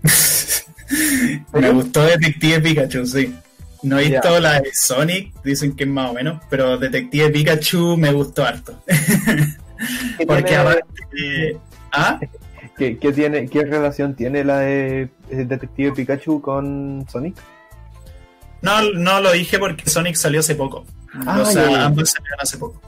Me 1.53 1.71
gustó 1.71 2.03
Detective 2.03 2.61
Pikachu, 2.61 3.07
sí. 3.07 3.35
No 3.83 3.99
he 3.99 4.09
visto 4.11 4.41
la 4.41 4.61
de 4.61 4.71
Sonic, 4.75 5.41
dicen 5.43 5.77
que 5.77 5.85
es 5.85 5.91
más 5.91 6.11
o 6.11 6.15
menos, 6.15 6.43
pero 6.51 6.79
Detective 6.79 7.31
Pikachu 7.31 7.97
me 7.97 8.13
gustó 8.13 8.45
harto. 8.45 8.83
Porque 10.27 10.57
aparte... 10.57 11.57
¿Ah? 11.93 12.19
¿Qué, 12.79 13.13
tiene, 13.13 13.49
¿Qué 13.49 13.65
relación 13.65 14.15
tiene 14.15 14.45
la 14.45 14.61
de 14.61 15.09
Detective 15.29 15.93
Pikachu 15.93 16.41
con 16.41 17.05
Sonic? 17.11 17.35
No, 18.63 18.83
no 18.93 19.21
lo 19.21 19.33
dije 19.33 19.59
porque 19.59 19.91
Sonic 19.91 20.15
salió 20.15 20.41
hace 20.41 20.55
poco. 20.55 20.87
Ah, 21.27 21.41
o 21.43 21.45
sea, 21.45 21.87
ambos 21.87 22.11
salieron 22.11 22.41
hace 22.41 22.57
poco. 22.57 22.81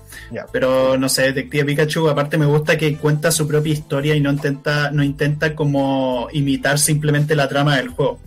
Pero 0.53 0.97
no 0.97 1.09
sé, 1.09 1.23
Detective 1.33 1.65
Pikachu, 1.65 2.09
aparte 2.09 2.39
me 2.39 2.47
gusta 2.47 2.79
que 2.79 2.97
cuenta 2.99 3.33
su 3.33 3.49
propia 3.49 3.73
historia 3.73 4.15
y 4.15 4.21
no 4.21 4.31
intenta, 4.31 4.93
no 4.93 5.03
intenta 5.03 5.57
como 5.57 6.29
imitar 6.33 6.79
simplemente 6.79 7.35
la 7.35 7.49
trama 7.49 7.77
del 7.77 7.89
juego. 7.89 8.21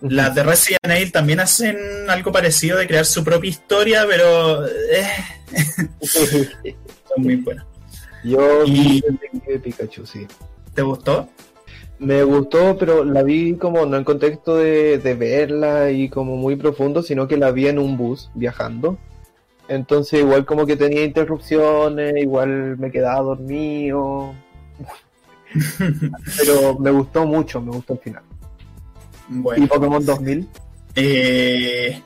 Las 0.00 0.34
de 0.34 0.42
Resident 0.42 0.84
Evil 0.84 1.12
también 1.12 1.38
hacen 1.40 1.78
algo 2.08 2.32
parecido 2.32 2.78
de 2.78 2.86
crear 2.88 3.06
su 3.06 3.22
propia 3.22 3.48
historia, 3.48 4.04
pero 4.08 4.66
eh, 4.66 5.06
son 7.08 7.22
muy 7.22 7.36
buenas. 7.36 7.64
Yo 8.24 8.64
y... 8.64 9.00
Detective 9.00 9.58
Pikachu, 9.60 10.04
sí. 10.04 10.26
¿Te 10.76 10.82
gustó? 10.82 11.26
Me 11.98 12.22
gustó, 12.22 12.76
pero 12.76 13.02
la 13.02 13.22
vi 13.22 13.54
como 13.56 13.86
no 13.86 13.96
en 13.96 14.04
contexto 14.04 14.56
de, 14.56 15.16
verla 15.18 15.90
y 15.90 16.10
como 16.10 16.36
muy 16.36 16.56
profundo, 16.56 17.02
sino 17.02 17.26
que 17.26 17.38
la 17.38 17.50
vi 17.50 17.66
en 17.68 17.78
un 17.78 17.96
bus 17.96 18.30
viajando. 18.34 18.98
Entonces 19.68 20.20
igual 20.20 20.44
como 20.44 20.66
que 20.66 20.76
tenía 20.76 21.02
interrupciones, 21.02 22.14
igual 22.18 22.76
me 22.76 22.90
quedaba 22.90 23.22
dormido. 23.22 24.34
pero 26.36 26.78
me 26.78 26.90
gustó 26.90 27.24
mucho, 27.24 27.62
me 27.62 27.72
gustó 27.72 27.94
el 27.94 27.98
final. 28.00 28.22
¿Y 29.56 29.66
Pokémon 29.66 30.04
2000? 30.04 30.48
Eh, 30.94 32.02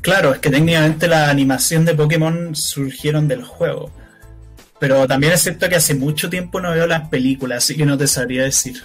claro, 0.00 0.32
es 0.32 0.38
que 0.38 0.48
técnicamente 0.48 1.06
la 1.06 1.28
animación 1.28 1.84
de 1.84 1.94
Pokémon 1.94 2.56
surgieron 2.56 3.28
del 3.28 3.44
juego. 3.44 3.90
Pero 4.78 5.06
también 5.06 5.32
es 5.32 5.40
cierto 5.40 5.68
que 5.68 5.76
hace 5.76 5.94
mucho 5.94 6.30
tiempo 6.30 6.60
no 6.60 6.70
veo 6.70 6.86
las 6.86 7.08
películas, 7.08 7.64
así 7.64 7.76
que 7.76 7.84
no 7.84 7.98
te 7.98 8.06
sabría 8.06 8.44
decir. 8.44 8.82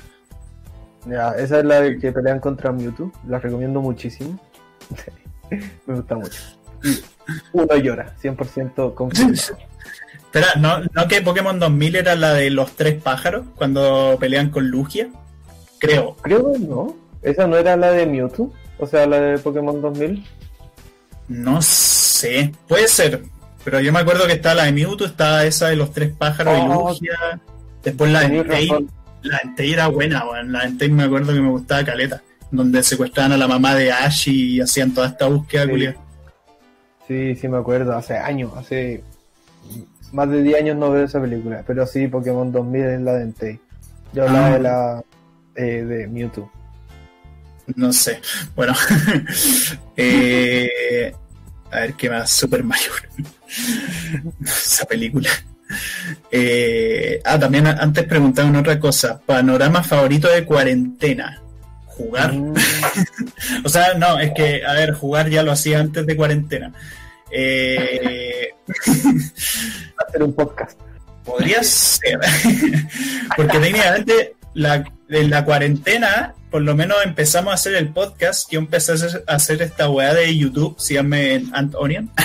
Ya, 1.05 1.31
esa 1.31 1.59
es 1.59 1.65
la 1.65 1.81
que 1.99 2.11
pelean 2.11 2.39
contra 2.39 2.71
Mewtwo. 2.71 3.11
La 3.27 3.39
recomiendo 3.39 3.81
muchísimo. 3.81 4.39
Me 5.85 5.95
gusta 5.95 6.15
mucho. 6.15 6.41
uno 7.53 7.75
llora, 7.77 8.15
100% 8.21 8.93
confiado. 8.93 9.33
Espera, 9.33 10.47
¿no, 10.57 10.79
¿no 10.93 11.07
que 11.07 11.21
Pokémon 11.21 11.59
2000 11.59 11.95
era 11.95 12.15
la 12.15 12.33
de 12.33 12.49
los 12.49 12.75
tres 12.75 12.99
pájaros 13.01 13.45
cuando 13.55 14.17
pelean 14.19 14.49
con 14.49 14.67
Lugia? 14.67 15.09
Creo. 15.79 16.15
Creo 16.21 16.53
que 16.53 16.59
no. 16.59 16.95
¿Esa 17.21 17.45
no 17.45 17.57
era 17.57 17.77
la 17.77 17.91
de 17.91 18.05
Mewtwo? 18.07 18.51
O 18.79 18.87
sea, 18.87 19.05
la 19.05 19.19
de 19.19 19.37
Pokémon 19.37 19.79
2000. 19.79 20.25
No 21.27 21.61
sé. 21.61 22.51
Puede 22.67 22.87
ser. 22.87 23.23
Pero 23.63 23.79
yo 23.79 23.93
me 23.93 23.99
acuerdo 23.99 24.27
que 24.27 24.33
está 24.33 24.53
la 24.53 24.65
de 24.65 24.73
Mewtwo, 24.73 25.05
está 25.05 25.45
esa 25.45 25.67
de 25.69 25.75
los 25.75 25.91
tres 25.91 26.13
pájaros 26.13 26.57
y 26.57 26.61
oh, 26.61 26.89
Lugia. 26.89 27.39
Después 27.83 28.11
la 28.11 28.21
de 28.21 28.87
la 29.23 29.37
Entei 29.37 29.73
era 29.73 29.87
buena, 29.87 30.25
La 30.43 30.63
Entei 30.63 30.89
me 30.89 31.03
acuerdo 31.03 31.33
que 31.33 31.39
me 31.39 31.49
gustaba 31.49 31.83
Caleta. 31.83 32.21
Donde 32.51 32.83
secuestraban 32.83 33.31
a 33.31 33.37
la 33.37 33.47
mamá 33.47 33.73
de 33.73 33.91
Ash 33.91 34.27
y 34.27 34.61
hacían 34.61 34.93
toda 34.93 35.07
esta 35.07 35.27
búsqueda, 35.27 35.65
sí. 35.65 35.89
Sí, 37.07 37.35
sí 37.35 37.47
me 37.47 37.57
acuerdo. 37.57 37.95
Hace 37.95 38.17
años, 38.17 38.51
hace 38.55 39.03
más 40.11 40.29
de 40.29 40.43
10 40.43 40.59
años 40.59 40.77
no 40.77 40.91
veo 40.91 41.05
esa 41.05 41.19
película. 41.19 41.63
Pero 41.65 41.87
sí, 41.87 42.07
Pokémon 42.07 42.51
2000 42.51 42.83
es 42.83 43.01
la 43.01 43.13
de 43.13 43.23
Entei. 43.23 43.59
Yo 44.13 44.27
hablaba 44.27 44.49
de 44.49 44.55
ah. 44.55 44.59
la 44.59 45.03
eh, 45.55 45.83
de 45.83 46.07
Mewtwo. 46.07 46.51
No 47.75 47.91
sé. 47.91 48.19
Bueno. 48.55 48.73
eh, 49.97 51.13
a 51.73 51.79
ver 51.81 51.93
qué 51.93 52.09
más. 52.09 52.29
Super 52.29 52.63
Mario. 52.63 52.91
esa 54.43 54.85
película. 54.85 55.29
Eh, 56.31 57.21
ah, 57.25 57.39
también 57.39 57.67
antes 57.67 58.05
preguntaban 58.05 58.55
otra 58.55 58.79
cosa. 58.79 59.19
Panorama 59.19 59.83
favorito 59.83 60.29
de 60.29 60.45
cuarentena. 60.45 61.41
Jugar. 61.85 62.33
Mm. 62.33 62.53
o 63.65 63.69
sea, 63.69 63.93
no, 63.95 64.19
es 64.19 64.31
que, 64.33 64.65
a 64.65 64.73
ver, 64.73 64.93
jugar 64.93 65.29
ya 65.29 65.43
lo 65.43 65.51
hacía 65.51 65.79
antes 65.79 66.05
de 66.05 66.15
cuarentena. 66.15 66.73
Eh... 67.31 68.49
Hacer 70.07 70.23
un 70.23 70.33
podcast. 70.33 70.79
Podría 71.23 71.63
ser. 71.63 72.19
Porque 73.35 73.59
técnicamente 73.59 74.35
la, 74.53 74.83
en 75.19 75.29
la 75.29 75.45
cuarentena 75.45 76.35
por 76.53 76.61
lo 76.61 76.75
menos 76.75 76.97
empezamos 77.03 77.49
a 77.49 77.55
hacer 77.55 77.73
el 77.73 77.89
podcast. 77.89 78.47
Yo 78.51 78.59
empecé 78.59 78.91
a 78.91 79.33
hacer, 79.33 79.63
esta 79.63 79.89
weá 79.89 80.13
de 80.13 80.37
YouTube, 80.37 80.75
síganme 80.77 81.33
en 81.33 81.49
Ant 81.51 81.73
Onion. 81.73 82.11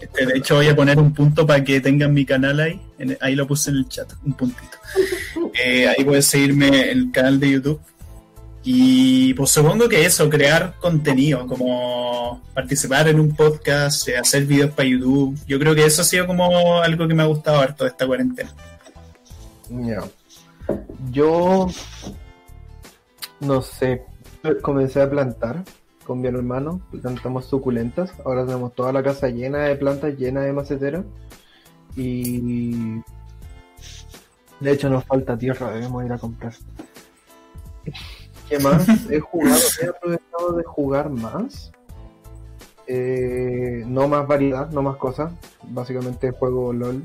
Este, 0.00 0.26
de 0.26 0.38
hecho, 0.38 0.56
voy 0.56 0.66
a 0.66 0.74
poner 0.74 0.98
un 0.98 1.14
punto 1.14 1.46
para 1.46 1.62
que 1.62 1.80
tengan 1.80 2.12
mi 2.12 2.26
canal 2.26 2.58
ahí. 2.58 2.80
ahí 3.20 3.36
lo 3.36 3.46
puse 3.46 3.70
en 3.70 3.76
el 3.76 3.88
chat, 3.88 4.12
un 4.24 4.32
puntito. 4.32 4.78
Eh, 5.54 5.86
ahí 5.86 6.04
puedes 6.04 6.26
seguirme 6.26 6.90
en 6.90 6.98
el 6.98 7.12
canal 7.12 7.38
de 7.38 7.52
YouTube. 7.52 7.80
Y 8.64 9.32
pues 9.34 9.50
supongo 9.50 9.88
que 9.88 10.04
eso, 10.04 10.28
crear 10.28 10.74
contenido, 10.80 11.46
como 11.46 12.42
participar 12.52 13.06
en 13.06 13.20
un 13.20 13.36
podcast, 13.36 14.08
eh, 14.08 14.18
hacer 14.18 14.44
videos 14.44 14.72
para 14.72 14.88
YouTube. 14.88 15.38
Yo 15.46 15.60
creo 15.60 15.72
que 15.72 15.84
eso 15.84 16.02
ha 16.02 16.04
sido 16.04 16.26
como 16.26 16.82
algo 16.82 17.06
que 17.06 17.14
me 17.14 17.22
ha 17.22 17.26
gustado 17.26 17.60
harto 17.60 17.84
de 17.84 17.90
esta 17.90 18.08
cuarentena. 18.08 18.52
Yo 21.10 21.68
no 23.40 23.62
sé, 23.62 24.04
comencé 24.62 25.02
a 25.02 25.10
plantar 25.10 25.64
con 26.06 26.20
mi 26.20 26.28
hermano, 26.28 26.80
plantamos 26.90 27.46
suculentas, 27.46 28.12
ahora 28.24 28.44
tenemos 28.44 28.74
toda 28.74 28.92
la 28.92 29.02
casa 29.02 29.28
llena 29.28 29.64
de 29.64 29.76
plantas, 29.76 30.16
llena 30.16 30.42
de 30.42 30.52
maceteras 30.52 31.04
y 31.96 33.00
de 34.60 34.72
hecho 34.72 34.88
nos 34.88 35.04
falta 35.04 35.36
tierra, 35.36 35.70
debemos 35.72 36.04
ir 36.04 36.12
a 36.12 36.18
comprar. 36.18 36.54
¿Qué 38.48 38.58
más? 38.58 38.86
He 39.10 39.20
jugado, 39.20 39.60
he 39.82 39.86
aprovechado 39.86 40.52
de 40.52 40.64
jugar 40.64 41.10
más. 41.10 41.72
Eh, 42.86 43.84
no 43.86 44.08
más 44.08 44.26
variedad, 44.26 44.70
no 44.70 44.82
más 44.82 44.96
cosas. 44.96 45.32
Básicamente 45.62 46.30
juego 46.32 46.72
LOL. 46.72 47.02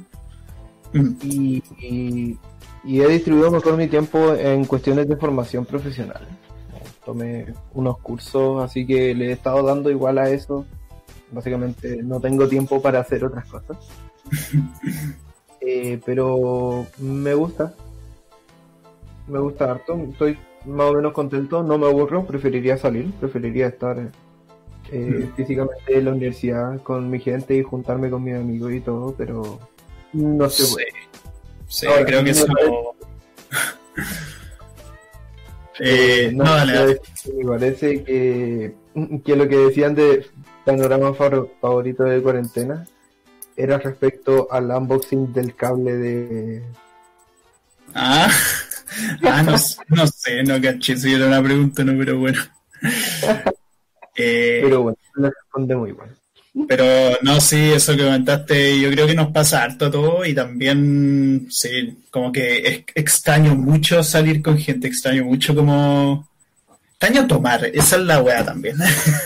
Mm. 0.93 1.15
y, 1.21 2.37
y 2.87 3.01
he 3.01 3.07
distribuido 3.09 3.51
mejor 3.51 3.75
mi 3.75 3.87
tiempo 3.87 4.33
en 4.33 4.63
cuestiones 4.63 5.09
de 5.09 5.17
formación 5.17 5.65
profesional. 5.65 6.25
Tomé 7.05 7.53
unos 7.73 7.97
cursos, 7.99 8.63
así 8.63 8.87
que 8.87 9.13
le 9.13 9.27
he 9.27 9.31
estado 9.33 9.61
dando 9.61 9.91
igual 9.91 10.17
a 10.17 10.29
eso. 10.29 10.65
Básicamente 11.29 12.01
no 12.01 12.21
tengo 12.21 12.47
tiempo 12.47 12.81
para 12.81 13.01
hacer 13.01 13.23
otras 13.25 13.45
cosas. 13.45 13.77
Eh, 15.69 15.99
pero 16.05 16.85
me 16.99 17.33
gusta. 17.33 17.73
Me 19.27 19.37
gusta 19.37 19.69
harto. 19.69 19.97
Estoy 20.11 20.37
más 20.65 20.91
o 20.91 20.93
menos 20.93 21.11
contento. 21.11 21.61
No 21.61 21.77
me 21.77 21.87
aburro. 21.87 22.25
Preferiría 22.25 22.77
salir. 22.77 23.11
Preferiría 23.19 23.67
estar 23.67 23.99
eh, 24.91 25.29
físicamente 25.35 25.97
en 25.97 26.05
la 26.05 26.11
universidad 26.11 26.81
con 26.83 27.09
mi 27.09 27.19
gente 27.19 27.53
y 27.55 27.63
juntarme 27.63 28.09
con 28.09 28.23
mis 28.23 28.35
amigos 28.35 28.71
y 28.71 28.79
todo. 28.79 29.13
Pero 29.17 29.59
no 30.13 30.49
se 30.49 30.71
puede. 30.71 31.06
Sí, 31.67 31.87
creo 32.05 32.23
que 32.23 32.31
eso. 32.31 32.47
eh, 35.79 36.31
no, 36.33 36.43
dale, 36.43 36.99
Me 37.35 37.45
parece 37.45 38.03
que, 38.03 38.75
que 39.23 39.35
lo 39.35 39.47
que 39.47 39.57
decían 39.57 39.95
de 39.95 40.25
panorama 40.65 41.13
favorito 41.13 42.03
de 42.03 42.21
cuarentena 42.21 42.85
era 43.55 43.79
respecto 43.79 44.47
al 44.51 44.69
unboxing 44.69 45.33
del 45.33 45.55
cable 45.55 45.97
de. 45.97 46.63
Ah, 47.93 48.29
ah 49.23 49.43
no, 49.43 50.07
sé, 50.07 50.43
no 50.43 50.61
caché 50.61 50.95
si 50.95 51.13
era 51.13 51.27
una 51.27 51.41
pregunta, 51.41 51.83
no, 51.83 51.97
pero 51.97 52.19
bueno. 52.19 52.39
Eh, 54.19 54.61
pero 54.63 54.81
bueno, 54.81 54.97
le 55.17 55.29
responde 55.29 55.75
muy 55.75 55.91
bueno. 55.91 56.11
Pero 56.67 56.85
no, 57.21 57.41
sí, 57.41 57.71
eso 57.71 57.95
que 57.95 58.03
comentaste, 58.03 58.79
yo 58.79 58.89
creo 58.89 59.05
que 59.05 59.13
nos 59.13 59.31
pasa 59.31 59.63
harto 59.63 59.87
a 59.87 59.91
todos 59.91 60.27
y 60.27 60.33
también, 60.33 61.47
sí, 61.49 61.97
como 62.09 62.31
que 62.31 62.85
extraño 62.95 63.55
mucho 63.55 64.03
salir 64.03 64.41
con 64.41 64.57
gente, 64.57 64.87
extraño 64.87 65.25
mucho 65.25 65.53
como 65.53 66.27
Extraño 66.99 67.27
tomar, 67.27 67.63
esa 67.63 67.97
es 67.97 68.01
la 68.01 68.23
weá 68.23 68.43
también. 68.43 68.75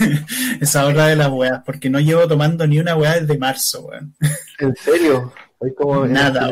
esa 0.59 0.85
hora 0.85 1.07
de 1.07 1.15
las 1.15 1.29
weas, 1.29 1.61
porque 1.65 1.89
no 1.89 2.01
llevo 2.01 2.27
tomando 2.27 2.67
ni 2.67 2.79
una 2.79 2.97
weá 2.97 3.17
desde 3.17 3.37
marzo, 3.37 3.83
weón. 3.83 4.13
¿En 4.59 4.75
serio? 4.75 5.31
como 5.77 6.05
Nada, 6.05 6.51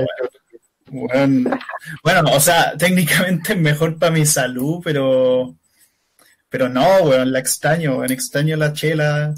weón. 0.89 1.59
Bueno, 2.05 2.21
o 2.31 2.39
sea, 2.39 2.73
técnicamente 2.77 3.51
es 3.51 3.59
mejor 3.59 3.99
para 3.99 4.13
mi 4.13 4.25
salud, 4.25 4.79
pero. 4.81 5.55
Pero 6.47 6.69
no, 6.69 7.01
weón, 7.01 7.33
la 7.33 7.39
extraño, 7.39 7.97
weón. 7.97 8.13
Extraño 8.13 8.55
la 8.55 8.71
chela. 8.71 9.35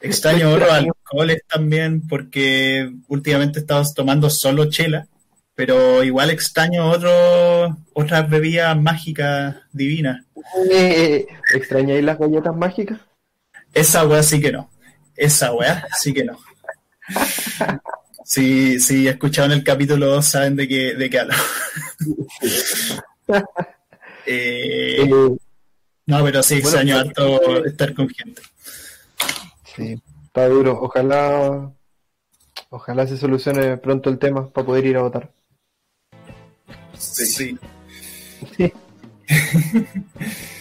Extraño 0.00 0.52
otros 0.52 0.70
alcoholes 0.70 1.42
también, 1.46 2.06
porque 2.08 2.90
últimamente 3.08 3.60
estamos 3.60 3.94
tomando 3.94 4.30
solo 4.30 4.70
chela. 4.70 5.06
Pero 5.54 6.02
igual 6.02 6.30
extraño 6.30 6.88
otro, 6.88 7.76
otras 7.92 8.30
bebidas 8.30 8.80
mágicas 8.80 9.56
divinas. 9.72 10.24
Eh, 10.70 11.26
¿Extrañáis 11.54 12.02
las 12.02 12.18
galletas 12.18 12.56
mágicas? 12.56 12.98
Esa 13.74 14.06
weá 14.06 14.22
sí 14.22 14.40
que 14.40 14.52
no. 14.52 14.70
Esa 15.16 15.52
weá 15.52 15.86
sí 15.98 16.14
que 16.14 16.24
no. 16.24 16.38
Si, 18.24 18.78
sí, 18.80 19.08
escucharon 19.08 19.52
el 19.52 19.64
capítulo 19.64 20.06
2 20.06 20.24
saben 20.24 20.56
de 20.56 20.68
qué, 20.68 20.94
de 20.94 21.10
qué 21.10 21.18
hablo. 21.18 21.34
Eh, 24.26 25.02
eh, 25.02 25.08
no, 26.06 26.24
pero 26.24 26.42
sí, 26.42 26.56
extraño 26.56 26.98
harto 26.98 27.64
estar 27.64 27.94
con 27.94 28.08
gente. 28.08 28.42
Sí, 29.74 30.02
está 30.24 30.48
duro. 30.48 30.78
Ojalá, 30.80 31.72
ojalá 32.70 33.06
se 33.06 33.16
solucione 33.16 33.76
pronto 33.76 34.10
el 34.10 34.18
tema 34.18 34.48
para 34.50 34.66
poder 34.66 34.86
ir 34.86 34.96
a 34.96 35.02
votar. 35.02 35.32
Sí. 36.96 37.56
sí. 38.56 38.72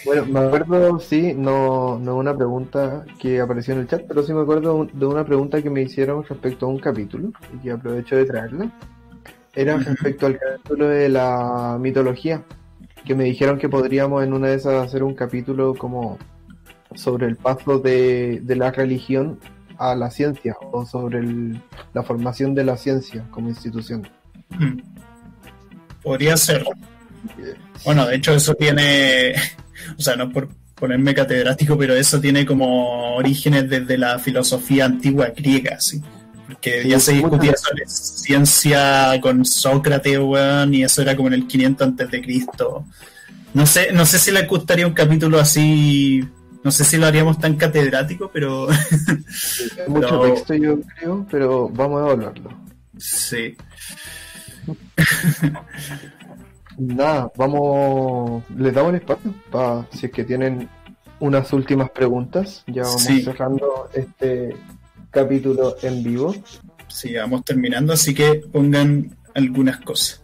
bueno, 0.05 0.25
me 0.25 0.39
acuerdo, 0.39 0.99
sí, 0.99 1.33
no, 1.33 1.97
no 1.99 2.17
una 2.17 2.35
pregunta 2.35 3.05
que 3.19 3.41
apareció 3.41 3.73
en 3.73 3.81
el 3.81 3.87
chat, 3.87 4.05
pero 4.07 4.23
sí 4.23 4.33
me 4.33 4.41
acuerdo 4.41 4.87
de 4.91 5.05
una 5.05 5.25
pregunta 5.25 5.61
que 5.61 5.69
me 5.69 5.81
hicieron 5.81 6.23
respecto 6.23 6.65
a 6.65 6.69
un 6.69 6.79
capítulo, 6.79 7.31
y 7.53 7.57
que 7.59 7.71
aprovecho 7.71 8.15
de 8.15 8.25
traerla. 8.25 8.71
Era 9.55 9.77
respecto 9.77 10.27
al 10.27 10.37
capítulo 10.37 10.87
de 10.87 11.09
la 11.09 11.77
mitología, 11.79 12.43
que 13.05 13.15
me 13.15 13.25
dijeron 13.25 13.57
que 13.57 13.69
podríamos 13.69 14.23
en 14.23 14.33
una 14.33 14.49
de 14.49 14.55
esas 14.55 14.85
hacer 14.85 15.03
un 15.03 15.15
capítulo 15.15 15.73
como 15.73 16.17
sobre 16.95 17.27
el 17.27 17.35
paso 17.35 17.79
de, 17.79 18.41
la 18.47 18.71
religión 18.71 19.39
a 19.77 19.95
la 19.95 20.11
ciencia, 20.11 20.55
o 20.71 20.85
sobre 20.85 21.23
la 21.93 22.03
formación 22.03 22.53
de 22.53 22.65
la 22.65 22.77
ciencia 22.77 23.25
como 23.31 23.49
institución. 23.49 24.07
Podría 26.03 26.35
ser. 26.35 26.65
Bueno, 27.85 28.05
de 28.05 28.15
hecho 28.15 28.33
eso 28.33 28.53
tiene, 28.55 29.35
o 29.97 30.01
sea, 30.01 30.15
no 30.15 30.31
por 30.31 30.49
ponerme 30.75 31.13
catedrático, 31.13 31.77
pero 31.77 31.93
eso 31.93 32.19
tiene 32.19 32.45
como 32.45 33.15
orígenes 33.15 33.69
desde 33.69 33.97
la 33.97 34.17
filosofía 34.17 34.85
antigua 34.85 35.31
griega, 35.35 35.79
¿sí? 35.79 36.01
Porque 36.47 36.87
ya 36.87 36.99
se 36.99 37.13
discutía 37.13 37.53
sobre 37.55 37.85
ciencia 37.85 39.19
con 39.21 39.45
Sócrates, 39.45 40.17
weón, 40.19 40.73
y 40.73 40.83
eso 40.83 41.01
era 41.01 41.15
como 41.15 41.27
en 41.27 41.35
el 41.35 41.47
500 41.47 41.87
antes 41.87 42.09
de 42.09 42.21
Cristo. 42.21 42.85
No 43.53 43.65
sé, 43.65 43.91
no 43.91 44.05
sé 44.05 44.17
si 44.17 44.31
le 44.31 44.45
gustaría 44.45 44.87
un 44.87 44.93
capítulo 44.93 45.39
así, 45.39 46.27
no 46.69 46.73
sé 46.73 46.83
si 46.83 46.97
lo 46.97 47.07
haríamos 47.07 47.39
tan 47.39 47.55
catedrático, 47.55 48.29
pero... 48.31 48.67
mucho 49.87 50.21
texto 50.21 50.53
yo 50.53 50.79
creo, 50.81 51.25
pero 51.31 51.67
vamos 51.67 51.99
a 51.99 52.05
evaluarlo. 52.05 52.51
Sí. 52.95 53.57
Nada, 56.77 57.31
vamos, 57.35 58.43
les 58.55 58.71
damos 58.71 58.91
el 58.91 58.99
espacio 58.99 59.33
para 59.49 59.87
si 59.91 60.05
es 60.05 60.11
que 60.11 60.23
tienen 60.23 60.69
unas 61.19 61.51
últimas 61.53 61.89
preguntas. 61.89 62.63
Ya 62.67 62.83
vamos 62.83 63.01
cerrando 63.01 63.89
este 63.95 64.55
capítulo 65.09 65.75
en 65.81 66.03
vivo. 66.03 66.35
Sí, 66.87 67.15
vamos 67.15 67.43
terminando, 67.45 67.93
así 67.93 68.13
que 68.13 68.43
pongan 68.51 69.17
algunas 69.33 69.79
cosas. 69.79 70.21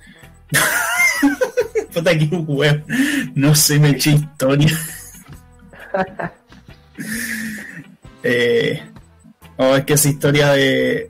Puta 1.92 2.16
que 2.16 2.26
web. 2.26 2.86
No 3.34 3.56
sé, 3.56 3.80
me 3.80 3.90
eché 3.90 4.12
historia. 4.12 4.78
Eh, 8.24 8.82
oh, 9.58 9.76
es 9.76 9.86
que 9.86 9.94
esa 9.94 10.10
historia 10.10 10.52
de. 10.52 11.08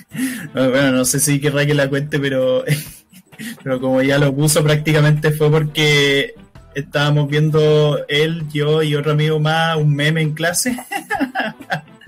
bueno, 0.54 0.92
no 0.92 1.04
sé 1.04 1.20
si 1.20 1.40
querrá 1.40 1.66
que 1.66 1.74
la 1.74 1.88
cuente, 1.88 2.18
pero 2.18 2.64
pero 3.62 3.80
como 3.80 4.02
ya 4.02 4.18
lo 4.18 4.34
puso 4.34 4.62
prácticamente 4.62 5.30
fue 5.32 5.50
porque 5.50 6.34
estábamos 6.74 7.28
viendo 7.28 8.04
él, 8.08 8.44
yo 8.52 8.82
y 8.82 8.94
otro 8.94 9.12
amigo 9.12 9.38
más 9.40 9.76
un 9.76 9.94
meme 9.94 10.22
en 10.22 10.32
clase. 10.34 10.76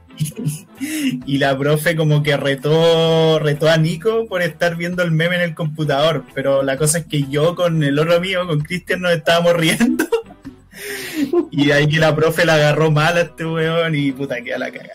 y, 1.26 1.38
la 1.38 1.58
profe 1.58 1.96
como 1.96 2.22
que 2.22 2.36
retó, 2.36 3.38
retó 3.38 3.68
a 3.68 3.76
Nico 3.76 4.26
por 4.28 4.42
estar 4.42 4.76
viendo 4.76 5.02
el 5.02 5.10
meme 5.10 5.36
en 5.36 5.42
el 5.42 5.54
computador. 5.54 6.24
Pero 6.34 6.62
la 6.62 6.76
cosa 6.76 6.98
es 6.98 7.06
que 7.06 7.24
yo 7.24 7.54
con 7.54 7.82
el 7.82 7.98
otro 7.98 8.14
amigo, 8.16 8.46
con 8.46 8.60
Cristian, 8.60 9.00
nos 9.00 9.12
estábamos 9.12 9.54
riendo. 9.54 10.06
Y 11.50 11.70
ahí 11.70 11.88
que 11.88 11.98
la 11.98 12.14
profe 12.14 12.44
la 12.44 12.54
agarró 12.54 12.90
mal 12.90 13.16
a 13.16 13.22
este 13.22 13.44
weón 13.44 13.94
y 13.94 14.12
puta 14.12 14.40
que 14.42 14.54
a 14.54 14.58
la 14.58 14.70
caga. 14.70 14.94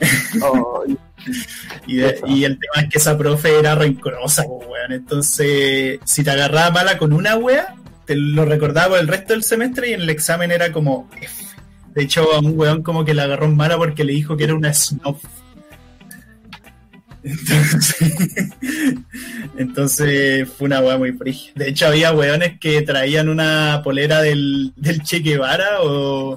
y, 1.86 2.00
el 2.02 2.58
tema 2.58 2.82
es 2.82 2.88
que 2.90 2.98
esa 2.98 3.16
profe 3.16 3.58
era 3.58 3.74
rencorosa, 3.74 4.44
weón. 4.44 4.92
Entonces, 4.92 6.00
si 6.04 6.24
te 6.24 6.30
agarraba 6.30 6.70
mala 6.70 6.98
con 6.98 7.12
una 7.12 7.36
wea, 7.36 7.74
te 8.04 8.16
lo 8.16 8.44
recordaba 8.44 8.98
el 8.98 9.08
resto 9.08 9.32
del 9.32 9.42
semestre 9.44 9.90
y 9.90 9.92
en 9.94 10.02
el 10.02 10.10
examen 10.10 10.50
era 10.50 10.72
como 10.72 11.08
F. 11.20 11.44
De 11.94 12.02
hecho, 12.02 12.32
a 12.34 12.40
un 12.40 12.58
weón 12.58 12.82
como 12.82 13.04
que 13.04 13.14
la 13.14 13.24
agarró 13.24 13.48
mala 13.48 13.76
porque 13.76 14.04
le 14.04 14.12
dijo 14.12 14.36
que 14.36 14.44
era 14.44 14.54
una 14.54 14.74
snob. 14.74 15.16
Entonces, 19.56 20.48
fue 20.48 20.66
una 20.66 20.80
wea 20.80 20.98
muy 20.98 21.12
frígida. 21.12 21.52
De 21.56 21.70
hecho, 21.70 21.86
había 21.86 22.12
weones 22.12 22.58
que 22.58 22.82
traían 22.82 23.28
una 23.28 23.80
polera 23.82 24.20
del, 24.20 24.72
del 24.76 25.02
Che 25.02 25.20
Guevara 25.20 25.80
o, 25.82 26.36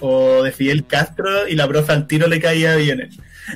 o 0.00 0.42
de 0.42 0.52
Fidel 0.52 0.86
Castro 0.86 1.48
y 1.48 1.54
la 1.54 1.66
profe 1.66 1.92
al 1.92 2.06
tiro 2.06 2.28
le 2.28 2.40
caía 2.40 2.76
bien. 2.76 3.08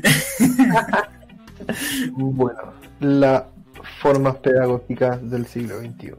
bueno, 2.12 2.72
las 3.00 3.42
formas 4.00 4.36
pedagógicas 4.36 5.30
del 5.30 5.46
siglo 5.46 5.80
XXI. 5.80 6.12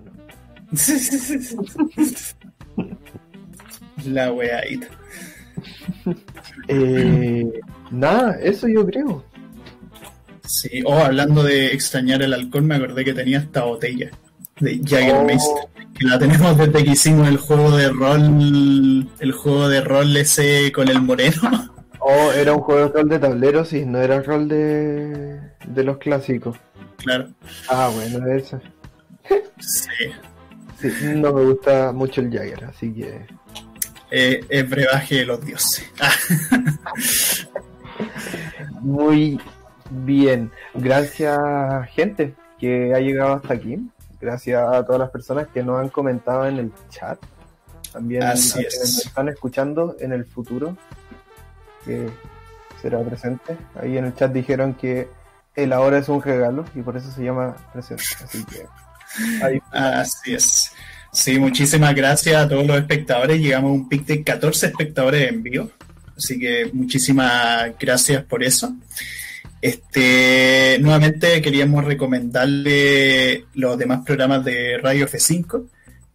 la 4.05 4.31
weadita. 4.31 4.87
Eh, 6.67 7.51
nada, 7.91 8.37
eso 8.41 8.67
yo 8.67 8.85
creo. 8.85 9.23
Sí, 10.45 10.81
oh, 10.85 10.97
hablando 10.97 11.43
de 11.43 11.67
extrañar 11.67 12.21
el 12.21 12.33
alcohol, 12.33 12.63
me 12.63 12.75
acordé 12.75 13.05
que 13.05 13.13
tenía 13.13 13.39
esta 13.39 13.63
botella 13.63 14.11
de 14.59 14.81
Jagermeister, 14.83 15.65
oh. 15.65 15.93
que 15.93 16.05
la 16.05 16.19
tenemos 16.19 16.57
desde 16.57 16.83
que 16.83 16.91
hicimos 16.91 17.27
el 17.27 17.37
juego 17.37 17.75
de 17.75 17.89
rol, 17.89 19.09
el 19.19 19.31
juego 19.31 19.69
de 19.69 19.81
rol 19.81 20.15
ese 20.17 20.71
con 20.71 20.87
el 20.87 21.01
moreno. 21.01 21.69
Oh, 22.03 22.31
era 22.31 22.53
un 22.53 22.61
juego 22.61 22.87
de 22.87 22.93
rol 22.93 23.09
de 23.09 23.19
tablero, 23.19 23.63
sí, 23.63 23.85
no 23.85 23.99
era 23.99 24.23
rol 24.23 24.47
de, 24.47 25.39
de 25.67 25.83
los 25.83 25.99
clásicos. 25.99 26.57
Claro. 26.97 27.29
Ah, 27.69 27.91
bueno, 27.93 28.25
eso. 28.33 28.59
Sí. 29.59 30.09
sí. 30.79 30.91
No 31.15 31.31
me 31.31 31.45
gusta 31.45 31.91
mucho 31.91 32.21
el 32.21 32.31
Jagger, 32.31 32.65
así 32.65 32.91
que. 32.91 33.27
Eh, 34.09 34.43
es 34.49 34.67
brebaje 34.67 35.17
de 35.17 35.25
los 35.25 35.45
dioses. 35.45 35.85
Muy 38.81 39.39
bien. 39.91 40.51
Gracias, 40.73 41.37
gente, 41.89 42.33
que 42.59 42.93
ha 42.93 42.99
llegado 42.99 43.33
hasta 43.33 43.53
aquí. 43.53 43.79
Gracias 44.19 44.61
a 44.61 44.85
todas 44.85 44.99
las 44.99 45.09
personas 45.09 45.47
que 45.47 45.63
nos 45.63 45.79
han 45.79 45.89
comentado 45.89 46.47
en 46.47 46.57
el 46.57 46.71
chat. 46.89 47.19
También 47.91 48.23
Así 48.23 48.59
a 48.59 48.63
nos 48.63 49.05
están 49.05 49.29
escuchando 49.29 49.95
en 49.99 50.13
el 50.13 50.25
futuro 50.25 50.77
que 51.85 52.09
será 52.81 53.01
presente. 53.01 53.57
Ahí 53.81 53.97
en 53.97 54.05
el 54.05 54.15
chat 54.15 54.31
dijeron 54.31 54.73
que 54.75 55.07
el 55.55 55.73
ahora 55.73 55.97
es 55.97 56.07
un 56.07 56.21
regalo 56.21 56.65
y 56.75 56.81
por 56.81 56.95
eso 56.95 57.11
se 57.11 57.23
llama 57.23 57.55
presente. 57.73 58.03
Así 58.23 58.45
que 58.45 58.65
Así 59.71 60.33
es. 60.33 60.71
Sí, 61.11 61.37
muchísimas 61.39 61.93
gracias 61.93 62.35
a 62.35 62.47
todos 62.47 62.65
los 62.65 62.77
espectadores. 62.77 63.39
Llegamos 63.39 63.69
a 63.69 63.73
un 63.73 63.89
pic 63.89 64.05
de 64.05 64.23
14 64.23 64.67
espectadores 64.67 65.29
en 65.29 65.43
vivo. 65.43 65.69
Así 66.17 66.39
que 66.39 66.69
muchísimas 66.71 67.77
gracias 67.77 68.23
por 68.23 68.43
eso. 68.43 68.73
Este, 69.61 70.77
nuevamente 70.79 71.39
queríamos 71.39 71.85
recomendarle 71.85 73.45
los 73.53 73.77
demás 73.77 74.01
programas 74.03 74.43
de 74.43 74.79
Radio 74.79 75.07
F5. 75.07 75.67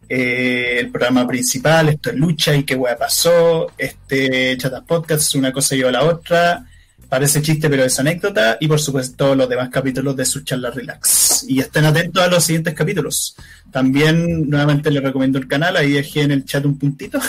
Eh, 0.09 0.79
el 0.79 0.91
programa 0.91 1.25
principal, 1.25 1.89
esto 1.89 2.09
es 2.09 2.15
Lucha 2.17 2.55
y 2.55 2.63
qué 2.63 2.75
hueá 2.75 2.97
pasó. 2.97 3.71
Este 3.77 4.57
Chatas 4.57 4.83
Podcast, 4.83 5.33
una 5.35 5.53
cosa 5.53 5.75
lleva 5.75 5.89
a 5.89 5.93
la 5.93 6.03
otra. 6.03 6.65
Parece 7.09 7.41
chiste, 7.41 7.69
pero 7.69 7.83
es 7.83 7.99
anécdota. 7.99 8.57
Y 8.59 8.67
por 8.67 8.79
supuesto, 8.79 9.35
los 9.35 9.47
demás 9.47 9.69
capítulos 9.69 10.15
de 10.15 10.25
su 10.25 10.41
charla 10.41 10.71
relax. 10.71 11.45
Y 11.47 11.59
estén 11.59 11.85
atentos 11.85 12.21
a 12.21 12.27
los 12.27 12.43
siguientes 12.43 12.73
capítulos. 12.73 13.35
También, 13.71 14.49
nuevamente, 14.49 14.91
les 14.91 15.03
recomiendo 15.03 15.37
el 15.37 15.47
canal. 15.47 15.77
Ahí 15.77 15.93
dejé 15.93 16.23
en 16.23 16.31
el 16.31 16.45
chat 16.45 16.65
un 16.65 16.77
puntito. 16.77 17.19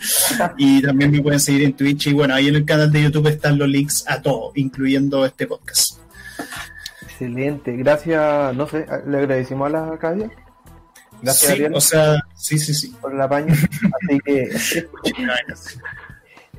y 0.58 0.82
también 0.82 1.10
me 1.10 1.22
pueden 1.22 1.40
seguir 1.40 1.62
en 1.62 1.74
Twitch. 1.74 2.08
Y 2.08 2.12
bueno, 2.12 2.34
ahí 2.34 2.48
en 2.48 2.56
el 2.56 2.64
canal 2.64 2.92
de 2.92 3.02
YouTube 3.02 3.28
están 3.28 3.58
los 3.58 3.68
links 3.68 4.04
a 4.06 4.20
todo, 4.20 4.52
incluyendo 4.54 5.24
este 5.24 5.46
podcast. 5.46 5.98
Excelente. 7.02 7.76
Gracias, 7.76 8.54
no 8.54 8.68
sé, 8.68 8.86
le 9.06 9.18
agradecimos 9.18 9.66
a 9.66 9.70
la 9.70 9.92
Acadia. 9.94 10.30
Gracias, 11.22 11.56
sí, 11.56 11.64
O 11.72 11.80
sea, 11.80 12.20
sí, 12.36 12.58
sí, 12.58 12.74
sí. 12.74 12.96
Por 13.00 13.14
el 13.14 13.20
apaño. 13.20 13.54
Así 14.02 14.18
que. 14.24 14.50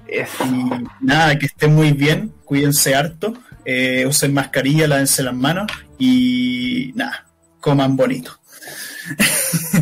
Y 0.08 1.06
nada, 1.06 1.38
que 1.38 1.48
estén 1.48 1.74
muy 1.74 1.92
bien, 1.92 2.34
cuídense 2.46 2.94
harto, 2.96 3.34
eh, 3.66 4.06
usen 4.08 4.34
mascarilla, 4.34 4.88
lávense 4.88 5.24
las 5.24 5.34
manos 5.34 5.72
y 5.98 6.92
nada, 6.96 7.26
coman 7.60 7.96
bonito. 7.96 8.40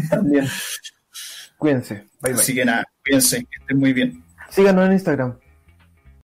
También. 0.09 0.47
Cuídense. 1.57 2.07
Bye, 2.21 2.33
bye. 2.33 2.41
Así 2.41 2.55
que 2.55 2.65
nada, 2.65 2.83
cuídense, 3.03 3.39
que 3.39 3.57
estén 3.59 3.77
muy 3.77 3.93
bien. 3.93 4.23
Síganos 4.49 4.85
en 4.85 4.93
Instagram. 4.93 5.40